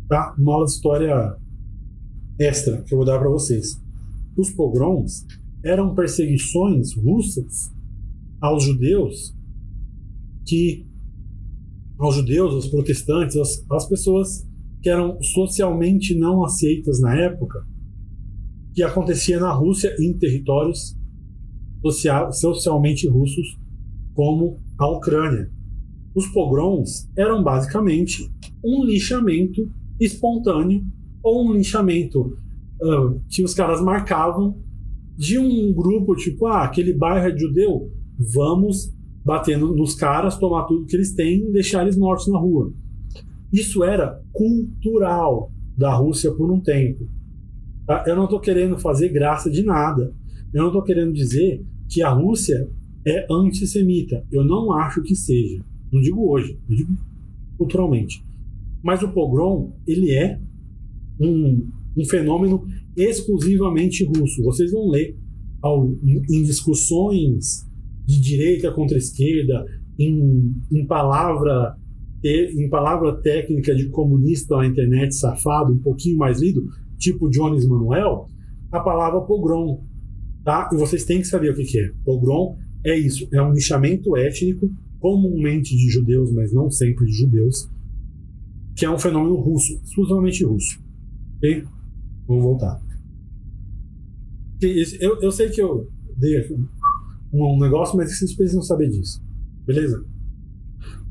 [0.07, 0.35] tá?
[0.37, 1.35] uma aula de história
[2.39, 3.79] extra que eu vou dar para vocês.
[4.37, 5.25] Os pogroms
[5.63, 7.71] eram perseguições russas
[8.39, 9.35] aos judeus
[10.47, 10.87] que
[11.99, 14.47] aos judeus, aos protestantes, às, às pessoas
[14.81, 17.65] que eram socialmente não aceitas na época,
[18.73, 20.97] que acontecia na Rússia em territórios
[21.81, 23.59] social, socialmente russos,
[24.13, 25.49] como a Ucrânia.
[26.13, 28.29] os pogroms eram basicamente
[28.63, 30.83] um lixamento espontâneo
[31.23, 32.21] ou um lixamento
[32.81, 34.59] uh, que os caras marcavam
[35.17, 37.91] de um grupo tipo, ah, aquele bairro é judeu,
[38.33, 38.91] vamos
[39.23, 42.73] bater nos caras, tomar tudo que eles têm e deixar eles mortos na rua.
[43.51, 47.07] Isso era cultural da Rússia por um tempo.
[47.85, 48.03] Tá?
[48.07, 50.13] Eu não estou querendo fazer graça de nada.
[50.53, 52.69] Eu não estou querendo dizer que a Rússia
[53.05, 54.25] é antissemita.
[54.31, 55.63] Eu não acho que seja.
[55.91, 56.93] Não digo hoje, eu digo
[57.57, 58.23] culturalmente.
[58.81, 60.39] Mas o pogrom, ele é
[61.19, 61.67] um,
[61.97, 62.65] um fenômeno
[62.95, 64.43] exclusivamente russo.
[64.43, 65.17] Vocês vão ler
[65.61, 67.67] ao, em discussões
[68.05, 69.65] de direita contra esquerda,
[69.99, 71.77] em, em palavra
[72.23, 76.63] em palavra técnica de comunista na internet safado, um pouquinho mais lido,
[76.97, 78.27] tipo Jones Manuel,
[78.71, 79.83] a palavra pogrom,
[80.43, 80.69] tá?
[80.71, 81.91] E vocês têm que saber o que, que é.
[82.05, 87.67] Pogrom é isso, é um lixamento étnico, comumente de judeus, mas não sempre de judeus,
[88.75, 90.79] que é um fenômeno russo, exclusivamente russo.
[91.37, 91.63] Ok?
[92.27, 92.81] Vamos voltar.
[94.61, 95.87] Eu, eu sei que eu
[96.17, 96.47] dei
[97.33, 99.23] um negócio, mas vocês precisam saber disso.
[99.65, 100.05] Beleza?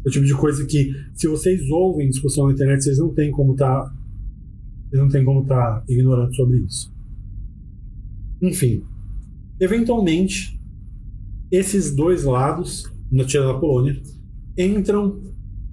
[0.05, 3.31] É o tipo de coisa que, se vocês ouvem discussão na internet, vocês não têm
[3.31, 3.85] como estar.
[3.85, 3.95] Tá,
[4.93, 6.93] não têm como estar tá ignorando sobre isso.
[8.41, 8.83] Enfim.
[9.61, 10.59] Eventualmente,
[11.51, 14.01] esses dois lados, na tirada da Polônia,
[14.57, 15.21] entram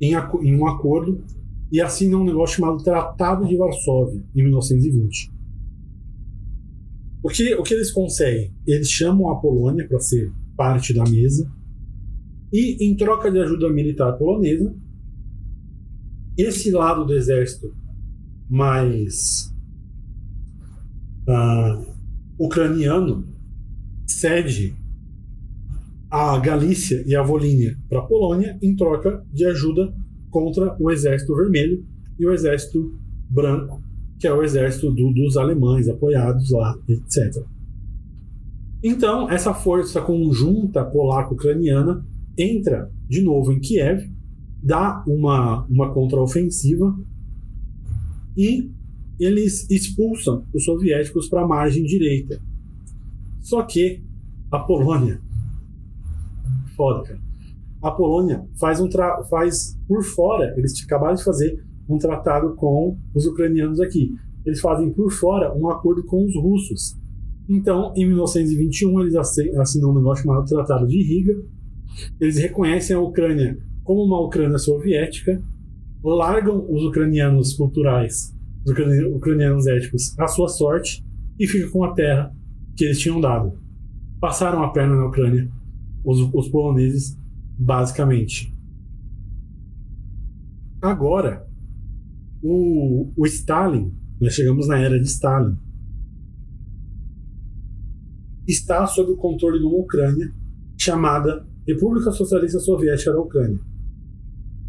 [0.02, 1.24] em, em um acordo
[1.72, 5.32] e assinam um negócio chamado Tratado de Varsóvia, em 1920.
[7.24, 8.54] O que, o que eles conseguem?
[8.66, 11.50] Eles chamam a Polônia para ser parte da mesa
[12.52, 14.74] e, em troca de ajuda militar polonesa,
[16.38, 17.74] esse lado do exército
[18.50, 19.54] mais
[21.28, 21.86] uh,
[22.40, 23.28] ucraniano
[24.06, 24.76] cede
[26.10, 29.94] a Galícia e a Volínia para a Polônia em troca de ajuda
[30.30, 31.86] contra o Exército Vermelho
[32.18, 32.98] e o Exército
[33.30, 33.84] Branco,
[34.20, 37.44] que é o exército do, dos alemães apoiados lá, etc.
[38.82, 42.06] Então, essa força conjunta polaco-ucraniana
[42.38, 44.10] entra de novo em Kiev,
[44.62, 46.98] dá uma, uma contraofensiva
[48.36, 48.72] e
[49.20, 52.40] eles expulsam os soviéticos para a margem direita.
[53.40, 54.04] Só que
[54.52, 55.22] a Polônia.
[56.76, 57.28] Foda, cara.
[57.82, 58.90] A Polônia faz, um
[59.30, 64.14] faz por fora, eles acabaram de fazer um tratado com os ucranianos aqui.
[64.46, 66.98] Eles fazem por fora um acordo com os russos.
[67.50, 71.34] Então, em 1921, eles assinam um negócio chamado Tratado de Riga,
[72.20, 75.42] eles reconhecem a Ucrânia como uma Ucrânia soviética,
[76.04, 78.72] largam os ucranianos culturais, os
[79.16, 81.06] ucranianos éticos, à sua sorte
[81.40, 82.36] e ficam com a terra
[82.76, 83.58] que eles tinham dado.
[84.20, 85.50] Passaram a perna na Ucrânia,
[86.04, 87.18] os, os poloneses,
[87.58, 88.54] basicamente.
[90.82, 91.48] Agora,
[92.42, 95.58] o, o Stalin, nós chegamos na era de Stalin,
[98.48, 100.34] está sob o controle de uma Ucrânia
[100.78, 103.60] chamada República Socialista Soviética da Ucrânia.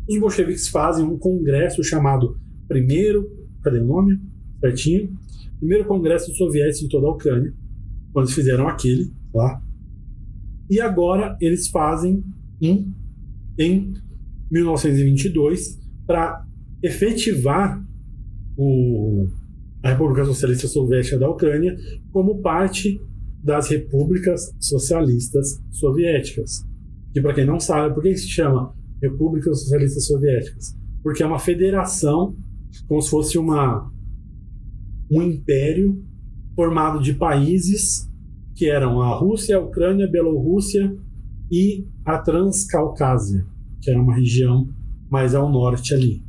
[0.09, 3.31] Os bolcheviques fazem um congresso chamado Primeiro,
[3.63, 4.21] cadê o nome?
[4.61, 5.17] Certinho.
[5.59, 7.55] Primeiro Congresso Soviético de toda a Ucrânia,
[8.13, 9.61] quando eles fizeram aquele lá.
[10.71, 12.23] E agora eles fazem
[12.63, 12.93] um
[13.59, 13.93] em
[14.51, 16.45] 1922 para
[16.83, 17.83] efetivar
[18.57, 19.27] o,
[19.83, 21.77] a República Socialista Soviética da Ucrânia
[22.13, 23.01] como parte
[23.43, 26.68] das repúblicas socialistas soviéticas.
[27.19, 28.73] Que, para quem não sabe, por que se chama
[29.03, 30.79] Repúblicas Socialistas Soviéticas?
[31.03, 32.37] Porque é uma federação,
[32.87, 33.91] como se fosse uma,
[35.11, 36.01] um império
[36.55, 38.09] formado de países
[38.55, 40.97] que eram a Rússia, a Ucrânia, a Bielorrússia
[41.51, 43.45] e a Transcaucásia,
[43.83, 44.69] que era uma região
[45.11, 46.23] mais ao norte ali.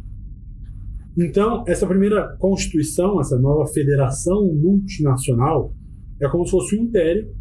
[1.16, 5.72] Então, essa primeira constituição, essa nova federação multinacional,
[6.20, 7.32] é como se fosse um império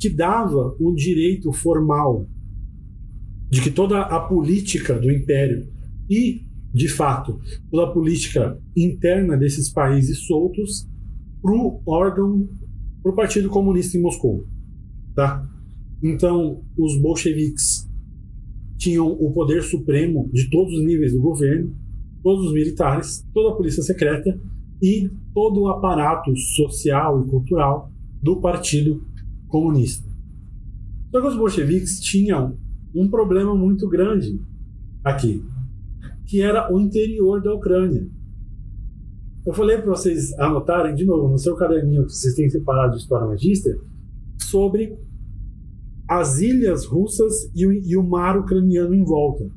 [0.00, 2.26] que dava o direito formal
[3.52, 5.68] de que toda a política do império
[6.08, 6.40] e,
[6.72, 7.38] de fato,
[7.70, 10.88] toda a política interna desses países soltos
[11.42, 12.48] para o órgão,
[13.02, 14.46] para o Partido Comunista em Moscou.
[15.14, 15.46] Tá?
[16.02, 17.86] Então, os bolcheviques
[18.78, 21.76] tinham o poder supremo de todos os níveis do governo,
[22.22, 24.40] todos os militares, toda a polícia secreta
[24.80, 27.92] e todo o aparato social e cultural
[28.22, 29.04] do Partido
[29.46, 30.10] Comunista.
[31.10, 32.61] Só que os bolcheviques tinham
[32.94, 34.40] um problema muito grande
[35.04, 35.44] aqui,
[36.26, 38.06] que era o interior da Ucrânia.
[39.44, 43.02] Eu falei para vocês anotarem de novo no seu caderninho que vocês têm separado de
[43.02, 43.76] História Magíster
[44.38, 44.96] sobre
[46.08, 49.50] as ilhas russas e o, e o mar ucraniano em volta.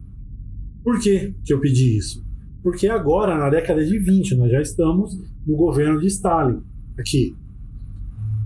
[0.83, 2.25] Por que, que eu pedi isso?
[2.63, 6.61] Porque agora, na década de 20, nós já estamos no governo de Stalin.
[6.97, 7.35] Aqui.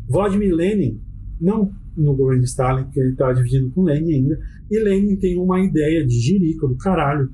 [0.09, 0.99] Vladimir Lenin,
[1.39, 4.39] não no governo de Stalin, porque ele está dividindo com Lenin ainda,
[4.69, 7.29] e Lenin tem uma ideia de jirico do caralho.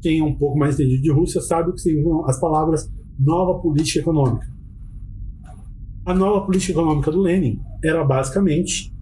[0.00, 3.60] Quem é um pouco mais entendido de Rússia sabe o que são as palavras nova
[3.60, 4.48] política econômica.
[6.06, 8.92] A nova política econômica do Lenin era basicamente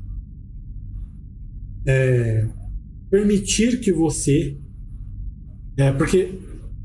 [1.86, 2.46] é,
[3.08, 4.58] permitir que você.
[5.76, 6.36] É, porque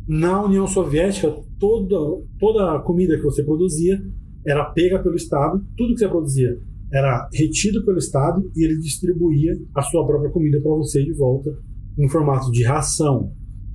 [0.07, 1.95] na União Soviética, toda,
[2.39, 4.03] toda a comida que você produzia
[4.45, 6.59] era pega pelo Estado, tudo que você produzia
[6.93, 11.49] era retido pelo Estado e ele distribuía a sua própria comida para você de volta
[11.97, 13.33] em formato de ração.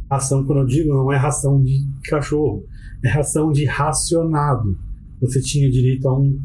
[0.08, 2.64] Ração, quando eu digo, não é ração de cachorro,
[3.04, 4.78] é ração de racionado.
[5.20, 6.40] Você tinha direito a um,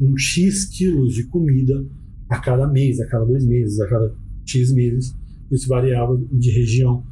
[0.00, 1.86] um X quilos de comida
[2.28, 4.12] a cada mês, a cada dois meses, a cada
[4.44, 5.14] X meses.
[5.52, 7.04] Isso variava de região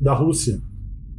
[0.00, 0.58] da Rússia.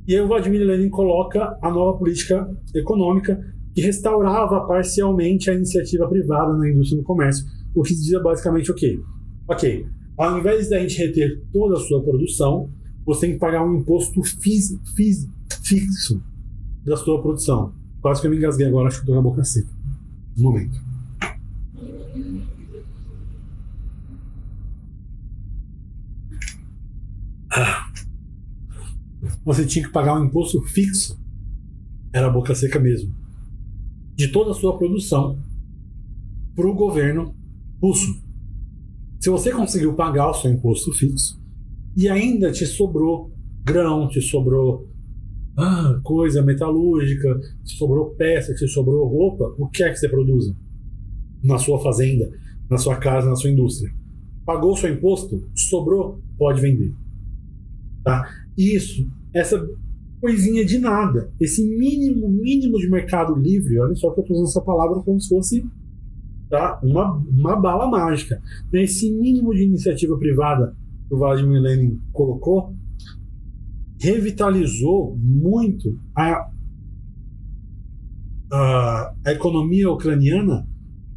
[0.07, 3.39] E aí o Vladimir Lenin coloca a nova política econômica
[3.79, 8.75] que restaurava parcialmente a iniciativa privada na indústria no comércio, o que dizia basicamente o
[8.75, 8.99] quê?
[9.47, 9.87] Ok,
[10.17, 12.69] ao invés da gente reter toda a sua produção,
[13.05, 15.25] você tem que pagar um imposto fis, fis,
[15.63, 16.21] fixo
[16.85, 17.73] da sua produção.
[18.01, 19.69] Quase que eu me engasguei agora, acho que estou com a boca seca.
[20.37, 20.81] Um momento.
[27.51, 27.89] Ah.
[29.45, 31.17] Você tinha que pagar um imposto fixo.
[32.11, 33.18] Era a boca seca mesmo
[34.19, 35.39] de toda a sua produção
[36.53, 37.33] para o governo
[37.81, 38.21] russo.
[39.17, 41.41] Se você conseguiu pagar o seu imposto fixo
[41.95, 43.31] e ainda te sobrou
[43.63, 44.89] grão, te sobrou
[45.57, 50.53] ah, coisa metalúrgica, te sobrou peça, te sobrou roupa, o que é que você produza
[51.41, 52.29] na sua fazenda,
[52.69, 53.89] na sua casa, na sua indústria?
[54.45, 56.93] Pagou o seu imposto, sobrou, pode vender.
[58.03, 58.29] Tá?
[58.57, 59.65] Isso, essa
[60.19, 61.31] coisinha de nada.
[61.39, 65.19] Esse mínimo, mínimo de mercado livre, olha só que eu estou usando essa palavra como
[65.19, 65.65] se fosse
[66.49, 68.41] tá, uma, uma bala mágica.
[68.73, 70.75] Esse mínimo de iniciativa privada
[71.07, 72.75] que o Vladimir Lenin colocou
[73.99, 76.49] revitalizou muito a,
[78.51, 80.65] a, a economia ucraniana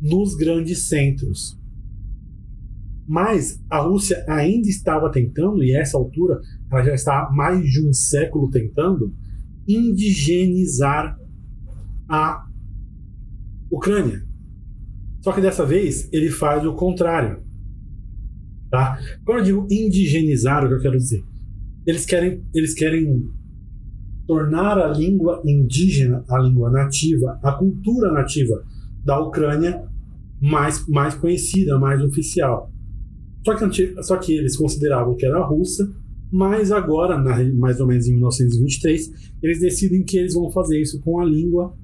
[0.01, 1.57] nos grandes centros.
[3.07, 7.87] Mas a Rússia ainda estava tentando, e essa altura ela já está há mais de
[7.87, 9.15] um século tentando,
[9.67, 11.19] indigenizar
[12.09, 12.47] a
[13.71, 14.23] Ucrânia.
[15.21, 17.43] Só que dessa vez ele faz o contrário.
[18.71, 18.99] Tá?
[19.25, 21.23] Quando eu digo indigenizar, o que eu quero dizer?
[21.87, 23.29] Eles querem, eles querem
[24.27, 28.65] tornar a língua indígena, a língua nativa, a cultura nativa
[29.05, 29.87] da Ucrânia
[30.41, 32.72] mais, mais conhecida, mais oficial.
[33.45, 35.91] Só que, só que eles consideravam que era russa,
[36.31, 41.01] mas agora, na, mais ou menos em 1923, eles decidem que eles vão fazer isso
[41.03, 41.77] com a língua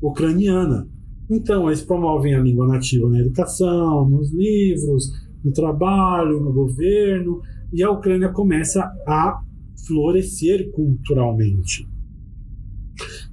[0.00, 0.88] ucraniana.
[1.30, 5.12] Então, eles promovem a língua nativa na educação, nos livros,
[5.44, 7.40] no trabalho, no governo,
[7.72, 9.40] e a Ucrânia começa a
[9.86, 11.88] florescer culturalmente.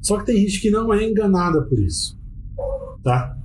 [0.01, 2.17] Só que tem gente que não é enganada por isso,
[3.03, 3.37] tá?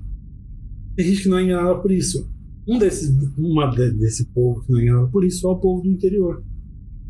[0.94, 2.31] Tem gente que não é enganada por isso.
[2.66, 6.43] Um desses, uma desse povo que não ganhava por isso é o povo do interior.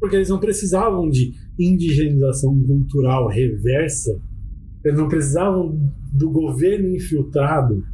[0.01, 4.21] Porque eles não precisavam de indigenização cultural reversa,
[4.85, 5.79] eles não precisavam
[6.13, 7.85] do governo infiltrado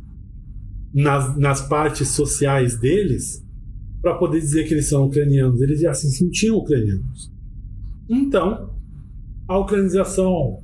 [0.93, 3.45] nas, nas partes sociais deles
[4.01, 5.61] para poder dizer que eles são ucranianos.
[5.61, 7.31] Eles já se sentiam ucranianos.
[8.09, 8.71] Então,
[9.47, 10.63] a ucranização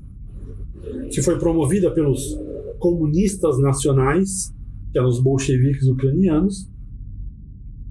[1.10, 2.36] que foi promovida pelos
[2.78, 4.52] comunistas nacionais,
[4.93, 6.68] que eram os bolcheviques ucranianos,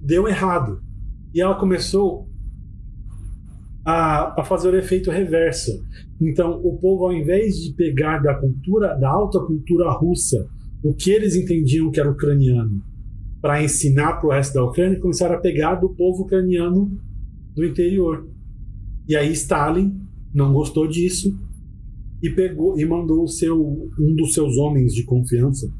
[0.06, 0.80] deu errado.
[1.34, 2.28] E ela começou
[3.84, 5.70] a, a, fazer o efeito reverso.
[6.20, 10.48] Então, o povo, ao invés de pegar da cultura, da alta cultura russa,
[10.82, 12.82] o que eles entendiam que era ucraniano,
[13.42, 16.90] para ensinar para o resto da Ucrânia, começaram a pegar do povo ucraniano
[17.54, 18.28] do interior.
[19.08, 20.00] E aí Stalin
[20.32, 21.36] não gostou disso
[22.22, 23.60] e pegou e mandou seu,
[23.98, 25.70] um dos seus homens de confiança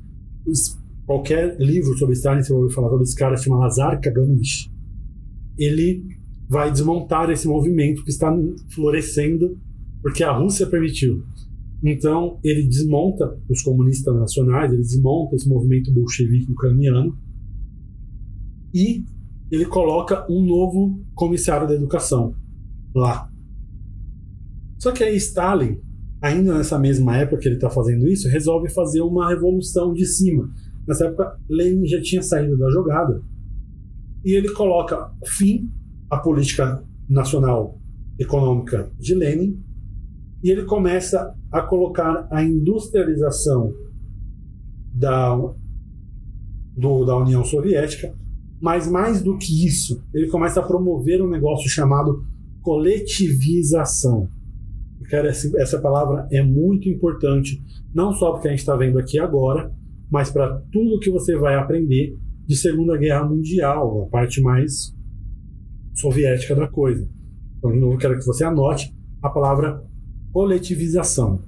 [1.06, 4.70] qualquer livro sobre Stalin, você vai ouvir falar sobre esse cara, chama Lazar Kaganovich.
[5.56, 6.04] Ele
[6.48, 8.34] vai desmontar esse movimento que está
[8.74, 9.58] florescendo
[10.02, 11.24] porque a Rússia permitiu.
[11.82, 17.16] Então, ele desmonta os comunistas nacionais, ele desmonta esse movimento bolchevique ucraniano
[18.74, 19.04] e
[19.50, 22.34] ele coloca um novo comissário da educação
[22.94, 23.30] lá.
[24.78, 25.78] Só que aí Stalin,
[26.20, 30.50] ainda nessa mesma época que ele está fazendo isso, resolve fazer uma revolução de cima
[30.86, 33.20] Nessa época, Lenin já tinha saído da jogada.
[34.24, 35.70] E ele coloca fim
[36.10, 37.80] à política nacional
[38.18, 39.62] econômica de Lenin
[40.42, 43.72] e ele começa a colocar a industrialização
[44.92, 45.34] da,
[46.76, 48.14] do, da União Soviética,
[48.60, 52.24] mas mais do que isso, ele começa a promover um negócio chamado
[52.62, 54.28] coletivização.
[55.10, 57.62] Cara, essa palavra é muito importante,
[57.94, 59.72] não só porque a gente está vendo aqui agora,
[60.10, 62.16] mas para tudo que você vai aprender
[62.46, 64.94] de Segunda Guerra Mundial, a parte mais
[65.94, 67.08] soviética da coisa.
[67.58, 69.82] Então, de novo, quero que você anote a palavra
[70.32, 71.42] coletivização.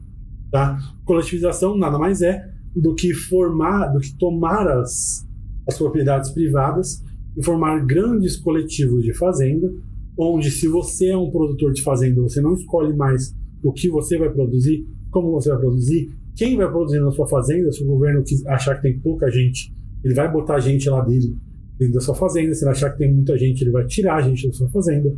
[0.51, 0.79] Tá?
[1.05, 2.43] Coletivização nada mais é
[2.75, 5.27] do que formar, do que tomar as,
[5.69, 7.03] as propriedades privadas
[7.37, 9.71] e formar grandes coletivos de fazenda,
[10.19, 14.19] onde se você é um produtor de fazenda, você não escolhe mais o que você
[14.19, 18.23] vai produzir, como você vai produzir, quem vai produzir na sua fazenda, se o governo
[18.47, 19.75] achar que tem pouca gente,
[20.05, 21.37] ele vai botar gente lá dele
[21.77, 24.23] dentro da sua fazenda, se ele achar que tem muita gente, ele vai tirar a
[24.23, 25.13] gente da sua fazenda,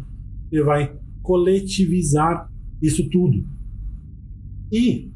[0.51, 3.45] ele vai coletivizar isso tudo.
[4.73, 5.13] E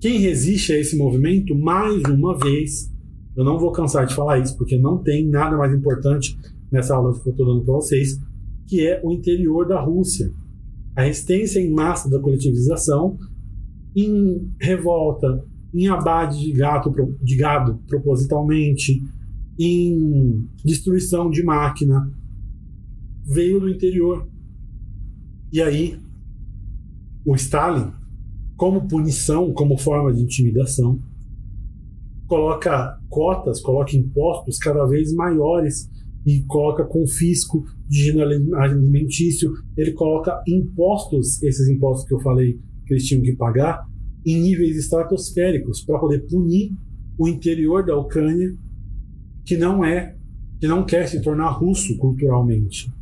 [0.00, 2.92] quem resiste a esse movimento, mais uma vez,
[3.36, 6.36] eu não vou cansar de falar isso, porque não tem nada mais importante
[6.72, 8.18] nessa aula que eu estou dando para vocês,
[8.66, 10.32] que é o interior da Rússia.
[10.96, 13.16] A resistência em massa da coletivização,
[13.94, 16.92] em revolta, em abate de, gato,
[17.22, 19.02] de gado propositalmente,
[19.58, 22.12] em destruição de máquina,
[23.24, 24.28] veio do interior.
[25.52, 25.98] E aí,
[27.24, 27.92] o Stalin
[28.60, 31.00] como punição, como forma de intimidação,
[32.26, 35.88] coloca cotas, coloca impostos cada vez maiores
[36.26, 42.60] e coloca confisco de gênero alimentício, ele coloca impostos, esses impostos que eu falei
[42.90, 43.86] que eles tinham que pagar,
[44.26, 46.72] em níveis estratosféricos para poder punir
[47.16, 48.52] o interior da Ucrânia
[49.44, 50.16] que não é,
[50.58, 52.92] que não quer se tornar russo culturalmente.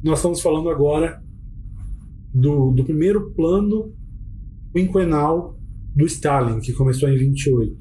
[0.00, 1.20] Nós estamos falando agora
[2.32, 3.92] do, do primeiro plano
[4.72, 5.58] quinquenal
[5.92, 7.76] do Stalin, que começou em 28.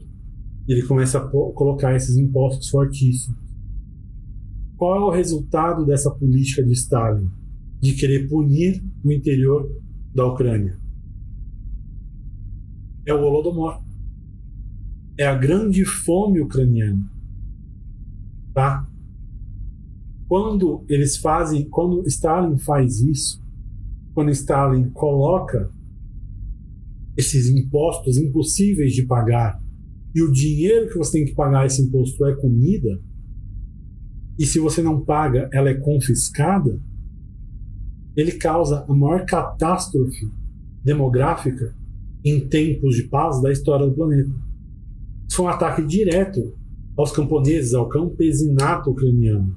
[0.67, 3.37] Ele começa a colocar esses impostos fortíssimos.
[4.75, 7.29] Qual é o resultado dessa política de Stalin?
[7.79, 9.69] De querer punir o interior
[10.17, 10.75] da Ucrânia?
[13.05, 13.83] É o Holodomor.
[15.15, 17.07] É a grande fome ucraniana.
[18.51, 18.89] Tá?
[20.27, 23.39] Quando eles fazem, quando Stalin faz isso,
[24.15, 25.69] quando Stalin coloca
[27.15, 29.61] esses impostos impossíveis de pagar
[30.15, 32.99] e o dinheiro que você tem que pagar esse imposto é comida,
[34.37, 36.79] e se você não paga, ela é confiscada,
[38.17, 40.29] ele causa a maior catástrofe
[40.83, 41.73] demográfica
[42.25, 44.31] em tempos de paz da história do planeta.
[45.27, 46.53] Isso foi um ataque direto
[46.97, 49.55] aos camponeses, ao campesinato ucraniano,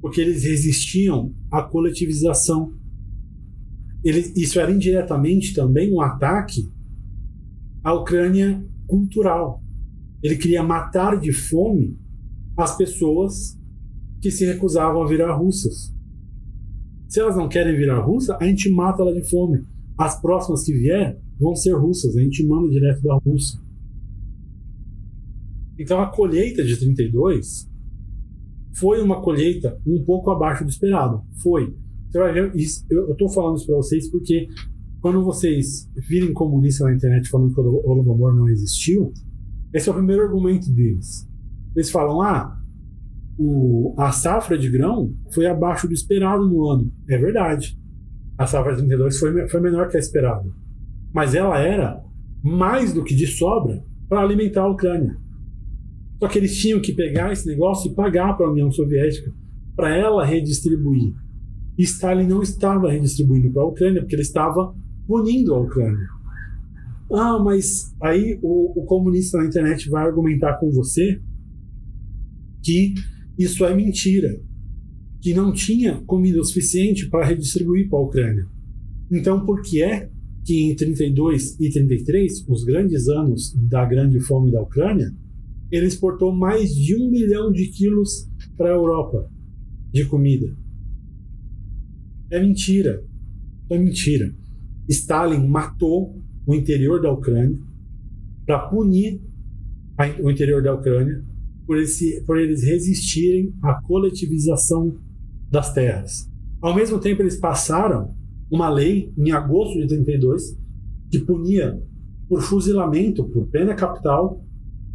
[0.00, 2.78] porque eles resistiam à coletivização
[4.04, 6.70] ele, isso era indiretamente também um ataque
[7.82, 9.62] à Ucrânia cultural.
[10.22, 11.96] Ele queria matar de fome
[12.56, 13.58] as pessoas
[14.20, 15.94] que se recusavam a virar russas.
[17.08, 19.64] Se elas não querem virar russa, a gente mata ela de fome.
[19.96, 23.58] As próximas que vier vão ser russas, a gente manda direto da Rússia.
[25.78, 27.68] Então a colheita de 32
[28.74, 31.22] foi uma colheita um pouco abaixo do esperado.
[31.42, 31.74] Foi.
[32.10, 32.84] Você vai ver isso.
[32.90, 34.48] Eu, estou falando isso para vocês porque
[35.00, 39.12] quando vocês virem comunistas na internet falando que o Holodomor não existiu,
[39.72, 41.26] esse é o primeiro argumento deles.
[41.74, 42.57] Eles falam: ah,
[43.38, 46.92] o, a safra de grão foi abaixo do esperado no ano.
[47.08, 47.78] É verdade.
[48.36, 50.50] A safra de 32 foi, foi menor que a esperada.
[51.14, 52.02] Mas ela era
[52.42, 55.16] mais do que de sobra para alimentar a Ucrânia.
[56.18, 59.32] Só que eles tinham que pegar esse negócio e pagar para a União Soviética
[59.76, 61.14] para ela redistribuir.
[61.78, 64.74] E Stalin não estava redistribuindo para a Ucrânia, porque ele estava
[65.06, 66.08] punindo a Ucrânia.
[67.12, 71.20] Ah, mas aí o, o comunista na internet vai argumentar com você
[72.62, 72.94] que
[73.38, 74.40] isso é mentira,
[75.20, 78.46] que não tinha comida suficiente para redistribuir para a Ucrânia.
[79.10, 80.10] Então, por que é
[80.44, 85.14] que em 32 e 33, os grandes anos da grande fome da Ucrânia,
[85.70, 89.30] ele exportou mais de um milhão de quilos para a Europa
[89.92, 90.56] de comida?
[92.30, 93.04] É mentira.
[93.70, 94.34] É mentira.
[94.88, 97.58] Stalin matou o interior da Ucrânia
[98.46, 99.20] para punir
[100.22, 101.22] o interior da Ucrânia
[101.68, 104.96] por, esse, por eles resistirem à coletivização
[105.50, 106.26] das terras.
[106.62, 108.14] Ao mesmo tempo, eles passaram
[108.50, 110.58] uma lei em agosto de 32
[111.10, 111.78] que punia
[112.26, 114.42] por fuzilamento, por pena capital,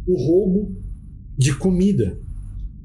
[0.04, 0.76] o roubo
[1.38, 2.18] de comida.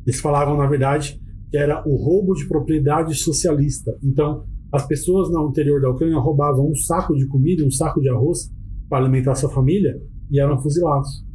[0.06, 3.98] Eles falavam, na verdade, que era o roubo de propriedade socialista.
[4.04, 8.08] Então, as pessoas no interior da Ucrânia roubavam um saco de comida, um saco de
[8.08, 8.52] arroz
[8.88, 10.00] para alimentar sua família
[10.30, 11.28] e eram fuzilados.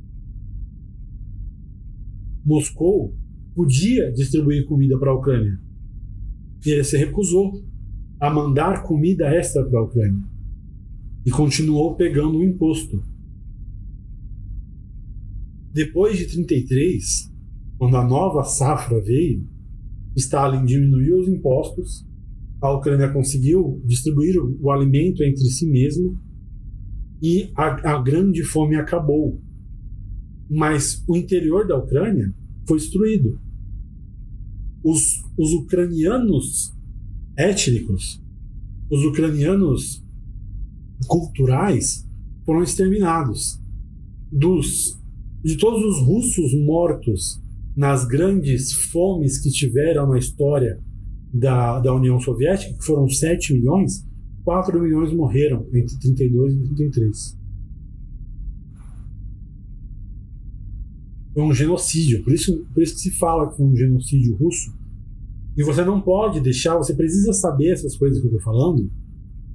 [2.44, 3.14] Moscou
[3.54, 5.58] podia distribuir comida para a Ucrânia
[6.64, 7.62] e ele se recusou
[8.20, 10.22] a mandar comida extra para a Ucrânia
[11.26, 13.02] e continuou pegando o imposto.
[15.72, 17.32] Depois de 33,
[17.78, 19.46] quando a nova safra veio,
[20.16, 22.06] Stalin diminuiu os impostos,
[22.60, 26.18] a Ucrânia conseguiu distribuir o, alimento entre si mesmo
[27.20, 29.42] e a, a grande fome acabou.
[30.50, 32.32] Mas o interior da Ucrânia
[32.66, 33.40] foi destruído.
[34.82, 36.72] Os, os ucranianos
[37.36, 38.22] étnicos,
[38.90, 40.04] os ucranianos
[41.06, 42.06] culturais
[42.44, 43.60] foram exterminados.
[44.30, 45.00] Dos,
[45.42, 47.40] de todos os russos mortos
[47.76, 50.78] nas grandes fomes que tiveram na história
[51.32, 54.06] da, da União Soviética, que foram 7 milhões,
[54.44, 57.43] 4 milhões morreram entre 32 e 33.
[61.34, 64.72] Foi um genocídio, por isso, por isso que se fala que foi um genocídio russo.
[65.56, 68.90] E você não pode deixar, você precisa saber essas coisas que eu estou falando,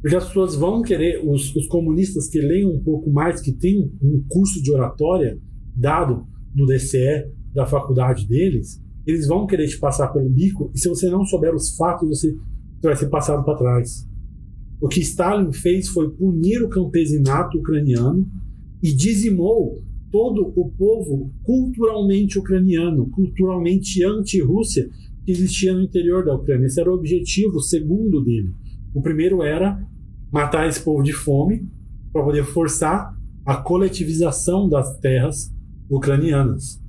[0.02, 3.92] porque as pessoas vão querer, os, os comunistas que leem um pouco mais, que tem
[4.02, 5.38] um curso de oratória
[5.76, 10.88] dado no DCE da faculdade deles, eles vão querer te passar pelo bico, e se
[10.88, 14.08] você não souber os fatos, você, você vai ser passado para trás.
[14.82, 18.30] O que Stalin fez foi punir o campesinato ucraniano
[18.82, 19.82] e dizimou
[20.12, 24.90] todo o povo culturalmente ucraniano, culturalmente anti-Rússia,
[25.26, 26.66] que existia no interior da Ucrânia.
[26.66, 28.54] Esse era o objetivo segundo dele.
[28.94, 29.86] O primeiro era
[30.32, 31.68] matar esse povo de fome
[32.12, 33.16] para poder forçar
[33.46, 35.54] a coletivização das terras
[35.90, 36.82] ucranianas.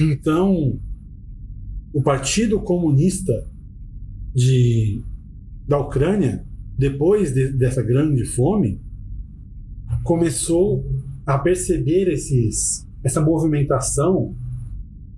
[0.00, 0.80] Então,
[1.92, 3.32] o Partido Comunista
[4.34, 5.00] de,
[5.66, 6.44] da Ucrânia,
[6.76, 8.80] depois de, dessa grande fome,
[10.04, 10.84] começou
[11.26, 14.36] a perceber esses, essa movimentação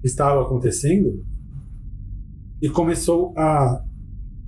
[0.00, 1.22] que estava acontecendo
[2.62, 3.84] e começou a,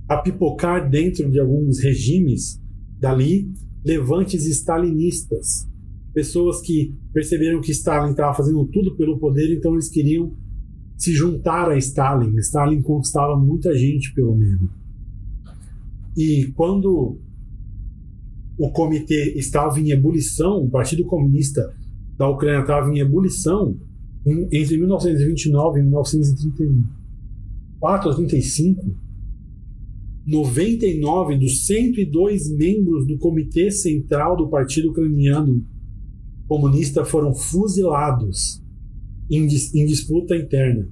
[0.07, 2.59] a pipocar dentro de alguns regimes
[2.97, 3.53] dali
[3.85, 5.69] levantes stalinistas
[6.13, 10.35] pessoas que perceberam que Stalin estava fazendo tudo pelo poder, então eles queriam
[10.97, 12.35] se juntar a Stalin.
[12.37, 14.69] Stalin conquistava muita gente pelo medo.
[16.17, 17.17] E quando
[18.59, 21.73] o comitê estava em ebulição, o Partido Comunista
[22.17, 23.77] da Ucrânia estava em ebulição
[24.51, 26.83] entre 1929 e 1931.
[27.79, 28.93] 4 a 35,
[30.27, 35.65] 99 dos 102 membros do Comitê Central do Partido Ucraniano
[36.45, 38.61] comunistas foram fuzilados
[39.31, 40.89] em, em disputa interna.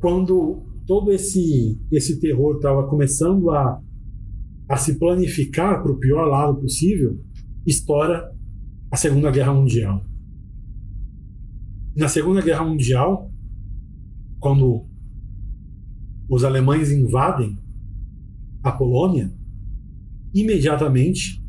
[0.00, 3.80] Quando todo esse, esse terror estava começando a,
[4.68, 7.20] a se planificar para o pior lado possível,
[7.66, 8.32] estoura
[8.90, 10.04] a Segunda Guerra Mundial.
[11.96, 13.30] Na Segunda Guerra Mundial,
[14.40, 14.86] quando
[16.28, 17.58] os alemães invadem
[18.62, 19.32] a Polônia,
[20.32, 21.42] imediatamente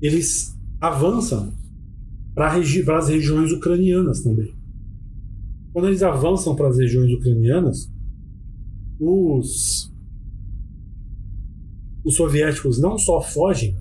[0.00, 1.52] eles avançam
[2.34, 4.54] para regi as regiões ucranianas também.
[5.72, 7.92] Quando eles avançam para as regiões ucranianas,
[8.98, 9.92] os,
[12.04, 13.76] os soviéticos não só fogem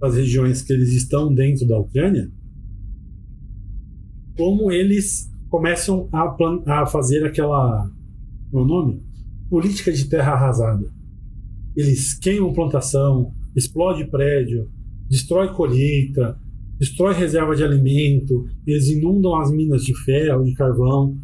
[0.00, 2.30] das regiões que eles estão dentro da Ucrânia,
[4.36, 6.34] como eles começam a,
[6.66, 7.90] a fazer aquela.
[8.50, 9.02] Qual é nome?
[9.50, 10.90] Política de terra arrasada.
[11.76, 14.70] Eles queimam plantação, explode prédio,
[15.08, 16.40] destrói colheita,
[16.78, 21.18] destrói reserva de alimento, eles inundam as minas de ferro, de carvão.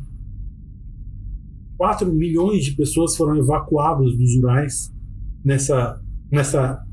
[1.79, 4.93] 4 milhões de pessoas foram evacuadas dos Urais
[5.45, 6.01] nessa,
[6.31, 6.85] nessa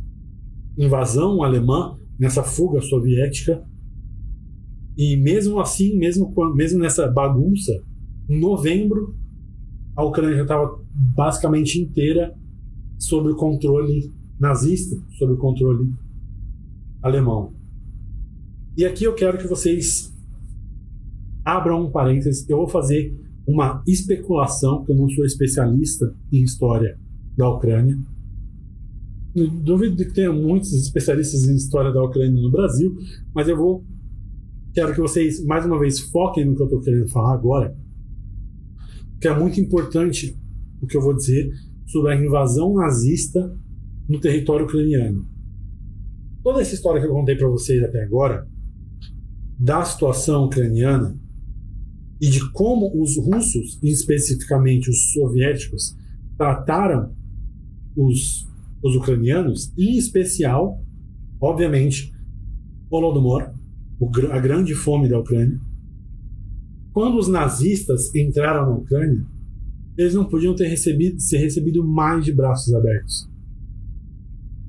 [0.77, 3.63] invasão alemã, nessa fuga soviética.
[4.97, 7.71] E mesmo assim, mesmo, mesmo nessa bagunça,
[8.29, 9.15] em novembro,
[9.95, 10.79] a Ucrânia já estava
[11.15, 12.35] basicamente inteira
[12.97, 15.93] sob o controle nazista, sob o controle
[17.01, 17.53] alemão.
[18.77, 20.13] E aqui eu quero que vocês
[21.45, 22.47] abram um parênteses.
[22.49, 23.15] Eu vou fazer
[23.45, 26.97] uma especulação, porque eu não sou especialista em história
[27.37, 27.97] da Ucrânia.
[29.35, 32.95] Duvido de que tenha muitos especialistas em história da Ucrânia no Brasil,
[33.33, 33.83] mas eu vou.
[34.73, 37.75] Quero que vocês, mais uma vez, foquem no que eu estou querendo falar agora,
[39.19, 40.37] que é muito importante
[40.81, 41.51] o que eu vou dizer
[41.85, 43.55] sobre a invasão nazista
[44.07, 45.27] no território ucraniano.
[46.43, 48.47] Toda essa história que eu contei para vocês até agora
[49.57, 51.17] da situação ucraniana
[52.19, 55.95] e de como os russos, especificamente os soviéticos,
[56.37, 57.15] trataram
[57.95, 58.47] os,
[58.83, 60.83] os ucranianos, em especial,
[61.41, 62.13] obviamente,
[62.89, 63.53] Holodomor,
[64.31, 65.59] a grande fome da Ucrânia.
[66.91, 69.25] Quando os nazistas entraram na Ucrânia,
[69.97, 73.29] eles não podiam ter recebido, ser recebido mais de braços abertos.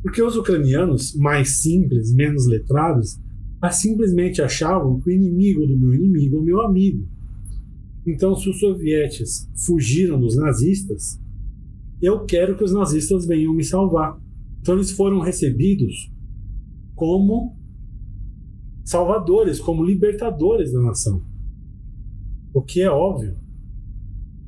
[0.03, 3.19] Porque os ucranianos, mais simples, menos letrados,
[3.73, 7.09] simplesmente achavam que o inimigo do meu inimigo é meu amigo.
[8.07, 11.19] Então, se os sovietes fugiram dos nazistas,
[12.05, 14.19] eu quero que os nazistas venham me salvar.
[14.61, 16.13] Então, eles foram recebidos
[16.95, 17.57] como
[18.85, 21.23] salvadores, como libertadores da nação.
[22.53, 23.37] O que é óbvio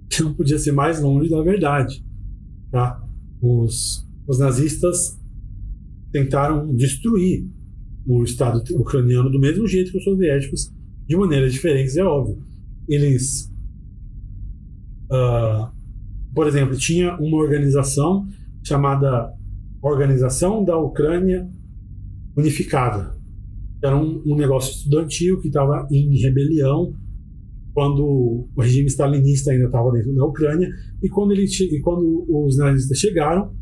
[0.08, 2.04] que não podia ser mais longe da verdade.
[2.70, 3.02] Tá?
[3.40, 5.20] Os, os nazistas
[6.10, 7.46] tentaram destruir
[8.06, 10.72] o Estado ucraniano do mesmo jeito que os soviéticos,
[11.06, 12.42] de maneiras diferentes, é óbvio.
[12.88, 13.52] Eles,
[15.10, 15.70] uh,
[16.36, 18.28] por exemplo, tinha uma organização
[18.62, 19.32] chamada
[19.82, 21.48] Organização da Ucrânia
[22.36, 23.16] Unificada.
[23.82, 26.92] Era um, um negócio estudantil que estava em rebelião
[27.72, 28.04] quando
[28.54, 30.68] o regime stalinista ainda estava dentro da Ucrânia
[31.02, 33.54] e quando, ele, e quando os nazistas chegaram,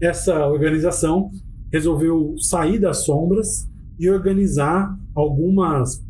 [0.00, 1.30] essa organização
[1.72, 3.68] resolveu sair das sombras
[3.98, 6.00] e organizar algumas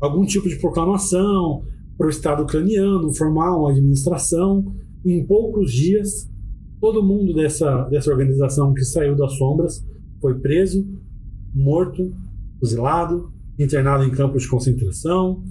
[0.00, 1.64] algum tipo de proclamação
[1.98, 4.64] para o Estado ucraniano, formar uma administração.
[5.10, 6.30] Em poucos dias,
[6.78, 9.82] todo mundo dessa, dessa organização que saiu das sombras
[10.20, 10.86] foi preso,
[11.54, 12.12] morto,
[12.60, 15.42] fuzilado, internado em campos de concentração.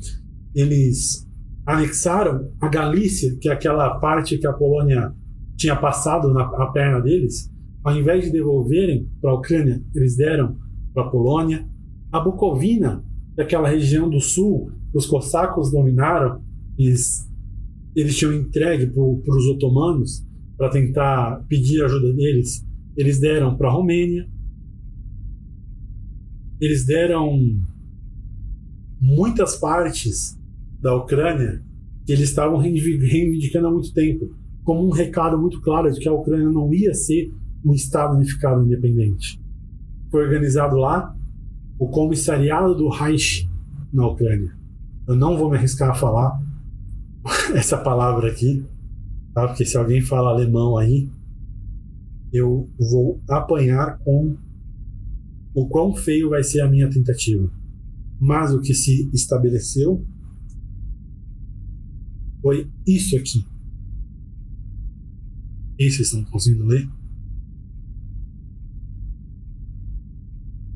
[0.53, 1.27] Eles
[1.65, 5.11] anexaram a Galícia, que é aquela parte que a Polônia
[5.55, 7.51] tinha passado na a perna deles.
[7.83, 10.55] Ao invés de devolverem para a Ucrânia, eles deram
[10.93, 11.67] para a Polônia.
[12.11, 13.03] A Bucovina,
[13.35, 16.43] daquela região do sul, os cossacos dominaram,
[16.77, 17.27] eles,
[17.99, 20.25] eles tinham entregue para os otomanos
[20.57, 22.65] para tentar pedir ajuda deles.
[22.95, 24.27] Eles deram para a Romênia.
[26.59, 27.37] Eles deram
[28.99, 30.37] muitas partes
[30.81, 31.63] da Ucrânia
[32.05, 34.33] que eles estavam reivindicando há muito tempo,
[34.63, 37.31] como um recado muito claro de que a Ucrânia não ia ser
[37.65, 39.39] um Estado unificado independente
[40.09, 41.15] foi organizado lá
[41.79, 43.47] o comissariado do Reich
[43.93, 44.55] na Ucrânia.
[45.07, 46.39] Eu não vou me arriscar a falar
[47.55, 48.65] essa palavra aqui,
[49.33, 49.47] tá?
[49.47, 51.09] porque se alguém fala alemão aí,
[52.31, 54.37] eu vou apanhar com
[55.53, 57.51] o quão feio vai ser a minha tentativa.
[58.19, 60.05] Mas o que se estabeleceu
[62.41, 63.45] foi isso aqui.
[65.79, 66.89] E vocês estão conseguindo ler?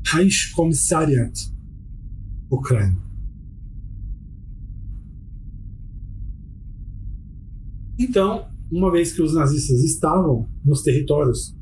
[0.06, 1.52] Reichskommissariat
[2.50, 3.11] Ucrânia.
[7.98, 11.56] Então, uma vez que os nazistas estavam nos territórios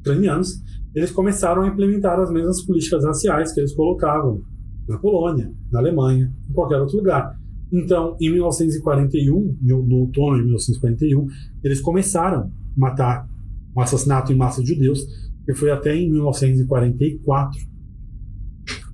[0.00, 0.62] ucranianos,
[0.94, 4.42] eles começaram a implementar as mesmas políticas raciais que eles colocavam
[4.88, 7.38] na Polônia, na Alemanha, em qualquer outro lugar.
[7.72, 11.26] Então, em 1941, no outono de 1941,
[11.64, 13.28] eles começaram a matar
[13.74, 15.00] um assassinato em massa de judeus,
[15.44, 17.74] que foi até em 1944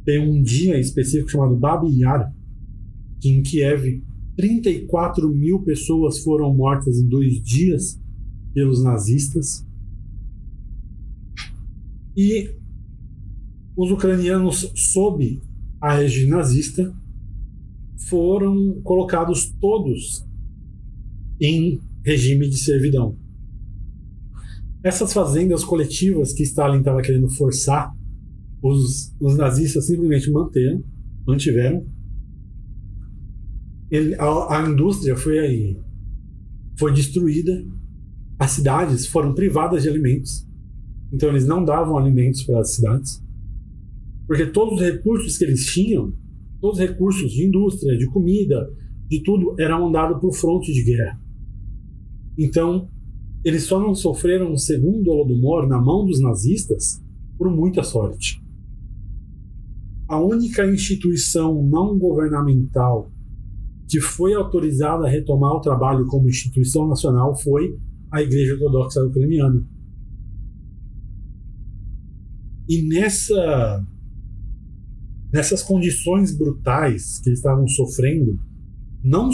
[0.05, 2.32] tem um dia específico chamado Babi Yar,
[3.20, 4.02] que em Kiev
[4.40, 8.00] 34 mil pessoas foram mortas em dois dias
[8.54, 9.66] pelos nazistas.
[12.16, 12.50] E
[13.76, 15.42] os ucranianos, sob
[15.78, 16.90] a égide nazista,
[18.08, 20.24] foram colocados todos
[21.38, 23.18] em regime de servidão.
[24.82, 27.94] Essas fazendas coletivas que Stalin estava querendo forçar
[28.62, 30.82] os, os nazistas simplesmente manteram,
[31.26, 31.86] mantiveram.
[33.90, 35.76] Ele, a, a indústria foi
[36.78, 37.64] foi destruída,
[38.38, 40.46] as cidades foram privadas de alimentos,
[41.12, 43.22] então eles não davam alimentos para as cidades,
[44.26, 46.12] porque todos os recursos que eles tinham,
[46.60, 48.72] todos os recursos de indústria, de comida,
[49.08, 51.20] de tudo, eram dados por fronte de guerra.
[52.38, 52.88] Então,
[53.44, 57.02] eles só não sofreram um segundo Holodomor na mão dos nazistas
[57.36, 58.40] por muita sorte.
[60.08, 63.10] A única instituição não governamental
[63.90, 67.76] que foi autorizada a retomar o trabalho como instituição nacional foi
[68.10, 69.66] a Igreja Ortodoxa Ucraniana.
[72.68, 73.84] E nessa
[75.32, 78.38] nessas condições brutais que eles estavam sofrendo,
[79.02, 79.30] não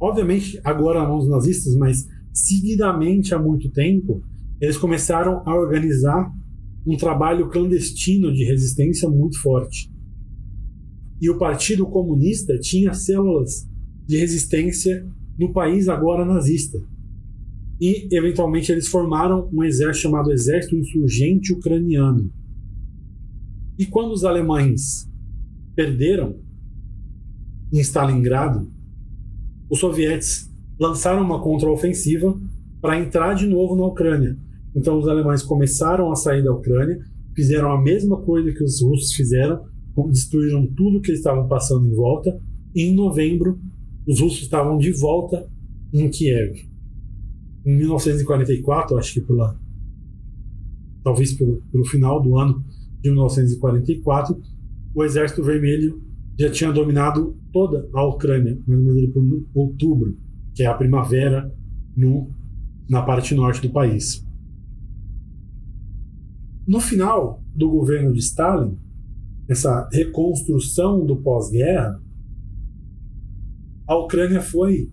[0.00, 4.22] obviamente agora a mãos nazistas, mas seguidamente há muito tempo,
[4.60, 6.32] eles começaram a organizar
[6.86, 9.90] um trabalho clandestino de resistência muito forte
[11.20, 13.66] e o Partido Comunista tinha células
[14.06, 15.06] de resistência
[15.38, 16.78] no país agora nazista.
[17.78, 22.30] e eventualmente eles formaram um exército chamado Exército Insurgente Ucraniano.
[23.78, 25.06] E quando os alemães
[25.74, 26.40] perderam
[27.70, 28.72] em Stalingrado,
[29.68, 30.50] os sovietes
[30.80, 32.40] lançaram uma contraofensiva
[32.80, 34.38] para entrar de novo na Ucrânia.
[34.74, 36.98] Então os alemães começaram a sair da Ucrânia,
[37.34, 39.64] fizeram a mesma coisa que os russos fizeram,
[40.08, 42.38] destruíram tudo que eles estavam passando em volta.
[42.74, 43.58] E em novembro,
[44.06, 45.48] os russos estavam de volta
[45.92, 46.68] em Kiev.
[47.64, 49.58] Em 1944, acho que pela
[51.02, 52.64] talvez pelo, pelo final do ano
[53.00, 54.40] de 1944,
[54.94, 56.02] o Exército Vermelho
[56.38, 60.16] já tinha dominado toda a Ucrânia, mais ou menos por outubro,
[60.54, 61.52] que é a primavera
[61.96, 62.30] no,
[62.88, 64.24] na parte norte do país.
[66.66, 68.76] No final do governo de Stalin,
[69.48, 72.02] essa reconstrução do pós-guerra,
[73.86, 74.90] a Ucrânia foi,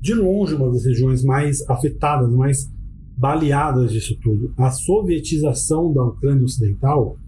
[0.00, 2.70] de longe, uma das regiões mais afetadas, mais
[3.16, 4.52] baleadas disso tudo.
[4.56, 7.18] A sovietização da Ucrânia Ocidental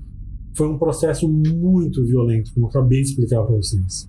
[0.54, 4.08] foi um processo muito violento, como eu acabei de explicar para vocês.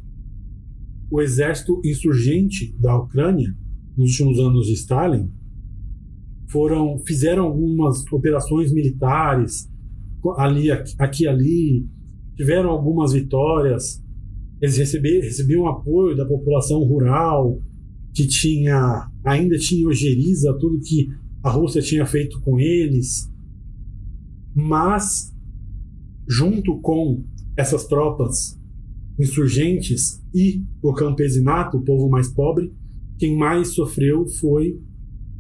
[1.10, 3.56] O exército insurgente da Ucrânia,
[3.98, 5.32] nos últimos anos de Stalin,
[6.48, 9.70] foram fizeram algumas operações militares
[10.38, 11.88] ali aqui ali
[12.36, 14.04] tiveram algumas vitórias
[14.62, 17.62] eles recebiam, recebiam apoio da população rural
[18.14, 21.08] que tinha ainda tinha ojeriza tudo que
[21.44, 23.30] a Rússia tinha feito com eles.
[24.54, 25.34] Mas
[26.28, 27.24] junto com
[27.58, 28.60] essas tropas
[29.18, 32.72] insurgentes e o campesinato, o povo mais pobre,
[33.18, 34.80] quem mais sofreu foi,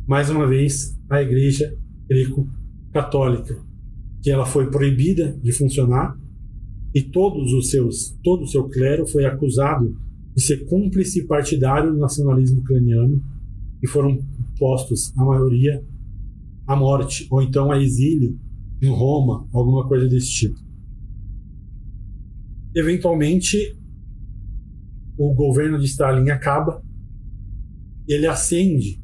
[0.07, 1.73] mais uma vez, a Igreja
[2.09, 3.61] Greco-Católica,
[4.21, 6.17] que ela foi proibida de funcionar
[6.93, 9.95] e todos os seus, todo o seu clero foi acusado
[10.35, 13.21] de ser cúmplice partidário do nacionalismo ucraniano
[13.81, 14.19] e foram
[14.57, 15.83] postos, a maioria,
[16.67, 18.39] à morte ou então a exílio
[18.81, 20.69] em Roma, alguma coisa desse tipo
[22.75, 23.77] eventualmente
[25.17, 26.81] o governo de Stalin acaba,
[28.07, 29.01] ele ascende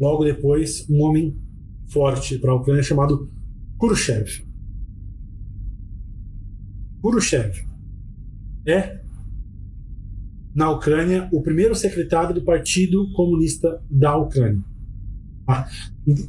[0.00, 1.36] logo depois um homem
[1.88, 3.30] forte para a Ucrânia chamado
[3.78, 4.44] Khrushchev.
[7.02, 7.64] Khrushchev
[8.66, 9.00] é
[10.54, 14.62] na Ucrânia o primeiro secretário do Partido Comunista da Ucrânia.
[15.48, 15.68] Ah,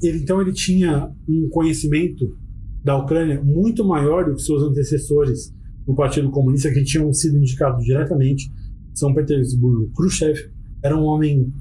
[0.04, 2.38] então ele tinha um conhecimento
[2.84, 5.54] da Ucrânia muito maior do que seus antecessores
[5.88, 8.52] no Partido Comunista que tinham sido indicados diretamente.
[8.94, 10.52] São Petersburgo Khrushchev
[10.84, 11.54] era um homem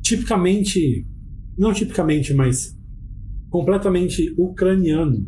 [0.00, 1.06] tipicamente,
[1.56, 2.76] não tipicamente, mas
[3.50, 5.26] completamente ucraniano.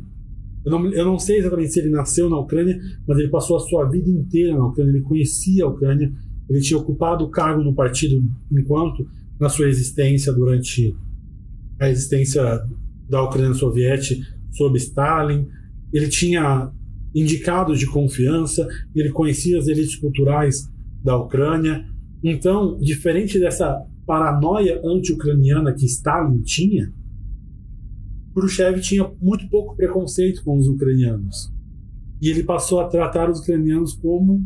[0.64, 3.60] Eu não, eu não sei exatamente se ele nasceu na Ucrânia, mas ele passou a
[3.60, 6.10] sua vida inteira na Ucrânia, ele conhecia a Ucrânia,
[6.48, 9.06] ele tinha ocupado o cargo no partido enquanto
[9.38, 10.94] na sua existência durante
[11.80, 12.42] a existência
[13.08, 15.46] da Ucrânia soviética sob Stalin.
[15.92, 16.70] Ele tinha
[17.14, 20.68] indicados de confiança, ele conhecia as elites culturais
[21.02, 21.84] da Ucrânia.
[22.22, 26.92] Então, diferente dessa paranoia anti-ucraniana que Stalin tinha,
[28.34, 31.52] Khrushchev tinha muito pouco preconceito com os ucranianos.
[32.20, 34.42] E ele passou a tratar os ucranianos como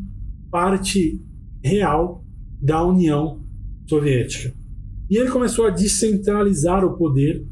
[0.51, 1.21] parte
[1.63, 2.25] real
[2.61, 3.43] da União
[3.89, 4.55] Soviética.
[5.11, 7.47] E ele começou a descentralizar o poder,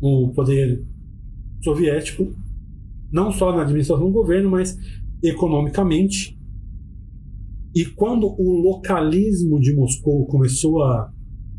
[0.00, 0.84] o poder
[1.62, 2.34] soviético,
[3.12, 4.76] não só na administração do governo, mas
[5.22, 6.36] economicamente.
[7.74, 11.12] E quando o localismo de Moscou começou a,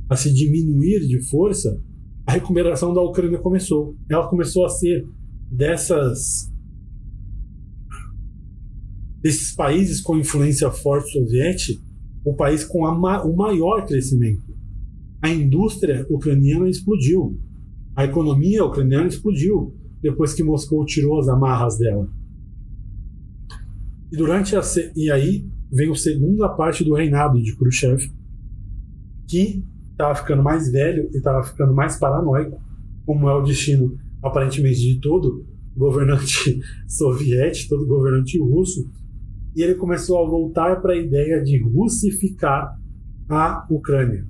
[0.09, 1.81] a se diminuir de força,
[2.27, 3.95] a recuperação da Ucrânia começou.
[4.09, 5.07] Ela começou a ser
[5.49, 6.51] dessas
[9.21, 11.81] desses países com influência forte soviética,
[12.25, 14.43] o país com ma o maior crescimento.
[15.21, 17.39] A indústria ucraniana explodiu,
[17.95, 22.07] a economia ucraniana explodiu, depois que Moscou tirou as amarras dela.
[24.11, 24.61] E durante a
[24.95, 28.11] e aí vem a segunda parte do reinado de Khrushchev,
[29.27, 29.65] que
[29.98, 32.61] estava ficando mais velho e estava ficando mais paranoico,
[33.06, 35.45] como é o destino aparentemente de todo
[35.76, 38.90] governante soviético, todo governante russo,
[39.56, 42.78] e ele começou a voltar para a ideia de russificar
[43.28, 44.26] a Ucrânia.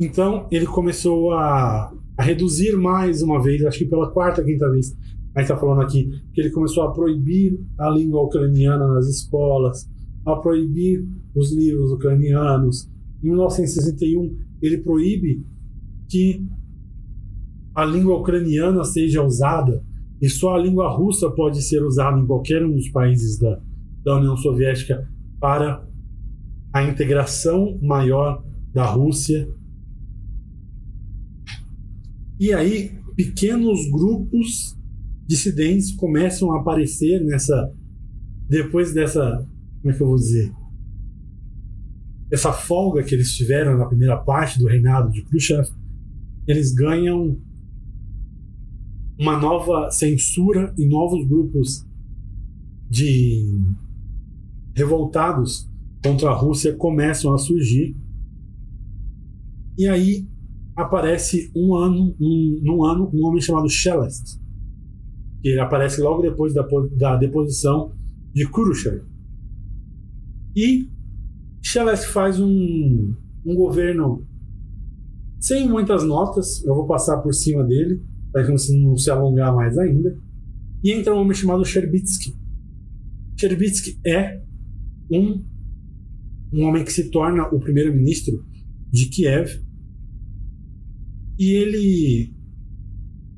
[0.00, 4.96] Então ele começou a a reduzir mais uma vez, acho que pela quarta, quinta vez,
[5.34, 9.88] a gente está falando aqui, que ele começou a proibir a língua ucraniana nas escolas,
[10.24, 11.04] a proibir
[11.34, 12.88] os livros ucranianos.
[13.22, 14.36] Em 1961,
[14.66, 15.44] ele proíbe
[16.08, 16.46] que
[17.74, 19.84] a língua ucraniana seja usada
[20.20, 23.60] e só a língua russa pode ser usada em qualquer um dos países da,
[24.04, 25.08] da União Soviética
[25.40, 25.86] para
[26.72, 29.48] a integração maior da Rússia
[32.38, 34.76] E aí, pequenos grupos
[35.26, 37.72] dissidentes começam a aparecer nessa.
[38.48, 39.48] Depois dessa.
[39.80, 40.52] Como é que eu vou dizer?
[42.30, 45.68] Essa folga que eles tiveram na primeira parte do reinado de Khrushchev,
[46.46, 47.38] eles ganham
[49.18, 51.86] uma nova censura e novos grupos
[52.90, 53.60] de
[54.74, 55.70] revoltados
[56.02, 57.96] contra a Rússia começam a surgir.
[59.78, 60.28] E aí
[60.76, 64.40] aparece um ano, um, num ano, um homem chamado Shelest,
[65.40, 67.92] que aparece logo depois da, da deposição
[68.32, 69.02] de Khrushchev.
[70.56, 70.88] E
[71.64, 73.14] Shelest faz um,
[73.44, 74.26] um governo
[75.40, 80.18] sem muitas notas, eu vou passar por cima dele, para não se alongar mais ainda.
[80.82, 82.36] E entra um homem chamado Sherbitsky.
[83.38, 84.42] Sherbitsky é
[85.10, 85.42] um,
[86.52, 88.44] um homem que se torna o primeiro-ministro
[88.90, 89.60] de Kiev
[91.38, 92.34] e ele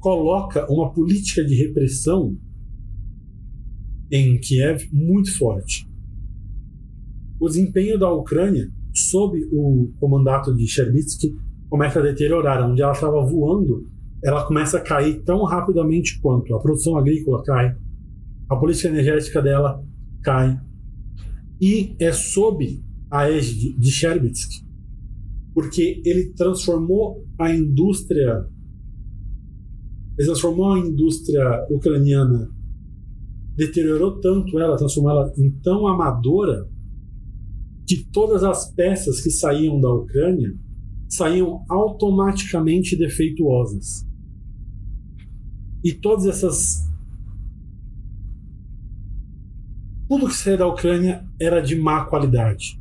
[0.00, 2.36] coloca uma política de repressão
[4.10, 5.88] em Kiev muito forte.
[7.40, 11.34] O desempenho da Ucrânia, sob o comandato de Sherbitsky,
[11.68, 12.68] começa a deteriorar.
[12.68, 13.86] Onde ela estava voando,
[14.24, 17.76] ela começa a cair tão rapidamente quanto a produção agrícola cai,
[18.48, 19.82] a política energética dela
[20.22, 20.58] cai.
[21.60, 24.66] E é sob a égide de Sherbitsky
[25.56, 28.46] porque ele transformou a indústria
[30.18, 32.50] ele transformou a indústria ucraniana
[33.54, 36.68] deteriorou tanto ela, transformou ela em tão amadora
[37.86, 40.54] que todas as peças que saíam da Ucrânia
[41.08, 44.04] saíam automaticamente defeituosas.
[45.84, 46.84] E todas essas
[50.08, 52.80] tudo que saía da Ucrânia era de má qualidade.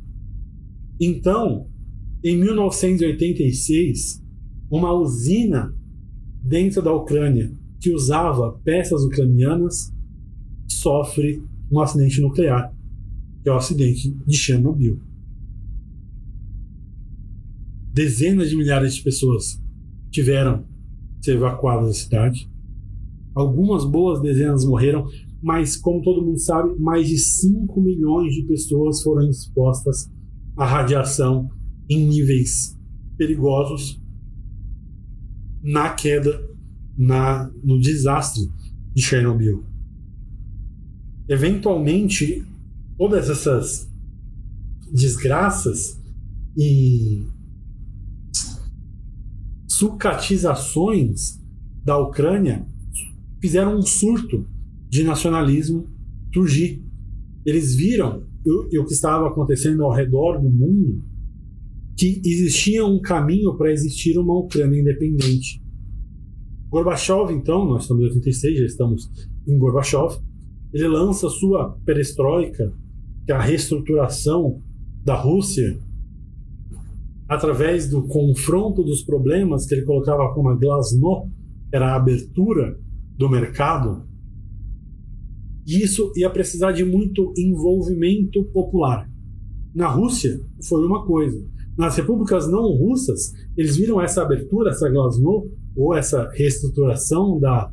[1.00, 1.68] Então,
[2.22, 4.22] em 1986,
[4.70, 5.74] uma usina
[6.42, 9.92] dentro da Ucrânia que usava peças ucranianas
[10.68, 12.72] sofre um acidente nuclear,
[13.46, 15.00] que é o acidente de Chernobyl.
[17.92, 19.62] Dezenas de milhares de pessoas
[20.10, 20.64] tiveram
[21.20, 22.50] que ser evacuadas da cidade.
[23.36, 25.06] Algumas boas dezenas morreram,
[25.40, 30.10] mas, como todo mundo sabe, mais de 5 milhões de pessoas foram expostas
[30.56, 31.48] à radiação
[31.88, 32.76] em níveis
[33.16, 34.02] perigosos
[35.62, 36.44] na queda,
[36.98, 38.42] na, no desastre
[38.92, 39.64] de Chernobyl.
[41.28, 42.44] Eventualmente,
[42.96, 43.90] todas essas
[44.92, 46.00] desgraças
[46.56, 47.26] e
[49.68, 51.38] sucatizações
[51.84, 52.66] da Ucrânia
[53.40, 54.46] fizeram um surto
[54.88, 55.86] de nacionalismo
[56.32, 56.82] surgir.
[57.44, 61.02] Eles viram o, que estava acontecendo ao redor do mundo
[61.96, 65.62] que existia um caminho para existir uma Ucrânia independente.
[66.68, 69.10] Gorbachev, então, nós estamos em 86, já estamos
[69.46, 70.18] em Gorbachev,
[70.72, 72.74] ele lança sua perestroika,
[73.26, 74.62] que é a reestruturação
[75.04, 75.78] da Rússia,
[77.28, 81.30] através do confronto dos problemas que ele colocava como a glasnost,
[81.72, 82.78] era a abertura
[83.18, 84.06] do mercado.
[85.66, 89.10] Isso ia precisar de muito envolvimento popular.
[89.74, 91.44] Na Rússia, foi uma coisa
[91.76, 97.70] nas repúblicas não russas, eles viram essa abertura, essa glasnost, ou essa reestruturação da,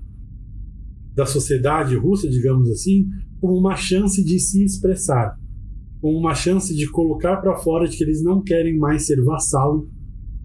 [1.15, 3.07] da sociedade russa, digamos assim,
[3.39, 5.39] como uma chance de se expressar,
[6.11, 9.89] uma chance de colocar para fora de que eles não querem mais ser vassalo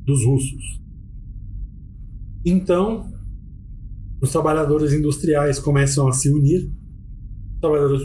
[0.05, 0.80] dos russos.
[2.44, 3.10] Então,
[4.22, 6.70] os trabalhadores industriais começam a se unir,
[7.55, 8.02] os trabalhadores,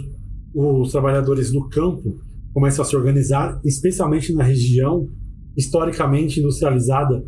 [0.53, 2.19] os trabalhadores do campo
[2.53, 5.07] começam a se organizar, especialmente na região
[5.55, 7.23] historicamente industrializada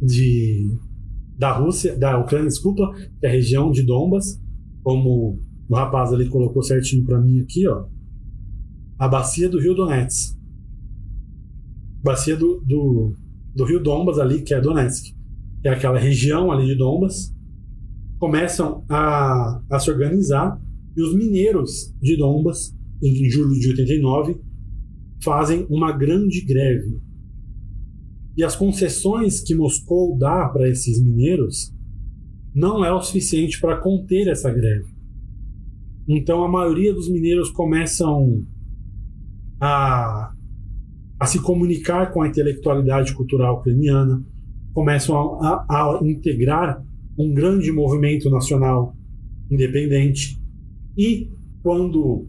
[0.00, 0.66] de,
[1.38, 4.40] da Rússia, da Ucrânia, desculpa, que é a região de Donbas,
[4.82, 5.38] como
[5.68, 7.84] o rapaz ali colocou certinho para mim aqui, ó,
[9.02, 10.38] a bacia do Rio Donetsk,
[12.04, 13.16] bacia do, do,
[13.52, 15.12] do Rio Donbas ali, que é Donetsk,
[15.64, 17.34] é aquela região ali de Donbas,
[18.20, 20.56] começam a, a se organizar
[20.96, 22.72] e os mineiros de Donbas,
[23.02, 24.40] em julho de 89,
[25.20, 27.00] fazem uma grande greve
[28.36, 31.74] e as concessões que Moscou dá para esses mineiros
[32.54, 34.94] não é o suficiente para conter essa greve.
[36.06, 38.46] Então a maioria dos mineiros começam
[39.62, 40.34] a,
[41.20, 44.20] a se comunicar com a intelectualidade cultural ucraniana,
[44.74, 46.84] começam a, a, a integrar
[47.16, 48.96] um grande movimento nacional
[49.48, 50.42] independente.
[50.98, 51.30] E
[51.62, 52.28] quando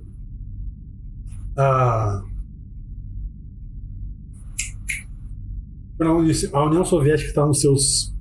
[1.58, 2.24] a
[6.54, 8.14] a União Soviética está nos seus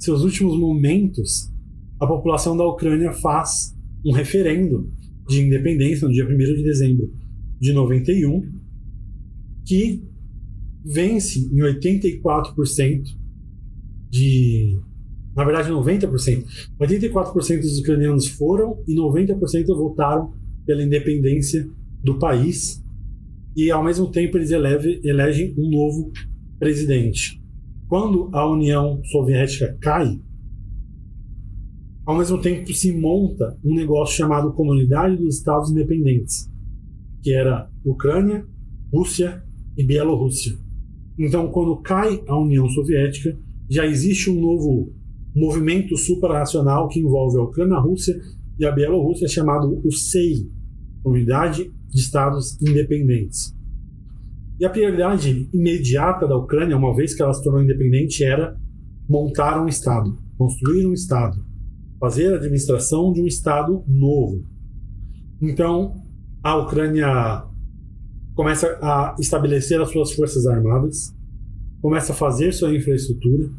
[0.00, 1.50] seus últimos momentos,
[2.00, 3.74] a população da Ucrânia faz
[4.04, 4.92] um referendo
[5.28, 7.23] de independência no dia 1 de dezembro
[7.60, 8.42] de 91,
[9.64, 10.02] que
[10.84, 13.04] vence em 84%
[14.10, 14.78] de.
[15.34, 16.44] Na verdade, 90%.
[16.80, 20.32] 84% dos ucranianos foram e 90% votaram
[20.64, 21.68] pela independência
[22.02, 22.82] do país.
[23.56, 26.12] E, ao mesmo tempo, eles eleve, elegem um novo
[26.58, 27.42] presidente.
[27.88, 30.20] Quando a União Soviética cai,
[32.06, 36.50] ao mesmo tempo se monta um negócio chamado Comunidade dos Estados Independentes,
[37.24, 38.46] que era Ucrânia,
[38.92, 39.42] Rússia
[39.78, 40.58] e Bielorrússia.
[41.18, 43.34] Então, quando cai a União Soviética,
[43.68, 44.92] já existe um novo
[45.34, 48.20] movimento supranacional que envolve a Ucrânia, a Rússia
[48.58, 50.46] e a Bielorrússia, chamado o SEI,
[51.02, 53.54] Comunidade de Estados Independentes.
[54.60, 58.54] E a prioridade imediata da Ucrânia, uma vez que ela se tornou independente, era
[59.08, 61.42] montar um Estado, construir um Estado,
[61.98, 64.44] fazer a administração de um Estado novo.
[65.40, 66.03] Então,
[66.44, 67.42] a Ucrânia
[68.34, 71.14] começa a estabelecer as suas forças armadas,
[71.80, 73.50] começa a fazer sua infraestrutura,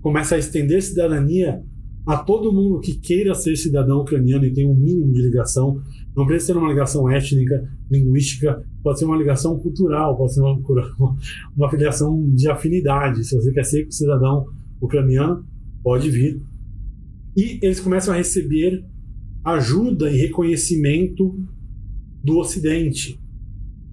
[0.00, 1.64] começa a estender cidadania
[2.06, 5.82] a todo mundo que queira ser cidadão ucraniano e tenha um mínimo de ligação.
[6.16, 10.56] Não precisa ser uma ligação étnica, linguística, pode ser uma ligação cultural, pode ser uma,
[11.56, 13.24] uma filiação de afinidade.
[13.24, 14.46] Se você quer ser cidadão
[14.80, 15.44] ucraniano,
[15.82, 16.40] pode vir.
[17.36, 18.84] E eles começam a receber
[19.44, 21.36] ajuda e reconhecimento
[22.26, 23.20] do Ocidente.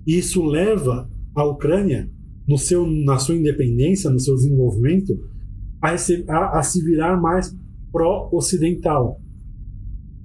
[0.06, 2.10] Isso leva a Ucrânia,
[2.48, 5.14] no seu, na sua independência, no seu desenvolvimento,
[5.82, 7.56] a, a, a se virar mais
[7.92, 9.22] pró-ocidental.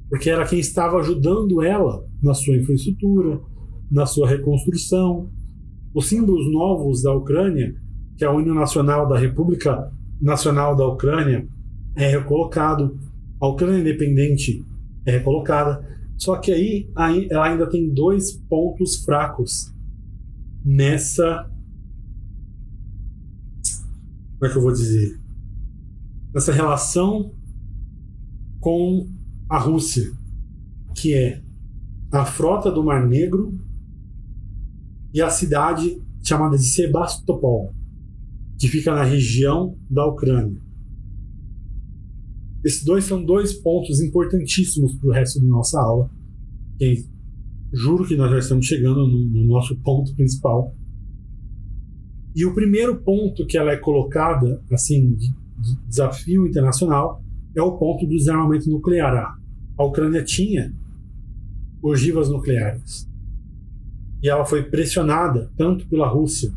[0.09, 3.41] Porque era quem estava ajudando ela na sua infraestrutura,
[3.91, 5.31] na sua reconstrução.
[5.95, 7.75] Os símbolos novos da Ucrânia,
[8.17, 11.47] que é o hino nacional da República Nacional da Ucrânia,
[11.95, 12.99] é recolocado.
[13.41, 14.65] A Ucrânia independente
[15.07, 15.98] é recolocada.
[16.19, 16.91] Só que aí,
[17.31, 19.73] ela ainda tem dois pontos fracos
[20.65, 21.49] nessa.
[24.39, 25.21] Como é que eu vou dizer?
[26.35, 27.33] Nessa relação
[28.61, 29.09] com
[29.49, 30.13] a Rússia,
[30.97, 31.41] que é
[32.11, 33.57] a frota do Mar Negro
[35.15, 37.73] e a cidade chamada de Sebastopol,
[38.59, 40.61] que fica na região da Ucrânia.
[42.69, 46.11] Esses dois são dois pontos importantíssimos para o resto da nossa aula.
[46.77, 47.03] Que
[47.73, 50.77] juro que nós já estamos chegando no, no nosso ponto principal.
[52.37, 57.25] E o primeiro ponto que ela é colocada, assim, de, de desafio internacional,
[57.57, 59.35] é o ponto do desarmamento nuclear.
[59.79, 60.71] A Ucrânia tinha
[61.83, 63.09] ogivas nucleares.
[64.23, 66.53] E ela foi pressionada, tanto pela Rússia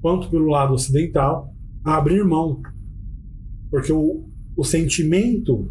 [0.00, 1.52] quanto pelo lado ocidental,
[1.84, 2.62] a abrir mão.
[3.68, 5.70] Porque o, o sentimento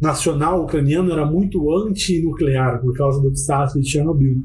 [0.00, 4.44] nacional ucraniano era muito anti-nuclear por causa do desastre de Chernobyl.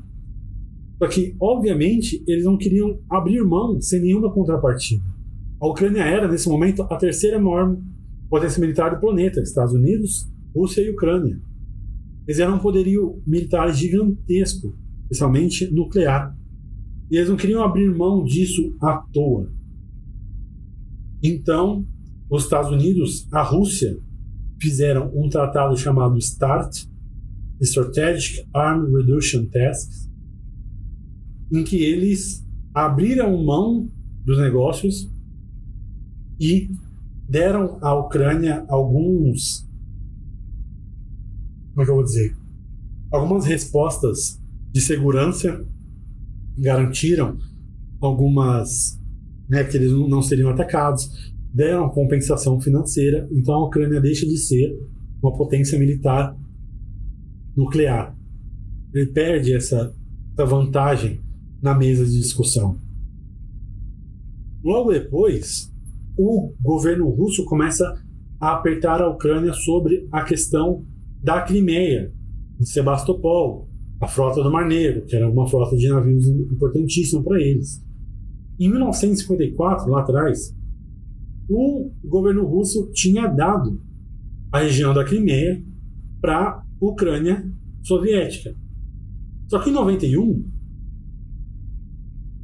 [0.97, 5.03] Só que, obviamente, eles não queriam abrir mão sem nenhuma contrapartida.
[5.61, 7.77] A Ucrânia era, nesse momento, a terceira maior
[8.29, 11.39] potência militar do planeta: Estados Unidos, Rússia e Ucrânia.
[12.27, 16.35] Eles eram um poderio militar gigantesco, especialmente nuclear.
[17.11, 19.51] E eles não queriam abrir mão disso à toa.
[21.21, 21.85] Então,
[22.29, 23.97] os Estados Unidos, a Rússia,
[24.61, 26.87] fizeram um tratado chamado START,
[27.61, 30.09] Strategic Arm Reduction Tasks,
[31.51, 32.43] em que eles
[32.73, 33.89] abriram mão
[34.25, 35.11] dos negócios
[36.39, 36.71] e
[37.27, 39.67] deram à Ucrânia alguns.
[41.71, 42.35] Como é que eu vou dizer?
[43.11, 44.41] Algumas respostas
[44.71, 45.65] de segurança
[46.57, 47.37] garantiram
[48.01, 48.99] algumas.
[49.49, 54.75] Né, que eles não seriam atacados, deram compensação financeira, então a Ucrânia deixa de ser
[55.21, 56.35] uma potência militar
[57.55, 58.17] nuclear.
[58.93, 59.93] Ele perde essa,
[60.33, 61.21] essa vantagem
[61.61, 62.77] na mesa de discussão.
[64.63, 65.71] Logo depois,
[66.17, 68.01] o governo russo começa
[68.39, 70.85] a apertar a Ucrânia sobre a questão
[71.21, 72.11] da Crimeia,
[72.59, 73.69] de Sebastopol,
[74.01, 77.81] a frota do Mar Negro, que era uma frota de navios importantíssima para eles.
[78.59, 80.53] Em 1954, lá atrás,
[81.49, 83.81] o governo russo tinha dado
[84.51, 85.63] a região da Crimeia
[86.21, 87.49] para a Ucrânia
[87.81, 88.55] soviética.
[89.49, 90.45] Só que em 91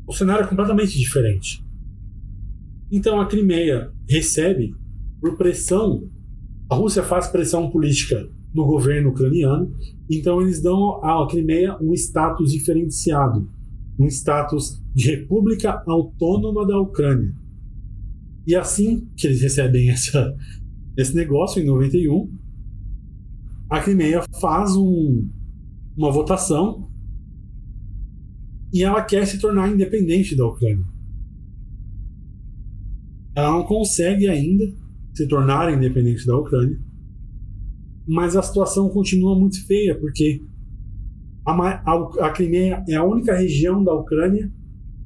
[0.08, 1.64] o cenário é completamente diferente.
[2.92, 4.76] Então a Crimeia recebe
[5.22, 6.10] por pressão,
[6.70, 9.72] a Rússia faz pressão política no governo ucraniano,
[10.10, 13.48] então eles dão à Crimeia um status diferenciado,
[14.00, 17.34] um status de república autônoma da Ucrânia.
[18.50, 20.36] E assim que eles recebem essa,
[20.98, 22.36] esse negócio em 91,
[23.70, 25.30] a Crimeia faz um,
[25.96, 26.90] uma votação
[28.74, 30.84] e ela quer se tornar independente da Ucrânia.
[33.36, 34.66] Ela não consegue ainda
[35.14, 36.80] se tornar independente da Ucrânia,
[38.08, 40.42] mas a situação continua muito feia porque
[41.46, 44.52] a, a, a Crimeia é a única região da Ucrânia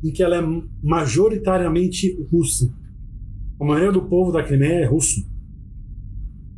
[0.01, 2.73] em que ela é majoritariamente russa.
[3.63, 5.25] A maioria do povo da Crimeia é russo.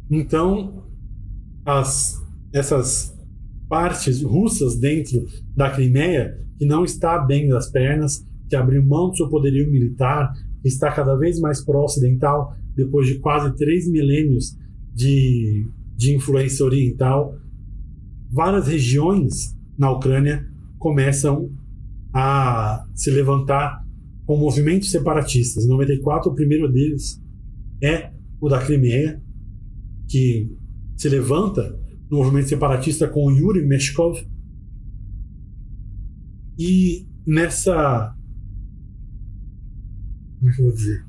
[0.10, 0.88] Então,
[1.64, 2.20] as,
[2.52, 3.16] essas
[3.70, 5.24] partes russas dentro
[5.56, 10.34] da Crimeia, que não está bem das pernas, que abriu mão do seu poderio militar,
[10.64, 14.58] que está cada vez mais pró-ocidental, depois de quase três milênios
[14.92, 17.36] de, de influência oriental,
[18.32, 20.44] várias regiões na Ucrânia
[20.80, 21.52] começam
[22.12, 23.85] a se levantar
[24.26, 25.66] com movimentos separatistas.
[25.66, 27.22] Em 94, o primeiro deles
[27.82, 29.22] é o da Crimeia,
[30.08, 30.50] que
[30.98, 31.80] se levanta
[32.10, 34.18] no movimento separatista com Yuri Meshkov.
[36.58, 38.16] E nessa.
[40.40, 41.04] Como é que eu vou dizer?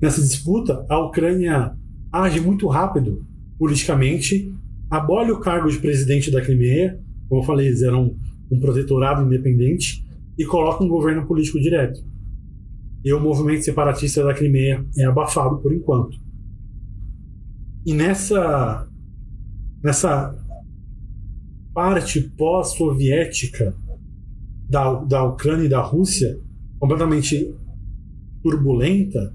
[0.00, 1.76] Nessa disputa, a Ucrânia
[2.10, 3.24] age muito rápido
[3.58, 4.52] politicamente,
[4.90, 8.16] abole o cargo de presidente da Crimeia, como eu falei, eles eram
[8.50, 10.04] um protetorado independente,
[10.36, 12.04] e coloca um governo político direto.
[13.04, 16.18] E o movimento separatista da Crimeia é abafado por enquanto.
[17.84, 18.88] E nessa
[19.82, 20.32] nessa
[21.74, 23.74] parte pós-soviética
[24.68, 26.38] da, da Ucrânia e da Rússia,
[26.78, 27.52] completamente
[28.42, 29.34] turbulenta,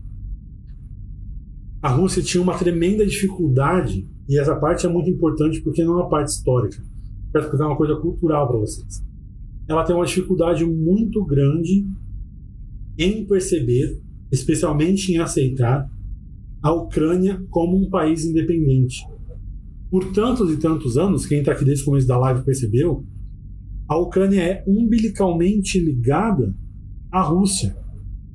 [1.81, 6.03] a Rússia tinha uma tremenda dificuldade, e essa parte é muito importante porque não é
[6.03, 6.81] uma parte histórica.
[7.31, 9.05] Quero explicar uma coisa cultural para vocês
[9.67, 11.85] ela tem uma dificuldade muito grande
[12.97, 14.01] em perceber,
[14.31, 15.89] especialmente em aceitar,
[16.61, 19.05] a Ucrânia como um país independente.
[19.89, 23.05] Por tantos e tantos anos, quem está aqui desde o começo da live percebeu,
[23.87, 26.53] a Ucrânia é umbilicalmente ligada
[27.11, 27.77] à Rússia.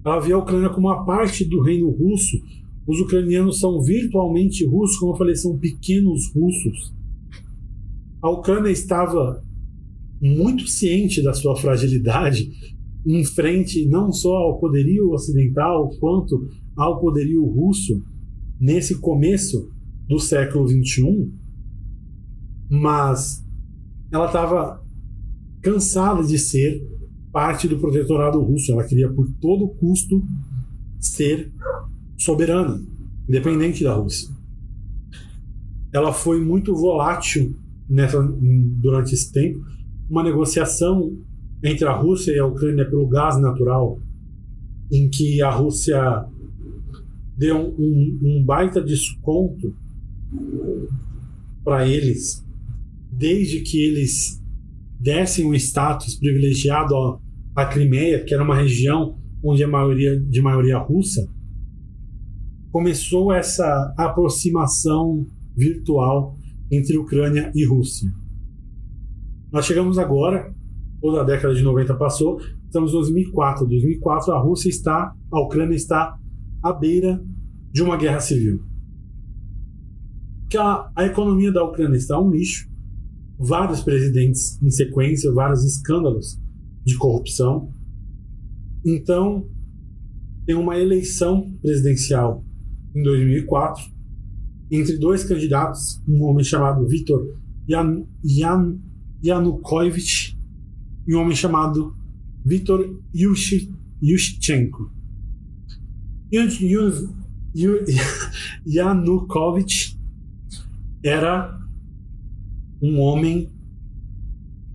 [0.04, 2.40] Ela vê a Ucrânia como uma parte do reino russo.
[2.86, 6.94] Os ucranianos são virtualmente russos, como eu falei, são pequenos russos.
[8.22, 9.44] A Ucrânia estava
[10.20, 12.50] muito ciente da sua fragilidade
[13.04, 18.02] em frente não só ao poderio ocidental quanto ao poderio russo
[18.60, 19.70] nesse começo
[20.08, 21.32] do século XXI,
[22.70, 23.44] mas
[24.10, 24.82] ela estava
[25.60, 26.86] cansada de ser
[27.32, 28.72] parte do protetorado russo.
[28.72, 30.22] Ela queria, por todo custo,
[31.00, 31.52] ser
[32.16, 32.80] soberana,
[33.28, 34.28] independente da Rússia.
[35.92, 37.54] Ela foi muito volátil
[37.88, 39.60] nessa, durante esse tempo
[40.08, 41.16] uma negociação
[41.62, 44.00] entre a Rússia e a Ucrânia pelo gás natural,
[44.90, 46.26] em que a Rússia
[47.36, 49.74] deu um, um baita desconto
[51.64, 52.44] para eles,
[53.10, 54.42] desde que eles
[54.98, 56.94] dessem um status privilegiado
[57.54, 61.28] à, Crimeia, que era uma região onde a maioria de maioria russa,
[62.70, 65.26] começou essa aproximação
[65.56, 66.36] virtual
[66.70, 68.10] entre Ucrânia e Rússia.
[69.50, 70.54] Nós chegamos agora,
[71.02, 73.66] toda a década de 90 passou, estamos em 2004.
[73.66, 76.16] 2004 a Rússia está, a Ucrânia está
[76.62, 77.20] à beira
[77.72, 78.62] de uma guerra civil.
[80.48, 82.70] Que a, a economia da Ucrânia está um lixo,
[83.36, 86.40] vários presidentes em sequência, vários escândalos
[86.84, 87.72] de corrupção.
[88.84, 89.44] Então,
[90.46, 92.44] tem uma eleição presidencial
[92.94, 93.90] em 2004
[94.70, 97.36] entre dois candidatos, um homem chamado Viktor
[97.68, 98.78] Yan, Yan,
[99.24, 100.31] Yanukovych
[101.08, 101.94] um homem chamado
[102.44, 103.00] Viktor
[104.02, 104.90] Yushchenko.
[108.66, 109.98] Yanukovych
[111.04, 111.58] era
[112.80, 113.50] um homem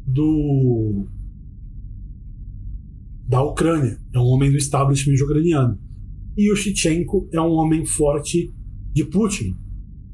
[0.06, 1.08] do
[3.28, 5.78] da Ucrânia, é um homem do establishment ucraniano.
[6.38, 8.54] E Yushchenko é um homem forte
[8.94, 9.58] de Putin.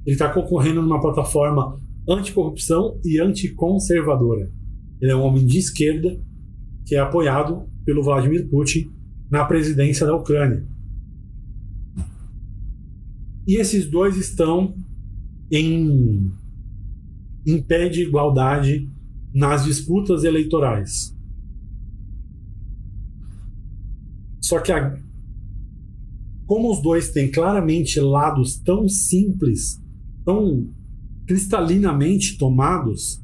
[0.05, 1.79] Ele está concorrendo numa plataforma
[2.09, 4.51] anticorrupção e anticonservadora.
[5.03, 6.17] Ele é um homem de esquerda
[6.85, 8.89] que é apoiado pelo Vladimir Putin
[9.29, 10.65] na presidência da Ucrânia.
[13.45, 14.73] E esses dois estão
[15.51, 16.31] em,
[17.45, 18.89] em pé de igualdade
[19.33, 21.13] nas disputas eleitorais.
[24.39, 24.97] Só que, a,
[26.45, 29.83] como os dois têm claramente lados tão simples,
[30.23, 30.73] tão
[31.27, 33.21] cristalinamente tomados,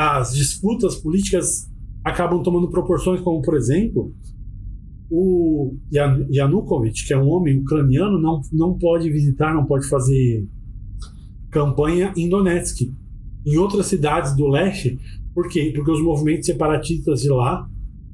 [0.00, 1.68] as disputas políticas
[2.04, 4.14] acabam tomando proporções como, por exemplo,
[5.10, 10.46] o Yanukovych, que é um homem ucraniano, não, não pode visitar, não pode fazer
[11.50, 12.82] campanha em Donetsk.
[13.44, 15.00] Em outras cidades do leste,
[15.34, 15.72] por quê?
[15.74, 17.68] Porque os movimentos separatistas de lá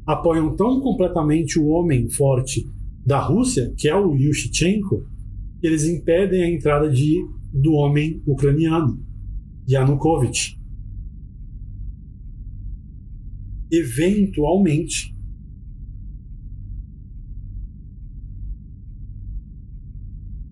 [0.06, 2.66] apoiam tão completamente o homem forte
[3.04, 5.04] da Rússia, que é o Yushchenko,
[5.60, 8.98] que eles impedem a entrada de, do homem ucraniano,
[9.68, 10.63] Yanukovych.
[13.78, 15.14] Eventualmente,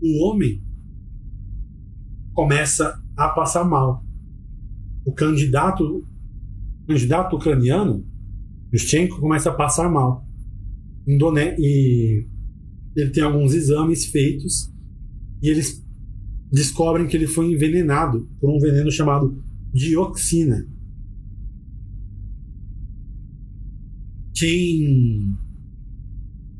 [0.02, 0.62] o homem
[2.32, 4.04] começa a passar mal.
[5.04, 8.04] O candidato, o candidato ucraniano,
[8.72, 10.26] Yushchenko, começa a passar mal.
[11.06, 12.26] E
[12.96, 14.72] ele tem alguns exames feitos
[15.42, 15.84] e eles
[16.50, 19.42] descobrem que ele foi envenenado por um veneno chamado
[19.72, 20.66] dioxina.
[24.42, 25.36] Quem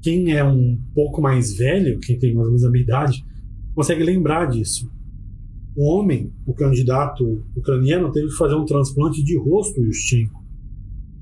[0.01, 3.25] quem é um pouco mais velho, quem tem mais ou menos a minha idade,
[3.75, 4.91] consegue lembrar disso.
[5.77, 10.45] O homem, o candidato ucraniano, teve que fazer um transplante de rosto, Yushchenko,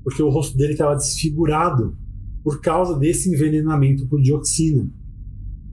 [0.03, 1.95] porque o rosto dele estava desfigurado
[2.43, 4.89] por causa desse envenenamento por dioxina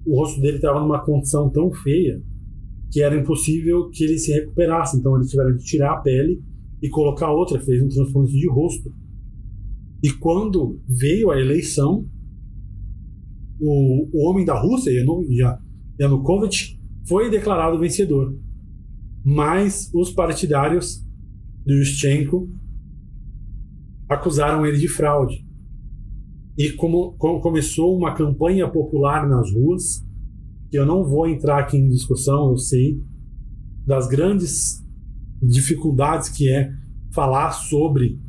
[0.08, 2.22] o rosto dele estava numa condição tão feia
[2.90, 4.96] que era impossível que ele se recuperasse.
[4.96, 6.42] Então eles tiveram de tirar a pele
[6.82, 8.90] e colocar outra, fez um transplante de rosto.
[10.02, 12.06] E quando veio a eleição,
[13.60, 14.92] o, o homem da Rússia,
[16.00, 18.38] Yanukovych, foi declarado vencedor.
[19.24, 21.04] Mas os partidários
[21.66, 22.48] do Yushchenko
[24.08, 25.44] acusaram ele de fraude.
[26.56, 30.04] E como, como começou uma campanha popular nas ruas,
[30.70, 33.00] que eu não vou entrar aqui em discussão, eu sei
[33.86, 34.84] das grandes
[35.42, 36.70] dificuldades que é
[37.12, 38.20] falar sobre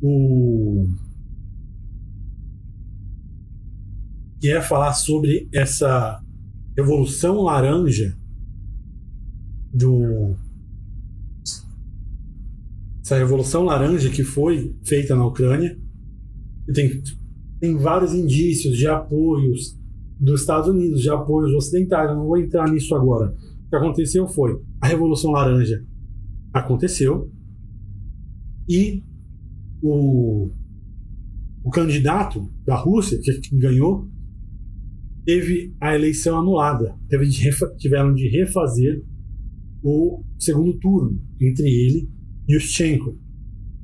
[0.00, 0.86] o
[4.40, 6.22] que é falar sobre essa
[6.76, 8.16] revolução laranja
[9.74, 10.36] do
[13.02, 15.78] essa revolução laranja que foi feita na Ucrânia
[16.72, 17.02] tem
[17.60, 19.76] tem vários indícios de apoios
[20.20, 22.10] dos Estados Unidos, de apoios ocidentais.
[22.10, 23.34] Não vou entrar nisso agora.
[23.66, 25.84] O que aconteceu foi a Revolução Laranja
[26.52, 27.30] aconteceu
[28.68, 29.02] e
[29.82, 30.50] o,
[31.64, 34.08] o candidato da Rússia, que ganhou,
[35.24, 36.96] teve a eleição anulada.
[37.08, 39.04] Teve de tiveram de refazer
[39.82, 42.08] o segundo turno entre ele
[42.48, 43.18] e Yushchenko.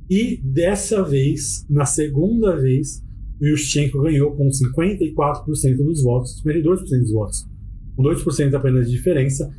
[0.09, 3.03] E dessa vez, na segunda vez,
[3.41, 7.47] o Yushchenko ganhou com 54% dos votos, 52% dos votos,
[7.95, 9.51] com 2% apenas de diferença,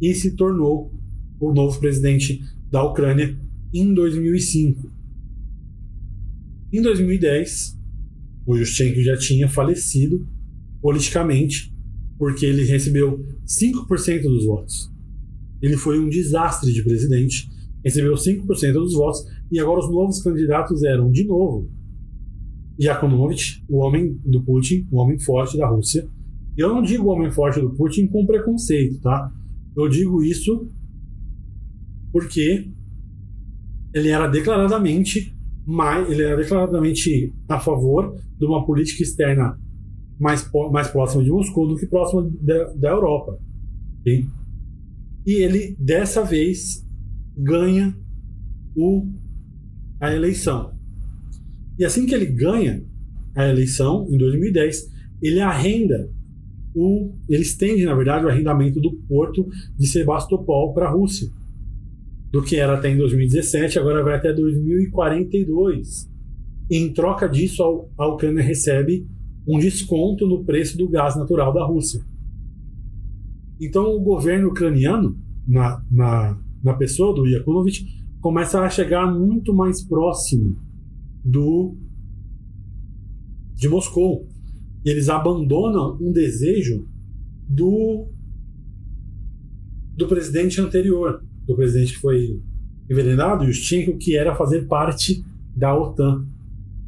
[0.00, 0.92] e se tornou
[1.38, 3.38] o novo presidente da Ucrânia
[3.72, 4.99] em 2005.
[6.72, 7.76] Em 2010,
[8.46, 10.26] o Yushchenko já tinha falecido
[10.80, 11.74] politicamente
[12.18, 14.90] porque ele recebeu 5% dos votos.
[15.60, 17.48] Ele foi um desastre de presidente,
[17.84, 21.70] recebeu 5% dos votos e agora os novos candidatos eram, de novo,
[22.80, 26.08] Yakunovich, o homem do Putin, o homem forte da Rússia.
[26.56, 29.32] Eu não digo o homem forte do Putin com preconceito, tá?
[29.76, 30.68] Eu digo isso
[32.12, 32.70] porque
[33.94, 35.34] ele era declaradamente
[35.70, 39.58] mais, ele era declaradamente a favor de uma política externa
[40.18, 43.38] mais, mais próxima de Moscou do que próxima da, da Europa.
[45.26, 46.84] E ele, dessa vez,
[47.36, 47.96] ganha
[48.76, 49.06] o,
[50.00, 50.74] a eleição.
[51.78, 52.82] E assim que ele ganha
[53.34, 54.90] a eleição, em 2010,
[55.22, 56.10] ele arrenda
[56.74, 61.28] o, ele estende, na verdade, o arrendamento do porto de Sebastopol para a Rússia.
[62.30, 66.08] Do que era até em 2017, agora vai até 2042.
[66.70, 69.06] Em troca disso, a Ucrânia recebe
[69.46, 72.04] um desconto no preço do gás natural da Rússia.
[73.60, 77.84] Então, o governo ucraniano, na, na, na pessoa do Yakunovich,
[78.20, 80.56] começa a chegar muito mais próximo
[81.24, 81.76] do
[83.54, 84.26] de Moscou.
[84.84, 86.88] Eles abandonam um desejo
[87.48, 88.08] do
[89.94, 92.40] do presidente anterior, do presidente que foi
[92.88, 96.26] envenenado, Justinko, que era fazer parte da OTAN.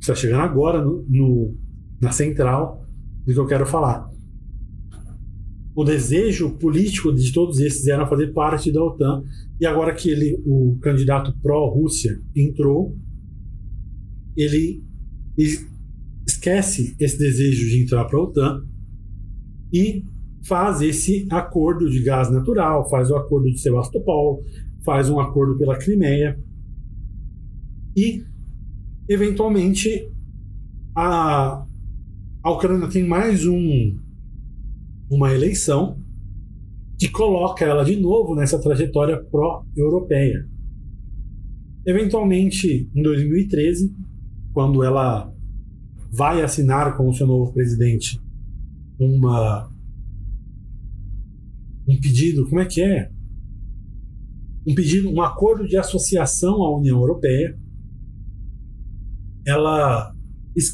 [0.01, 1.57] Está chegando agora no, no,
[2.01, 2.87] na central
[3.25, 4.11] do que eu quero falar.
[5.75, 9.25] O desejo político de todos esses era fazer parte da OTAN,
[9.61, 12.97] e agora que ele, o candidato pró-Rússia entrou,
[14.37, 14.85] ele
[16.27, 18.67] esquece esse desejo de entrar para a OTAN
[19.73, 20.05] e
[20.47, 24.43] faz esse acordo de gás natural, faz o acordo de Sebastopol,
[24.85, 26.39] faz um acordo pela Crimeia
[27.97, 28.25] e,
[29.09, 30.09] eventualmente,
[30.97, 31.65] a,
[32.43, 33.97] a Ucrânia tem mais um,
[35.11, 36.01] uma eleição
[36.99, 40.49] que coloca ela de novo nessa trajetória pró-europeia.
[41.87, 43.95] Eventualmente, em 2013,
[44.53, 45.33] quando ela
[46.13, 48.21] vai assinar com o seu novo presidente
[48.99, 49.72] uma
[51.93, 53.11] um pedido, como é que é?
[54.67, 57.59] Um pedido, um acordo de associação à União Europeia.
[59.47, 60.15] Ela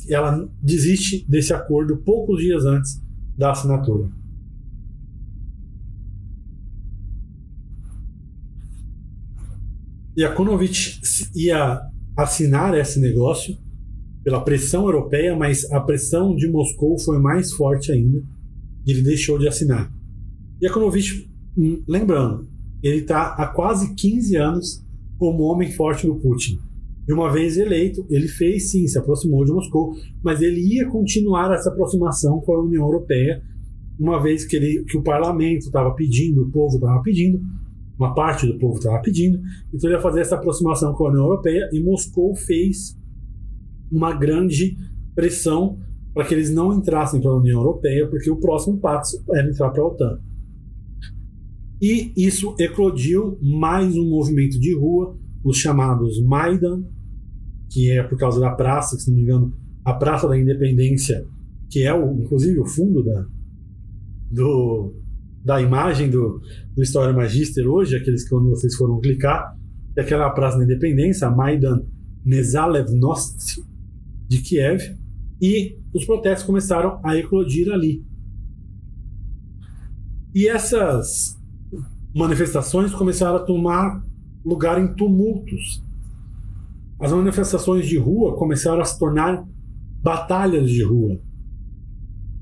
[0.09, 3.01] ela desiste desse acordo poucos dias antes
[3.37, 4.11] da assinatura.
[10.21, 11.01] A Konovic
[11.33, 11.81] ia
[12.17, 13.57] assinar esse negócio
[14.25, 18.21] pela pressão europeia, mas a pressão de Moscou foi mais forte ainda
[18.85, 19.93] e ele deixou de assinar.
[20.65, 22.49] A Konovic, hum, lembrando,
[22.83, 24.85] ele está há quase 15 anos
[25.17, 26.59] como homem forte do Putin.
[27.09, 31.53] E uma vez eleito, ele fez sim, se aproximou de Moscou, mas ele ia continuar
[31.55, 33.43] essa aproximação com a União Europeia,
[33.99, 37.41] uma vez que, ele, que o parlamento estava pedindo, o povo estava pedindo,
[37.99, 39.41] uma parte do povo estava pedindo,
[39.73, 42.97] então ele ia fazer essa aproximação com a União Europeia e Moscou fez
[43.91, 44.77] uma grande
[45.15, 45.79] pressão
[46.15, 49.71] para que eles não entrassem para a União Europeia, porque o próximo passo era entrar
[49.71, 50.21] para a OTAN.
[51.81, 56.83] E isso eclodiu mais um movimento de rua, os chamados Maidan,
[57.71, 61.25] que é por causa da praça, que, se não me engano, a Praça da Independência,
[61.71, 63.27] que é o, inclusive o fundo da,
[64.31, 64.95] do,
[65.45, 66.41] da imagem do,
[66.75, 69.57] do História Magister hoje, aqueles que quando vocês foram clicar,
[69.97, 71.83] é aquela Praça da Independência, a Maidan
[72.25, 73.63] Nezalevnost
[74.27, 74.97] de Kiev,
[75.41, 78.05] e os protestos começaram a eclodir ali.
[80.35, 81.38] E essas
[82.19, 84.03] manifestações começaram a tomar
[84.45, 85.83] lugar em tumultos
[87.01, 89.47] as manifestações de rua começaram a se tornar
[90.03, 91.21] batalhas de rua.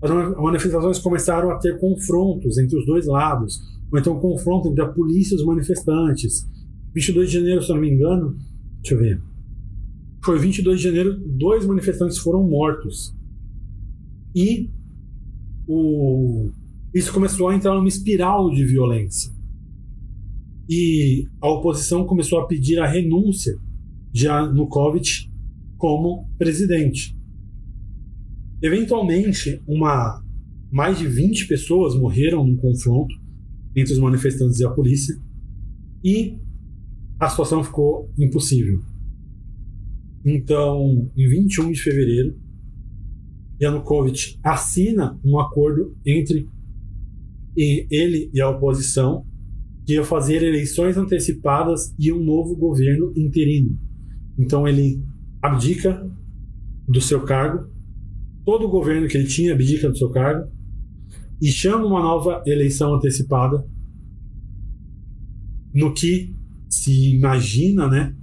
[0.03, 3.61] As manifestações começaram a ter confrontos entre os dois lados,
[3.93, 6.49] ou então confronto entre a polícia e os manifestantes.
[6.95, 8.37] 22 de janeiro, se não me engano,
[8.81, 9.23] deixa eu ver.
[10.25, 13.15] Foi 22 de janeiro, dois manifestantes foram mortos.
[14.35, 14.71] E
[15.69, 16.51] o...
[16.95, 19.36] isso começou a entrar numa espiral de violência.
[20.69, 23.57] E a oposição começou a pedir a renúncia
[24.13, 25.31] de Yanukovych
[25.77, 27.17] como presidente.
[28.63, 30.23] Eventualmente, uma,
[30.73, 33.15] mais de 20 pessoas morreram no confronto
[33.75, 35.15] entre os manifestantes e a polícia
[36.03, 36.39] e
[37.21, 38.81] a situação ficou impossível.
[40.25, 42.39] Então, em 21 de fevereiro,
[43.61, 46.49] Yanukovych assina um acordo entre
[47.57, 49.26] ele e a oposição
[49.89, 53.79] ia fazer eleições antecipadas e um novo governo interino.
[54.39, 55.03] Então ele
[55.41, 56.09] abdica
[56.89, 57.71] do seu cargo,
[58.45, 60.51] todo o governo que ele tinha abdica do seu cargo
[61.41, 63.65] e chama uma nova eleição antecipada
[65.75, 66.35] no que
[66.69, 68.17] se imagina, né,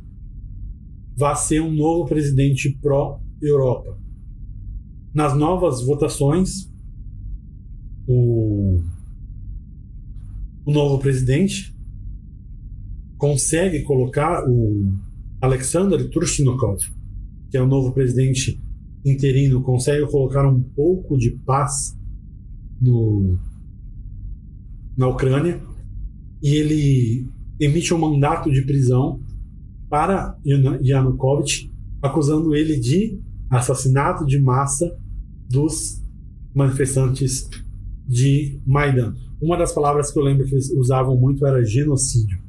[1.15, 3.97] vai ser um novo presidente pró-Europa.
[5.13, 6.71] Nas novas votações,
[8.07, 8.81] o,
[10.65, 11.75] o novo presidente
[13.17, 14.91] consegue colocar o
[15.41, 16.77] Alexander Trushnikov,
[17.49, 18.61] que é o novo presidente
[19.05, 21.97] interino, consegue colocar um pouco de paz
[22.81, 23.37] no,
[24.97, 25.61] na Ucrânia
[26.41, 27.27] e ele
[27.59, 29.21] emite um mandato de prisão
[29.89, 33.19] para Yanukovych, acusando ele de
[33.49, 34.97] assassinato de massa
[35.49, 36.01] dos
[36.53, 37.49] manifestantes
[38.07, 39.13] de Maidan.
[39.43, 42.39] Uma das palavras que eu lembro que eles usavam muito era genocídio.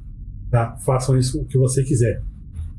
[0.49, 0.77] Tá?
[0.77, 2.23] Façam isso o que você quiser.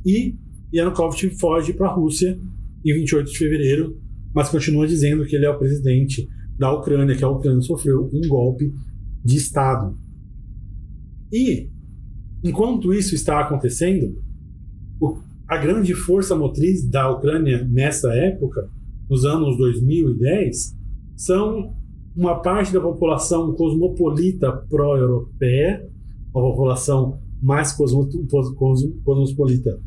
[0.06, 0.34] E
[0.74, 2.40] Yanukovych foge para a Rússia
[2.86, 4.00] em 28 de fevereiro,
[4.34, 8.26] mas continua dizendo que ele é o presidente da Ucrânia, que a Ucrânia sofreu um
[8.28, 8.74] golpe
[9.22, 9.98] de Estado.
[11.30, 11.70] E,
[12.42, 14.18] enquanto isso está acontecendo,
[15.46, 18.70] a grande força motriz da Ucrânia nessa época,
[19.10, 20.74] nos anos 2010,
[21.18, 21.76] são
[22.16, 25.86] uma parte da população cosmopolita pró-europeia,
[26.30, 29.80] a população mais cosmopolita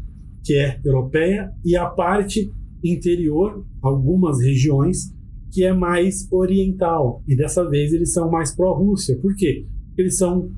[0.45, 2.53] que é europeia, e a parte
[2.85, 5.13] interior, algumas regiões,
[5.51, 7.23] que é mais oriental.
[7.27, 9.19] E dessa vez eles são mais pró-Rússia.
[9.21, 9.67] Por quê?
[9.89, 10.51] Porque eles são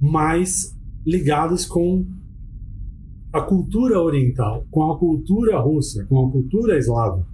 [0.00, 2.06] mais ligados com
[3.32, 7.26] a cultura oriental, com a cultura russa, com a cultura eslava.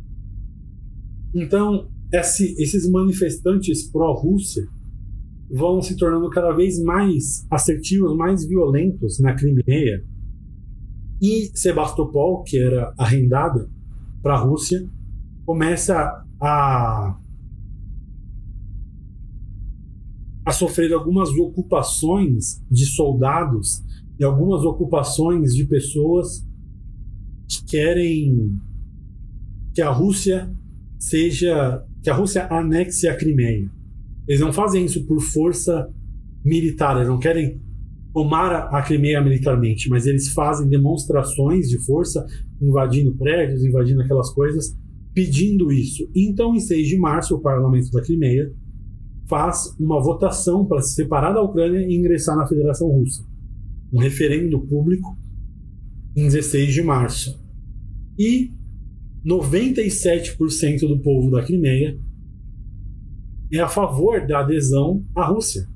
[1.34, 4.68] Então, esse, esses manifestantes pró-Rússia
[5.50, 10.04] vão se tornando cada vez mais assertivos, mais violentos na Crimeia.
[11.20, 13.68] E Sebastopol, que era arrendada
[14.22, 14.86] para a Rússia,
[15.44, 17.18] começa a
[20.44, 23.80] a sofrer algumas ocupações de soldados
[24.18, 26.44] e algumas ocupações de pessoas
[27.48, 28.58] que querem
[29.72, 30.52] que a Rússia
[30.98, 33.70] seja que a Rússia anexe a Crimeia.
[34.26, 35.88] Eles não fazem isso por força
[36.44, 37.60] militar, eles não querem
[38.12, 42.26] tomar a Crimeia militarmente, mas eles fazem demonstrações de força,
[42.60, 44.76] invadindo prédios, invadindo aquelas coisas,
[45.14, 46.08] pedindo isso.
[46.14, 48.52] Então, em 6 de março, o parlamento da Crimeia
[49.28, 53.24] faz uma votação para se separar da Ucrânia e ingressar na Federação Russa.
[53.92, 55.16] Um referendo público
[56.16, 57.40] em 16 de março.
[58.18, 58.52] E
[59.24, 61.98] 97% do povo da Crimeia
[63.52, 65.68] é a favor da adesão à Rússia.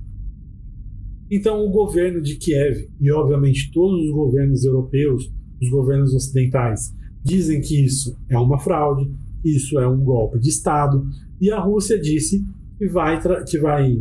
[1.30, 7.60] Então, o governo de Kiev, e obviamente todos os governos europeus, os governos ocidentais, dizem
[7.60, 9.10] que isso é uma fraude,
[9.44, 11.04] isso é um golpe de Estado,
[11.40, 12.44] e a Rússia disse
[12.78, 13.96] que vai, que vai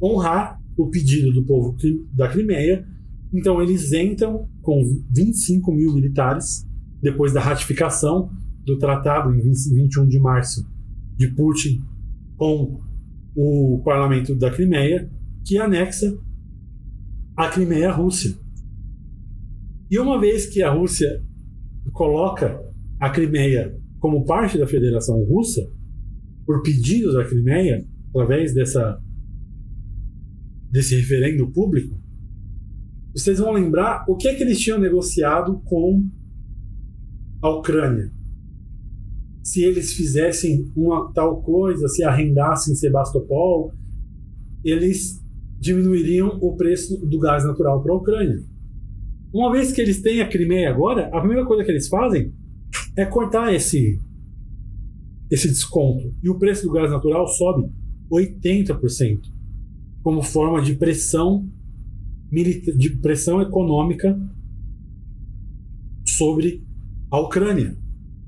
[0.00, 1.76] honrar o pedido do povo
[2.14, 2.86] da Crimeia.
[3.32, 4.80] Então, eles entram com
[5.12, 6.67] 25 mil militares,
[7.02, 8.30] depois da ratificação
[8.64, 10.66] do tratado em 21 de março
[11.16, 11.82] de Putin
[12.36, 12.80] com
[13.34, 15.10] o parlamento da Crimeia,
[15.44, 16.16] que anexa
[17.36, 18.34] a Crimeia à Rússia.
[19.90, 21.24] E uma vez que a Rússia
[21.92, 22.60] coloca
[23.00, 25.68] a Crimeia como parte da Federação Russa,
[26.44, 29.00] por pedido da Crimeia, através dessa,
[30.70, 31.98] desse referendo público,
[33.12, 36.08] vocês vão lembrar o que é que eles tinham negociado com
[37.42, 38.12] a Ucrânia
[39.48, 43.72] se eles fizessem uma tal coisa, se arrendassem Sebastopol,
[44.62, 45.24] eles
[45.58, 48.44] diminuiriam o preço do gás natural para a Ucrânia.
[49.32, 52.30] Uma vez que eles têm a Crimeia agora, a primeira coisa que eles fazem
[52.94, 53.98] é cortar esse
[55.30, 57.70] esse desconto e o preço do gás natural sobe
[58.10, 59.20] 80%
[60.02, 61.48] como forma de pressão
[62.30, 64.18] de pressão econômica
[66.04, 66.67] sobre
[67.10, 67.76] a Ucrânia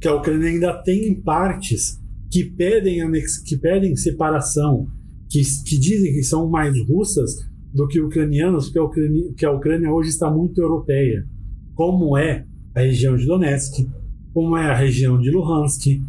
[0.01, 2.01] que a Ucrânia ainda tem partes
[2.31, 4.87] que pedem, anex, que pedem separação,
[5.29, 7.37] que, que dizem que são mais russas
[7.73, 11.27] do que ucranianas, porque a Ucrânia, que a Ucrânia hoje está muito europeia,
[11.75, 13.87] como é a região de Donetsk,
[14.33, 16.01] como é a região de Luhansk,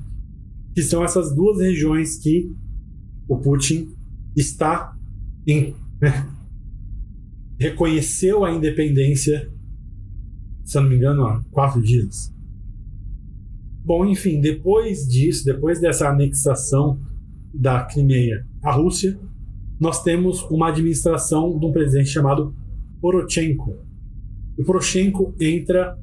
[0.73, 2.49] que são essas duas regiões que
[3.27, 3.93] o Putin
[4.35, 4.95] está
[5.45, 6.27] em, né,
[7.59, 9.51] reconheceu a independência,
[10.63, 12.31] se não me engano, há quatro dias.
[13.83, 16.99] Bom, enfim, depois disso, depois dessa anexação
[17.53, 19.19] da Crimeia à Rússia,
[19.79, 22.53] nós temos uma administração de um presidente chamado
[23.01, 23.75] Poroshenko.
[24.57, 25.97] O Poroshenko entra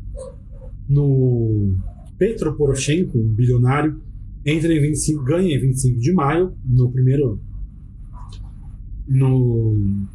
[0.88, 1.76] no
[2.18, 4.00] Petro Poroshenko, um bilionário,
[4.44, 7.40] entra em 25, ganha em 25 de maio, no primeiro
[9.06, 10.06] no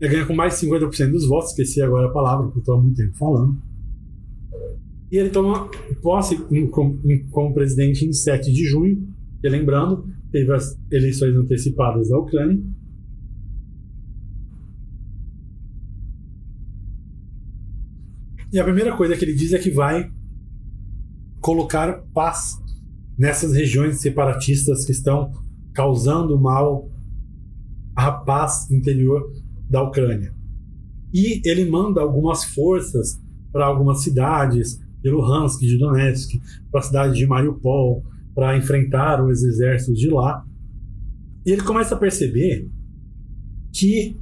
[0.00, 2.82] ele ganha com mais de 50% dos votos, esqueci agora a palavra, porque estou há
[2.82, 3.56] muito tempo falando.
[5.12, 6.38] E ele toma posse
[7.30, 9.06] como presidente em 7 de junho,
[9.44, 12.58] e lembrando, teve as eleições antecipadas da Ucrânia.
[18.50, 20.10] E a primeira coisa que ele diz é que vai
[21.42, 22.58] colocar paz
[23.18, 25.30] nessas regiões separatistas que estão
[25.74, 26.90] causando mal
[27.94, 29.30] à paz interior
[29.68, 30.34] da Ucrânia.
[31.12, 33.20] E ele manda algumas forças
[33.52, 36.40] para algumas cidades, de Luhansk, de Donetsk,
[36.70, 40.44] para a cidade de Mariupol, para enfrentar os exércitos de lá.
[41.44, 42.70] E ele começa a perceber
[43.72, 44.16] que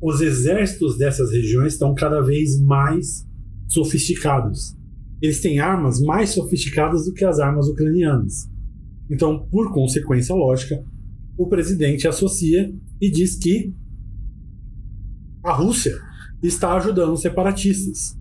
[0.00, 3.26] os exércitos dessas regiões estão cada vez mais
[3.66, 4.76] sofisticados.
[5.20, 8.48] Eles têm armas mais sofisticadas do que as armas ucranianas.
[9.10, 10.84] Então, por consequência lógica,
[11.36, 13.74] o presidente associa e diz que
[15.42, 15.96] a Rússia
[16.42, 18.17] está ajudando os separatistas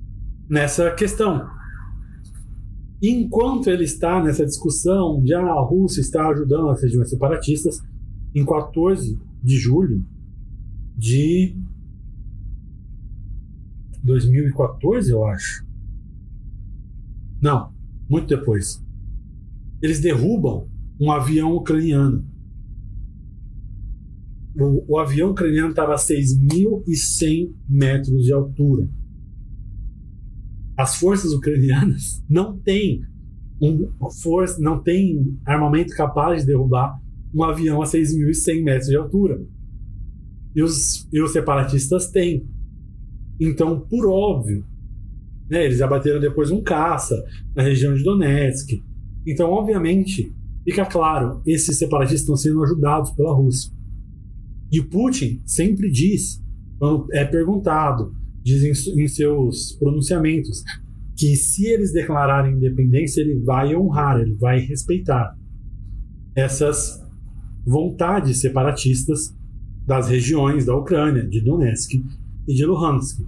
[0.50, 1.48] nessa questão.
[3.01, 7.80] Enquanto ele está nessa discussão ah, a Rússia está ajudando as regiões separatistas,
[8.34, 10.03] em 14 de julho
[10.95, 11.56] de
[14.03, 15.66] 2014, eu acho.
[17.42, 17.72] Não,
[18.09, 18.84] muito depois.
[19.82, 20.67] Eles derrubam
[21.00, 22.26] um avião ucraniano.
[24.59, 28.90] O, o avião ucraniano estava a 6.100 metros de altura
[30.78, 33.02] as forças ucranianas não têm
[33.60, 33.90] um
[34.22, 37.02] força, não tem armamento capaz de derrubar
[37.34, 39.42] um avião a 6.100 metros de altura.
[40.56, 42.48] E os, e os separatistas têm.
[43.40, 44.64] Então, por óbvio,
[45.50, 47.24] né, eles abateram depois um caça
[47.56, 48.82] na região de Donetsk.
[49.26, 50.34] Então, obviamente,
[50.64, 53.72] fica claro, esses separatistas estão sendo ajudados pela Rússia.
[54.72, 56.42] E Putin sempre diz,
[56.78, 58.16] quando é perguntado,
[58.48, 60.64] diz em, em seus pronunciamentos,
[61.17, 65.35] que se eles declararem independência, ele vai honrar, ele vai respeitar
[66.34, 67.03] essas
[67.66, 69.35] vontades separatistas
[69.85, 71.93] das regiões da Ucrânia, de Donetsk
[72.48, 73.19] e de Luhansk.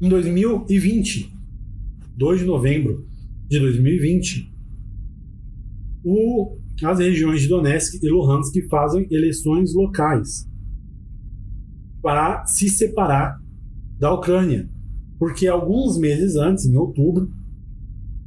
[0.00, 1.32] Em 2020,
[2.16, 3.06] 2 de novembro
[3.48, 4.52] de 2020,
[6.04, 10.46] o, as regiões de Donetsk e Luhansk fazem eleições locais
[12.02, 13.43] para se separar
[13.98, 14.68] da Ucrânia
[15.18, 17.30] porque alguns meses antes, em outubro,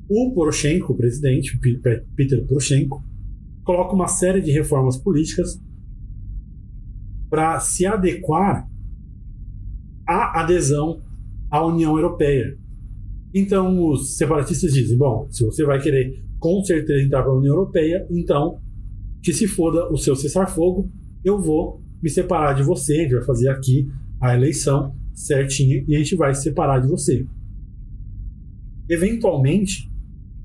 [0.09, 1.57] o Poroshenko, o presidente
[2.15, 3.03] Peter Poroshenko,
[3.63, 5.61] coloca uma série de reformas políticas
[7.29, 8.67] para se adequar
[10.07, 11.01] à adesão
[11.51, 12.57] à União Europeia.
[13.33, 17.53] Então, os separatistas dizem: bom, se você vai querer com certeza entrar para a União
[17.53, 18.61] Europeia, então
[19.21, 20.89] que se foda o seu cessar-fogo,
[21.23, 23.87] eu vou me separar de você, a gente vai fazer aqui
[24.21, 27.25] a eleição certinho e a gente vai se separar de você.
[28.87, 29.91] Eventualmente,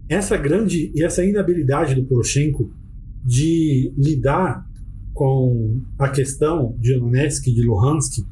[0.09, 2.73] essa grande e essa inabilidade do Poroshenko
[3.25, 4.67] de lidar
[5.13, 8.25] com a questão de Donetsk e de Luhansk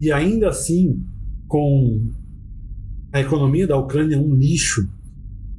[0.00, 1.04] e ainda assim
[1.48, 2.08] com
[3.12, 4.88] a economia da Ucrânia um lixo.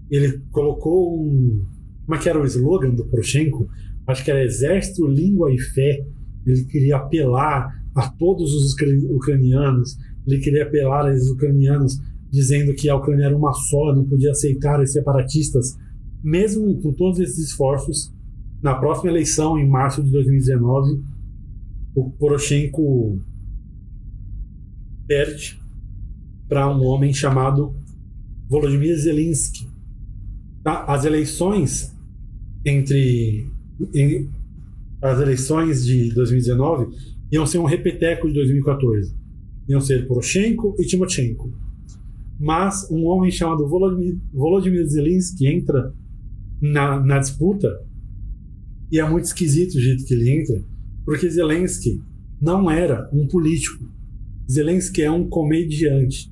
[0.09, 1.65] Ele colocou um.
[2.05, 3.69] Como é que era o slogan do Poroshenko?
[4.07, 6.05] Acho que era Exército, Língua e Fé.
[6.45, 8.73] Ele queria apelar a todos os
[9.11, 11.99] ucranianos ele queria apelar aos ucranianos,
[12.31, 15.77] dizendo que a Ucrânia era uma só, não podia aceitar os separatistas.
[16.23, 18.11] Mesmo com todos esses esforços,
[18.61, 21.03] na próxima eleição, em março de 2019,
[21.95, 23.21] o Poroshenko
[25.05, 25.59] perde
[26.47, 27.75] para um homem chamado
[28.49, 29.67] Volodymyr Zelensky.
[30.63, 30.85] Tá?
[30.85, 31.93] As eleições
[32.65, 33.45] entre
[33.93, 34.29] em,
[35.01, 36.95] as eleições de 2019
[37.31, 39.22] iam ser um repeteco de 2014
[39.67, 41.53] iam ser Poroshenko e Timochenko.
[42.39, 45.93] Mas um homem chamado Volodymyr, Volodymyr Zelensky entra
[46.61, 47.69] na, na disputa
[48.91, 50.63] e é muito esquisito o jeito que ele entra,
[51.05, 52.01] porque Zelensky
[52.41, 53.83] não era um político.
[54.49, 56.31] Zelensky é um comediante.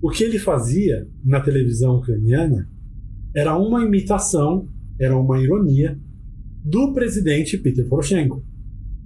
[0.00, 2.68] O que ele fazia na televisão ucraniana
[3.34, 4.68] era uma imitação,
[4.98, 5.98] era uma ironia
[6.64, 8.44] do presidente Peter Poroshenko.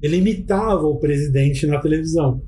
[0.03, 2.43] Ele imitava o presidente na televisão.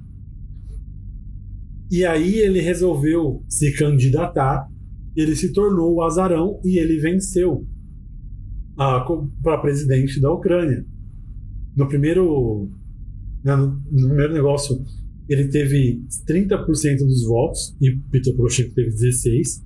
[1.95, 4.69] E aí ele resolveu se candidatar,
[5.15, 7.65] ele se tornou o azarão e ele venceu
[8.75, 10.85] para presidente da Ucrânia.
[11.77, 12.69] No primeiro,
[13.45, 14.85] né, no primeiro negócio,
[15.29, 19.63] ele teve 30% dos votos e Peter Poroshenko teve 16%.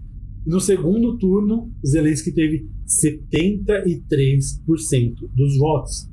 [0.47, 6.11] E no segundo turno, Zelensky teve 73% dos votos.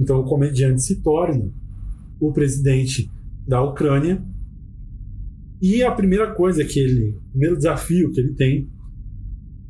[0.00, 1.52] Então o comediante se torna
[2.18, 3.10] o presidente
[3.46, 4.26] da Ucrânia
[5.60, 8.68] e a primeira coisa que ele, o primeiro desafio que ele tem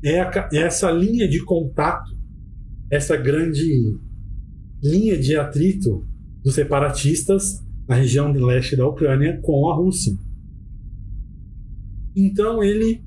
[0.04, 2.10] é, a, é essa linha de contato,
[2.90, 3.96] essa grande
[4.82, 6.06] linha de atrito
[6.42, 10.14] dos separatistas na região de leste da Ucrânia com a Rússia.
[12.14, 13.02] Então ele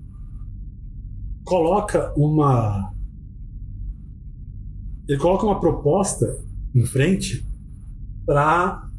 [1.44, 2.92] coloca uma
[5.08, 6.26] ele coloca uma proposta
[6.74, 7.46] em frente
[8.26, 8.90] para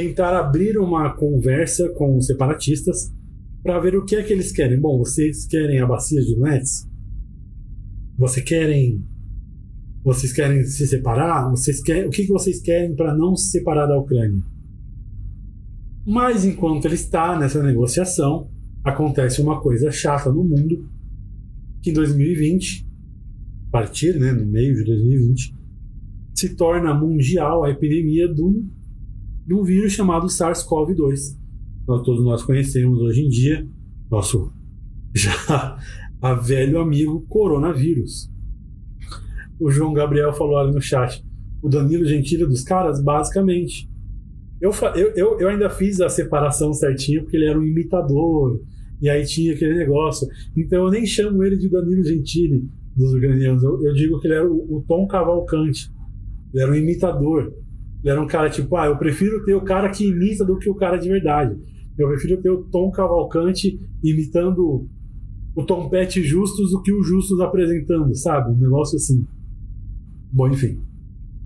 [0.00, 3.12] tentar abrir uma conversa com os separatistas
[3.62, 4.80] para ver o que é que eles querem.
[4.80, 6.88] Bom, vocês querem a bacia de Donetsk?
[8.16, 9.04] Vocês querem
[10.02, 11.50] vocês querem se separar?
[11.50, 14.42] Vocês querem, o que, vocês querem para não se separar da Ucrânia?
[16.06, 18.50] Mas enquanto ele está nessa negociação,
[18.82, 20.88] acontece uma coisa chata no mundo,
[21.82, 22.88] que em 2020,
[23.68, 25.54] a partir, né, no meio de 2020,
[26.34, 28.64] se torna mundial a epidemia do
[29.50, 31.36] de um vírus chamado SARS-CoV-2.
[31.84, 33.66] Nós, todos nós conhecemos hoje em dia,
[34.08, 34.52] nosso
[35.12, 35.76] já
[36.22, 38.30] a velho amigo coronavírus.
[39.58, 41.26] O João Gabriel falou ali no chat,
[41.60, 43.90] o Danilo Gentili dos caras, basicamente.
[44.60, 44.70] Eu,
[45.16, 48.62] eu, eu ainda fiz a separação certinha porque ele era um imitador,
[49.02, 50.28] e aí tinha aquele negócio.
[50.56, 54.34] Então eu nem chamo ele de Danilo Gentili dos ucranianos, eu, eu digo que ele
[54.34, 55.90] era o, o Tom Cavalcante,
[56.54, 57.52] ele era um imitador.
[58.04, 60.74] Era um cara tipo, ah, eu prefiro ter o cara que imita do que o
[60.74, 61.58] cara de verdade.
[61.98, 64.88] Eu prefiro ter o Tom Cavalcante imitando
[65.54, 68.52] o Tom Pet Justus do que o Justus apresentando, sabe?
[68.52, 69.26] Um negócio assim.
[70.32, 70.80] Bom, enfim.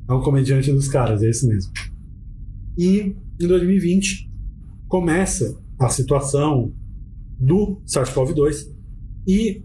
[0.08, 1.72] É um comediante dos caras, é isso mesmo.
[2.78, 4.30] E em 2020
[4.86, 6.72] começa a situação
[7.38, 8.70] do SARS-CoV-2
[9.26, 9.64] e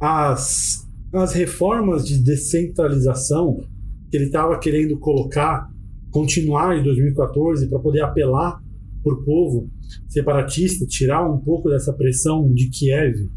[0.00, 3.64] as as reformas de descentralização
[4.10, 5.70] que ele estava querendo colocar,
[6.10, 8.62] continuar em 2014 para poder apelar
[9.02, 9.70] para o povo
[10.08, 13.30] separatista, tirar um pouco dessa pressão de Kiev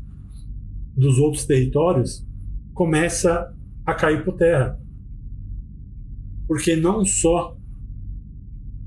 [0.95, 2.25] dos outros territórios,
[2.73, 3.53] começa
[3.85, 4.79] a cair por terra.
[6.47, 7.55] Porque não só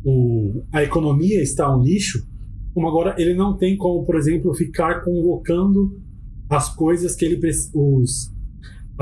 [0.05, 2.27] o, a economia está um lixo,
[2.75, 6.01] como agora ele não tem como, por exemplo, ficar convocando
[6.49, 7.41] as coisas que ele
[7.73, 8.32] os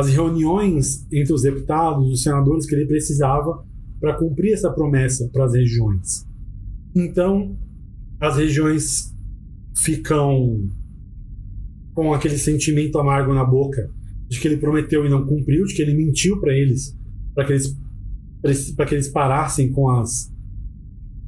[0.00, 3.64] as reuniões entre os deputados, os senadores que ele precisava
[4.00, 6.26] para cumprir essa promessa para as regiões.
[6.94, 7.56] Então,
[8.18, 9.14] as regiões
[9.76, 10.68] ficam
[11.94, 13.90] com aquele sentimento amargo na boca
[14.28, 16.96] de que ele prometeu e não cumpriu, de que ele mentiu para eles,
[17.34, 17.76] para que eles
[18.74, 20.32] para que eles parassem com as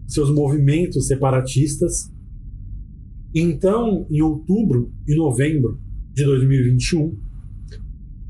[0.06, 2.10] seus movimentos separatistas.
[3.34, 5.78] Então, em outubro e novembro
[6.14, 7.18] de 2021,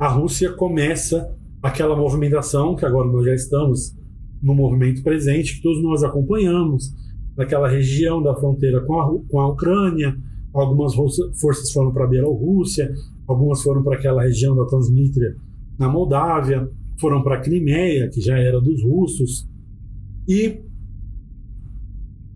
[0.02, 1.32] a Rússia começa
[1.62, 3.96] aquela movimentação que agora nós já estamos
[4.42, 6.92] no movimento presente, que todos nós acompanhamos,
[7.36, 10.16] naquela região da fronteira com a, com a Ucrânia.
[10.52, 10.92] Algumas
[11.40, 12.92] forças foram para a Bielorrússia,
[13.28, 15.36] algumas foram para aquela região da Transnistria
[15.78, 16.68] na Moldávia,
[17.00, 19.48] foram para a Crimeia, que já era dos russos.
[20.28, 20.64] E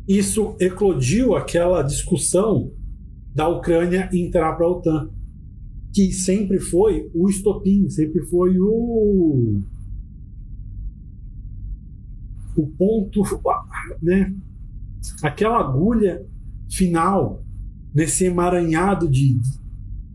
[0.07, 2.71] isso eclodiu aquela discussão
[3.35, 5.16] da Ucrânia entrar para a OTAN
[5.97, 9.63] que sempre foi o estopim, sempre foi o
[12.55, 13.23] o ponto,
[14.03, 14.35] né?
[15.23, 16.23] Aquela agulha
[16.71, 17.43] final
[17.95, 19.41] nesse emaranhado de,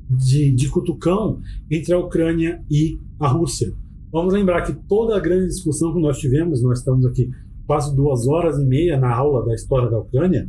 [0.07, 3.73] de, de cutucão entre a Ucrânia e a Rússia.
[4.11, 7.27] Vamos lembrar que toda a grande discussão que nós tivemos, nós estamos aqui
[7.65, 10.47] quase duas horas e meia na aula da história da Ucrânia,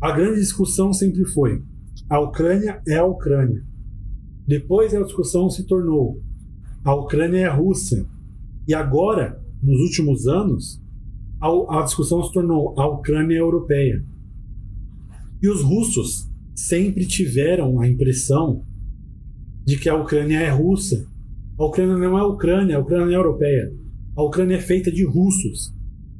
[0.00, 1.62] a grande discussão sempre foi:
[2.10, 3.70] a Ucrânia é a Ucrânia.
[4.52, 6.20] Depois a discussão se tornou
[6.84, 8.04] a Ucrânia e a Rússia.
[8.68, 10.78] E agora, nos últimos anos,
[11.40, 14.04] a, a discussão se tornou a Ucrânia europeia.
[15.42, 18.62] E os russos sempre tiveram a impressão
[19.64, 21.08] de que a Ucrânia é russa.
[21.58, 23.72] A Ucrânia não é a Ucrânia, a Ucrânia é europeia.
[24.14, 25.74] A Ucrânia é feita de russos.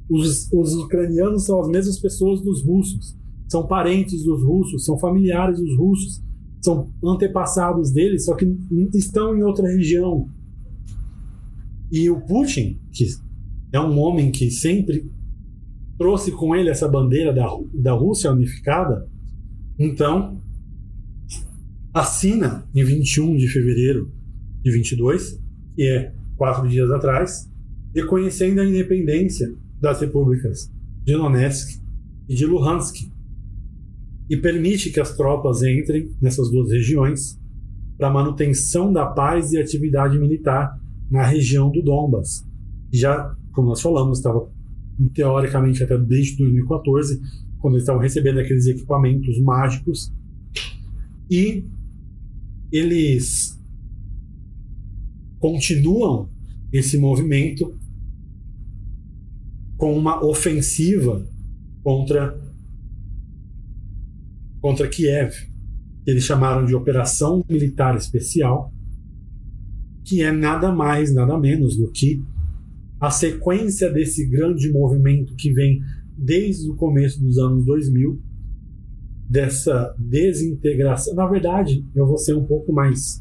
[0.08, 3.14] Os, os ucranianos são as mesmas pessoas dos russos.
[3.46, 6.22] São parentes dos russos, são familiares dos russos
[6.62, 8.47] são antepassados deles, só que
[8.94, 10.28] estão em outra região.
[11.91, 13.07] E o Putin, que
[13.73, 15.10] é um homem que sempre
[15.99, 19.08] trouxe com ele essa bandeira da, da Rússia unificada,
[19.78, 20.41] então
[21.92, 24.10] assina em 21 de fevereiro
[24.62, 25.39] de 22,
[25.74, 27.50] que é quatro dias atrás,
[27.94, 30.70] reconhecendo a independência das repúblicas
[31.05, 31.81] de Donetsk
[32.28, 33.10] e de Luhansk,
[34.32, 37.38] e permite que as tropas entrem nessas duas regiões
[37.98, 40.74] para manutenção da paz e atividade militar
[41.10, 42.42] na região do Donbas.
[42.90, 44.50] Já, como nós falamos, estava
[45.12, 47.20] teoricamente até desde 2014,
[47.58, 50.10] quando eles estavam recebendo aqueles equipamentos mágicos.
[51.30, 51.68] E
[52.72, 53.60] eles
[55.38, 56.30] continuam
[56.72, 57.78] esse movimento
[59.76, 61.22] com uma ofensiva
[61.82, 62.41] contra
[64.62, 65.34] contra Kiev,
[66.05, 68.73] que eles chamaram de Operação Militar Especial,
[70.05, 72.23] que é nada mais, nada menos do que
[73.00, 75.82] a sequência desse grande movimento que vem
[76.16, 78.23] desde o começo dos anos 2000,
[79.28, 81.15] dessa desintegração.
[81.15, 83.20] Na verdade, eu vou ser um pouco mais.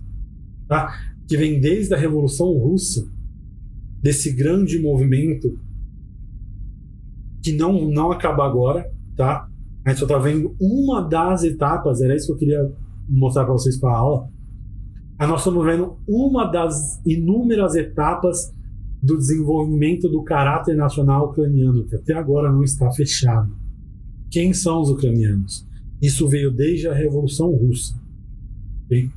[0.67, 0.93] Tá?
[1.27, 3.09] Que vem desde a Revolução Russa,
[4.01, 5.59] desse grande movimento
[7.41, 9.50] que não, não acaba agora, tá?
[9.85, 12.71] A gente só está vendo uma das etapas, era isso que eu queria
[13.09, 14.29] mostrar para vocês com a aula.
[15.19, 18.53] Nós estamos vendo uma das inúmeras etapas
[19.01, 23.55] do desenvolvimento do caráter nacional ucraniano, que até agora não está fechado.
[24.29, 25.67] Quem são os ucranianos?
[26.01, 27.99] Isso veio desde a Revolução Russa.
[28.85, 29.09] Okay?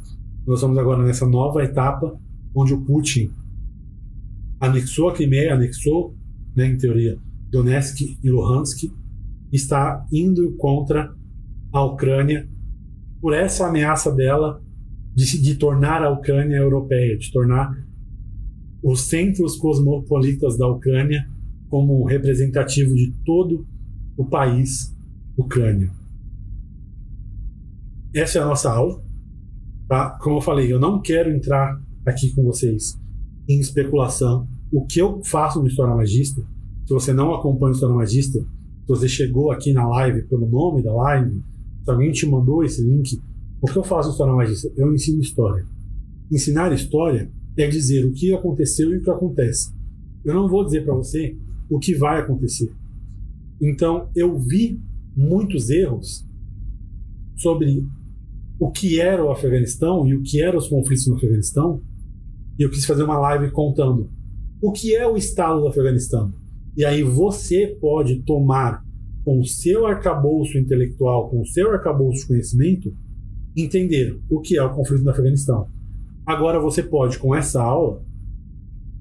[0.47, 2.19] Nós estamos agora nessa nova etapa
[2.55, 3.31] onde o Putin
[4.61, 6.15] anexou a Crimeia, anexou,
[6.55, 7.19] né, em teoria,
[7.51, 8.91] Donetsk e Luhansk,
[9.57, 11.15] está indo contra
[11.73, 12.49] a Ucrânia
[13.21, 14.63] por essa ameaça dela
[15.15, 17.73] de, de tornar a Ucrânia europeia, de tornar
[18.83, 21.27] os centros cosmopolitas da Ucrânia
[21.69, 23.67] como representativo de todo
[24.17, 24.95] o país
[25.37, 25.91] Ucrânia.
[28.15, 29.03] Essa é a nossa aula.
[29.89, 30.11] Tá?
[30.21, 32.99] Como eu falei, eu não quero entrar aqui com vocês
[33.49, 34.47] em especulação.
[34.73, 36.41] O que eu faço no História Magista,
[36.87, 38.39] se você não acompanha o História Magista,
[38.85, 41.43] se você chegou aqui na live pelo nome da live,
[41.83, 43.19] se alguém te mandou esse link,
[43.63, 44.71] o que eu faço história magista?
[44.77, 45.65] Eu ensino história.
[46.31, 49.73] Ensinar história é dizer o que aconteceu e o que acontece.
[50.23, 51.35] Eu não vou dizer para você
[51.71, 52.71] o que vai acontecer.
[53.61, 54.79] Então, eu vi
[55.17, 56.27] muitos erros
[57.37, 57.87] sobre
[58.59, 61.81] o que era o Afeganistão e o que eram os conflitos no Afeganistão.
[62.59, 64.11] E eu quis fazer uma live contando
[64.61, 66.33] o que é o Estado do Afeganistão.
[66.77, 68.83] E aí você pode tomar
[69.25, 72.95] com o seu arcabouço intelectual, com o seu arcabouço de conhecimento,
[73.57, 75.69] entender o que é o conflito no Afeganistão.
[76.27, 78.03] Agora você pode, com essa aula,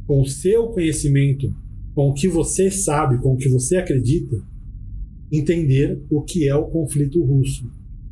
[0.05, 1.53] com o seu conhecimento,
[1.95, 4.37] com o que você sabe, com o que você acredita,
[5.31, 7.67] entender o que é o conflito russo.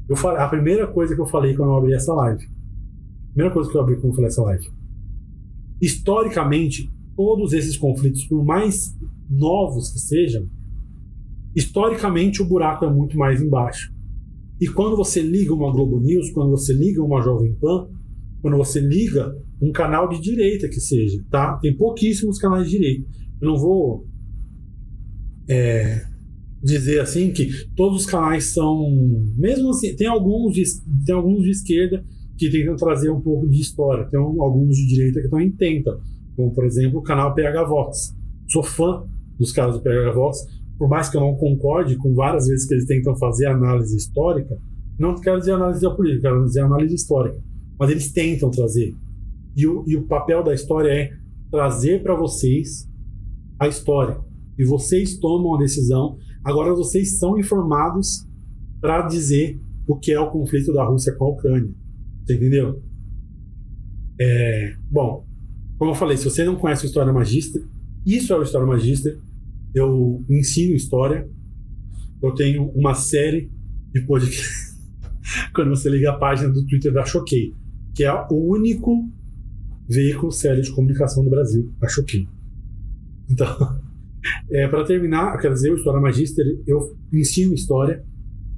[0.10, 2.44] Eu falei, a primeira coisa que eu falei quando eu abri essa live.
[2.44, 4.70] A primeira coisa que eu abri quando eu falei essa live.
[5.82, 8.96] Historicamente, todos esses conflitos, por mais
[9.32, 10.48] novos que sejam,
[11.56, 13.92] historicamente o buraco é muito mais embaixo.
[14.60, 17.88] E quando você liga uma Globo News, quando você liga uma Jovem Pan,
[18.42, 21.58] quando você liga um canal de direita que seja, tá?
[21.58, 23.08] Tem pouquíssimos canais de direita.
[23.42, 24.06] Eu não vou
[25.50, 26.06] é,
[26.62, 28.88] dizer assim que todos os canais são,
[29.36, 30.64] mesmo assim, tem alguns de,
[31.06, 32.04] tem alguns de esquerda
[32.38, 36.00] que tentam trazer um pouco de história, tem alguns de direita que também tentam,
[36.36, 38.16] como por exemplo o canal PH Vox.
[38.48, 39.04] Sou fã
[39.42, 40.38] dos caras do PH Vox,
[40.78, 44.56] por mais que eu não concorde com várias vezes que eles tentam fazer análise histórica,
[44.98, 47.42] não quero dizer análise da política, quero dizer análise histórica,
[47.78, 48.94] mas eles tentam trazer.
[49.56, 51.10] E o, e o papel da história é
[51.50, 52.88] trazer para vocês
[53.60, 54.20] a história.
[54.58, 56.18] E vocês tomam a decisão.
[56.44, 58.28] Agora vocês são informados
[58.80, 61.72] para dizer o que é o conflito da Rússia com a Ucrânia.
[62.24, 62.82] Você entendeu?
[64.20, 65.26] É, bom,
[65.78, 67.60] como eu falei, se você não conhece o História Magista,
[68.06, 69.18] isso é o História Magista
[69.74, 71.30] eu ensino história.
[72.22, 73.52] Eu tenho uma série
[73.94, 74.80] de podcasts.
[75.54, 77.54] Quando você liga a página do Twitter da Choquei,
[77.96, 79.10] que é o único
[79.88, 82.28] veículo sério de comunicação do Brasil, a Choquei.
[83.30, 83.48] Então,
[84.52, 88.04] é, para terminar, quer dizer, o História Magister, eu ensino história.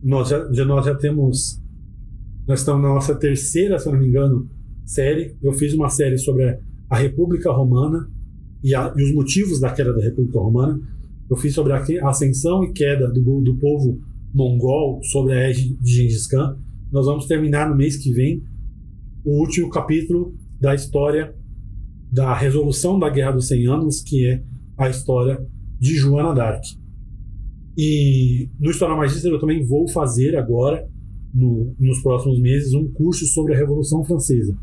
[0.01, 1.61] Nós já, nós já temos.
[2.47, 4.49] Nós estamos na nossa terceira, se não me engano,
[4.85, 5.35] série.
[5.41, 6.59] Eu fiz uma série sobre
[6.89, 8.09] a República Romana
[8.61, 10.79] e, a, e os motivos da queda da República Romana.
[11.29, 13.99] Eu fiz sobre a ascensão e queda do, do povo
[14.33, 16.57] mongol sobre a égide de Gengis Khan.
[16.91, 18.43] Nós vamos terminar no mês que vem
[19.23, 21.33] o último capítulo da história
[22.11, 24.43] da resolução da Guerra dos 100 Anos, que é
[24.77, 25.43] a história
[25.79, 26.63] de Joana d'Arc.
[27.77, 30.87] E no História Magista eu também vou fazer agora,
[31.33, 34.55] no, nos próximos meses, um curso sobre a Revolução Francesa.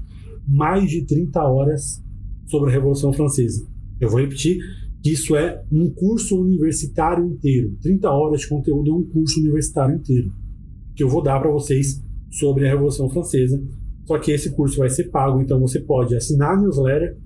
[0.46, 2.00] Mais de 30 horas
[2.46, 3.66] sobre a Revolução Francesa.
[4.00, 4.58] Eu vou repetir,
[5.02, 7.76] que isso é um curso universitário inteiro.
[7.80, 10.32] 30 horas de conteúdo é um curso universitário inteiro.
[10.94, 13.62] Que eu vou dar para vocês sobre a Revolução Francesa.
[14.06, 17.16] Só que esse curso vai ser pago, então você pode assinar a newsletter,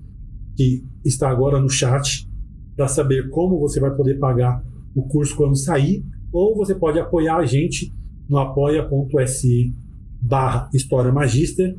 [0.55, 2.29] que está agora no chat,
[2.75, 4.63] para saber como você vai poder pagar
[4.93, 7.91] o curso quando sair, ou você pode apoiar a gente
[8.29, 9.73] no apoia.se
[10.21, 11.75] barra História Magister.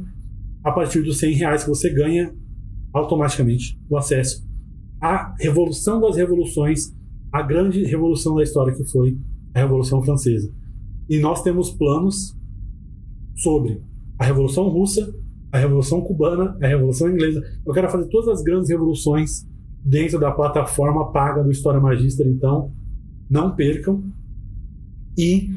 [0.62, 2.34] A partir dos 100 reais que você ganha
[2.92, 4.45] automaticamente o acesso
[5.00, 6.92] a revolução das revoluções,
[7.32, 9.18] a grande revolução da história que foi
[9.54, 10.52] a Revolução Francesa.
[11.08, 12.36] E nós temos planos
[13.34, 13.80] sobre
[14.18, 15.14] a Revolução Russa,
[15.52, 17.42] a Revolução Cubana, a Revolução Inglesa.
[17.64, 19.46] Eu quero fazer todas as grandes revoluções
[19.84, 22.72] dentro da plataforma paga do História Magister, então
[23.30, 24.02] não percam.
[25.16, 25.50] E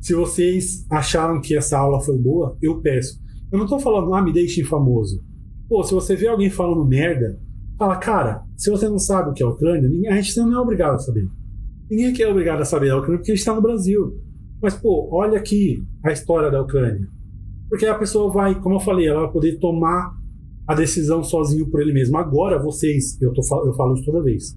[0.00, 3.20] se vocês acharam que essa aula foi boa, eu peço.
[3.50, 5.22] Eu não estou falando, ah, me deixem famoso.
[5.68, 7.38] Pô, se você vê alguém falando merda,
[7.78, 10.58] fala, cara, se você não sabe o que é a Ucrânia, a gente não é
[10.58, 11.28] obrigado a saber.
[11.90, 14.18] Ninguém aqui é obrigado a saber a Ucrânia porque a gente está no Brasil.
[14.62, 17.06] Mas, pô, olha aqui a história da Ucrânia.
[17.68, 20.14] Porque a pessoa vai, como eu falei, ela vai poder tomar
[20.66, 22.16] a decisão sozinho por ele mesmo.
[22.16, 24.56] Agora, vocês, eu, tô, eu falo isso toda vez,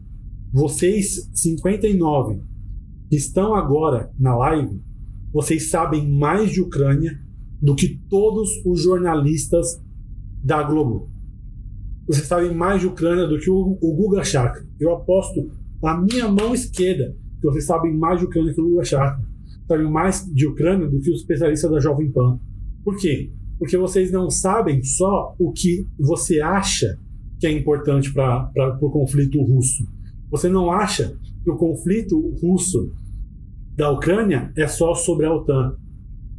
[0.54, 2.40] vocês, 59,
[3.10, 4.80] que estão agora na live,
[5.34, 7.20] vocês sabem mais de Ucrânia
[7.62, 9.82] do que todos os jornalistas
[10.44, 11.10] da Globo
[12.08, 14.64] você sabe mais de Ucrânia do que o, o Guga Chakra.
[14.80, 15.50] Eu aposto
[15.82, 19.24] na minha mão esquerda que vocês sabem mais de Ucrânia que o Guga Chakra.
[19.68, 22.40] Sabem mais de Ucrânia do que os especialistas da Jovem Pan.
[22.84, 23.32] Por quê?
[23.58, 27.00] Porque vocês não sabem só o que você acha
[27.40, 29.84] que é importante para o conflito russo.
[30.30, 32.92] Você não acha que o conflito russo
[33.76, 35.76] da Ucrânia é só sobre a OTAN,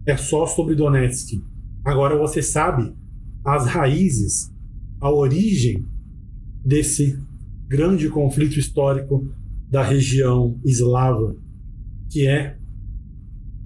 [0.06, 1.42] é só sobre Donetsk.
[1.84, 2.94] Agora você sabe
[3.44, 4.52] as raízes
[5.00, 5.84] a origem
[6.64, 7.18] desse
[7.68, 9.28] grande conflito histórico
[9.70, 11.36] da região eslava,
[12.10, 12.56] que é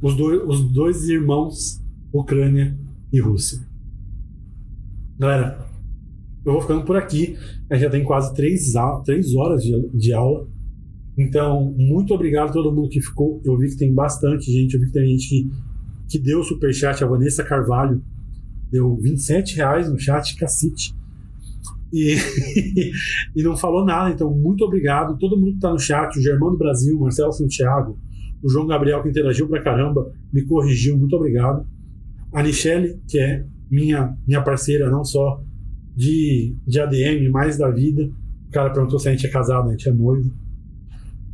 [0.02, 1.80] os, do, os dois irmãos
[2.12, 2.76] Ucrânia
[3.12, 3.60] e Rússia.
[5.18, 5.66] Galera,
[6.44, 7.36] eu vou ficando por aqui.
[7.68, 8.72] A gente já tem quase três,
[9.04, 10.48] três horas de, de aula.
[11.16, 13.40] Então, muito obrigado a todo mundo que ficou.
[13.44, 15.50] Eu vi que tem bastante gente, eu vi que tem gente que,
[16.08, 17.04] que deu superchat.
[17.04, 18.02] A Vanessa Carvalho
[18.70, 20.94] deu 27 reais no chat, cacete.
[21.92, 22.16] E,
[23.34, 25.18] e não falou nada, então muito obrigado.
[25.18, 27.98] Todo mundo que está no chat, o Germano Brasil, Marcelo Santiago,
[28.42, 31.66] o João Gabriel, que interagiu pra caramba, me corrigiu, muito obrigado.
[32.32, 35.42] A Michelle, que é minha, minha parceira, não só
[35.96, 38.10] de, de ADM, mais da vida.
[38.48, 40.32] O cara perguntou se a gente é casado, a gente é noivo.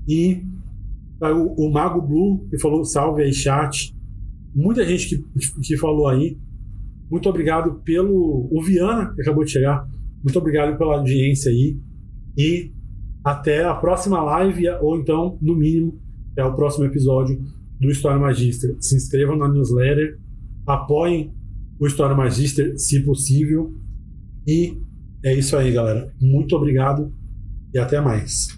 [0.08, 0.42] E
[1.20, 3.94] o, o Mago Blue, que falou salve aí, chat.
[4.54, 6.38] Muita gente que, que falou aí.
[7.10, 8.48] Muito obrigado pelo.
[8.50, 9.86] O Viana, que acabou de chegar.
[10.26, 11.78] Muito obrigado pela audiência aí.
[12.36, 12.72] E
[13.24, 16.00] até a próxima live, ou então, no mínimo,
[16.36, 17.40] é o próximo episódio
[17.80, 18.76] do História Magister.
[18.80, 20.18] Se inscrevam na newsletter,
[20.66, 21.32] apoiem
[21.78, 23.72] o História Magister, se possível.
[24.44, 24.76] E
[25.24, 26.12] é isso aí, galera.
[26.20, 27.14] Muito obrigado
[27.72, 28.48] e até mais.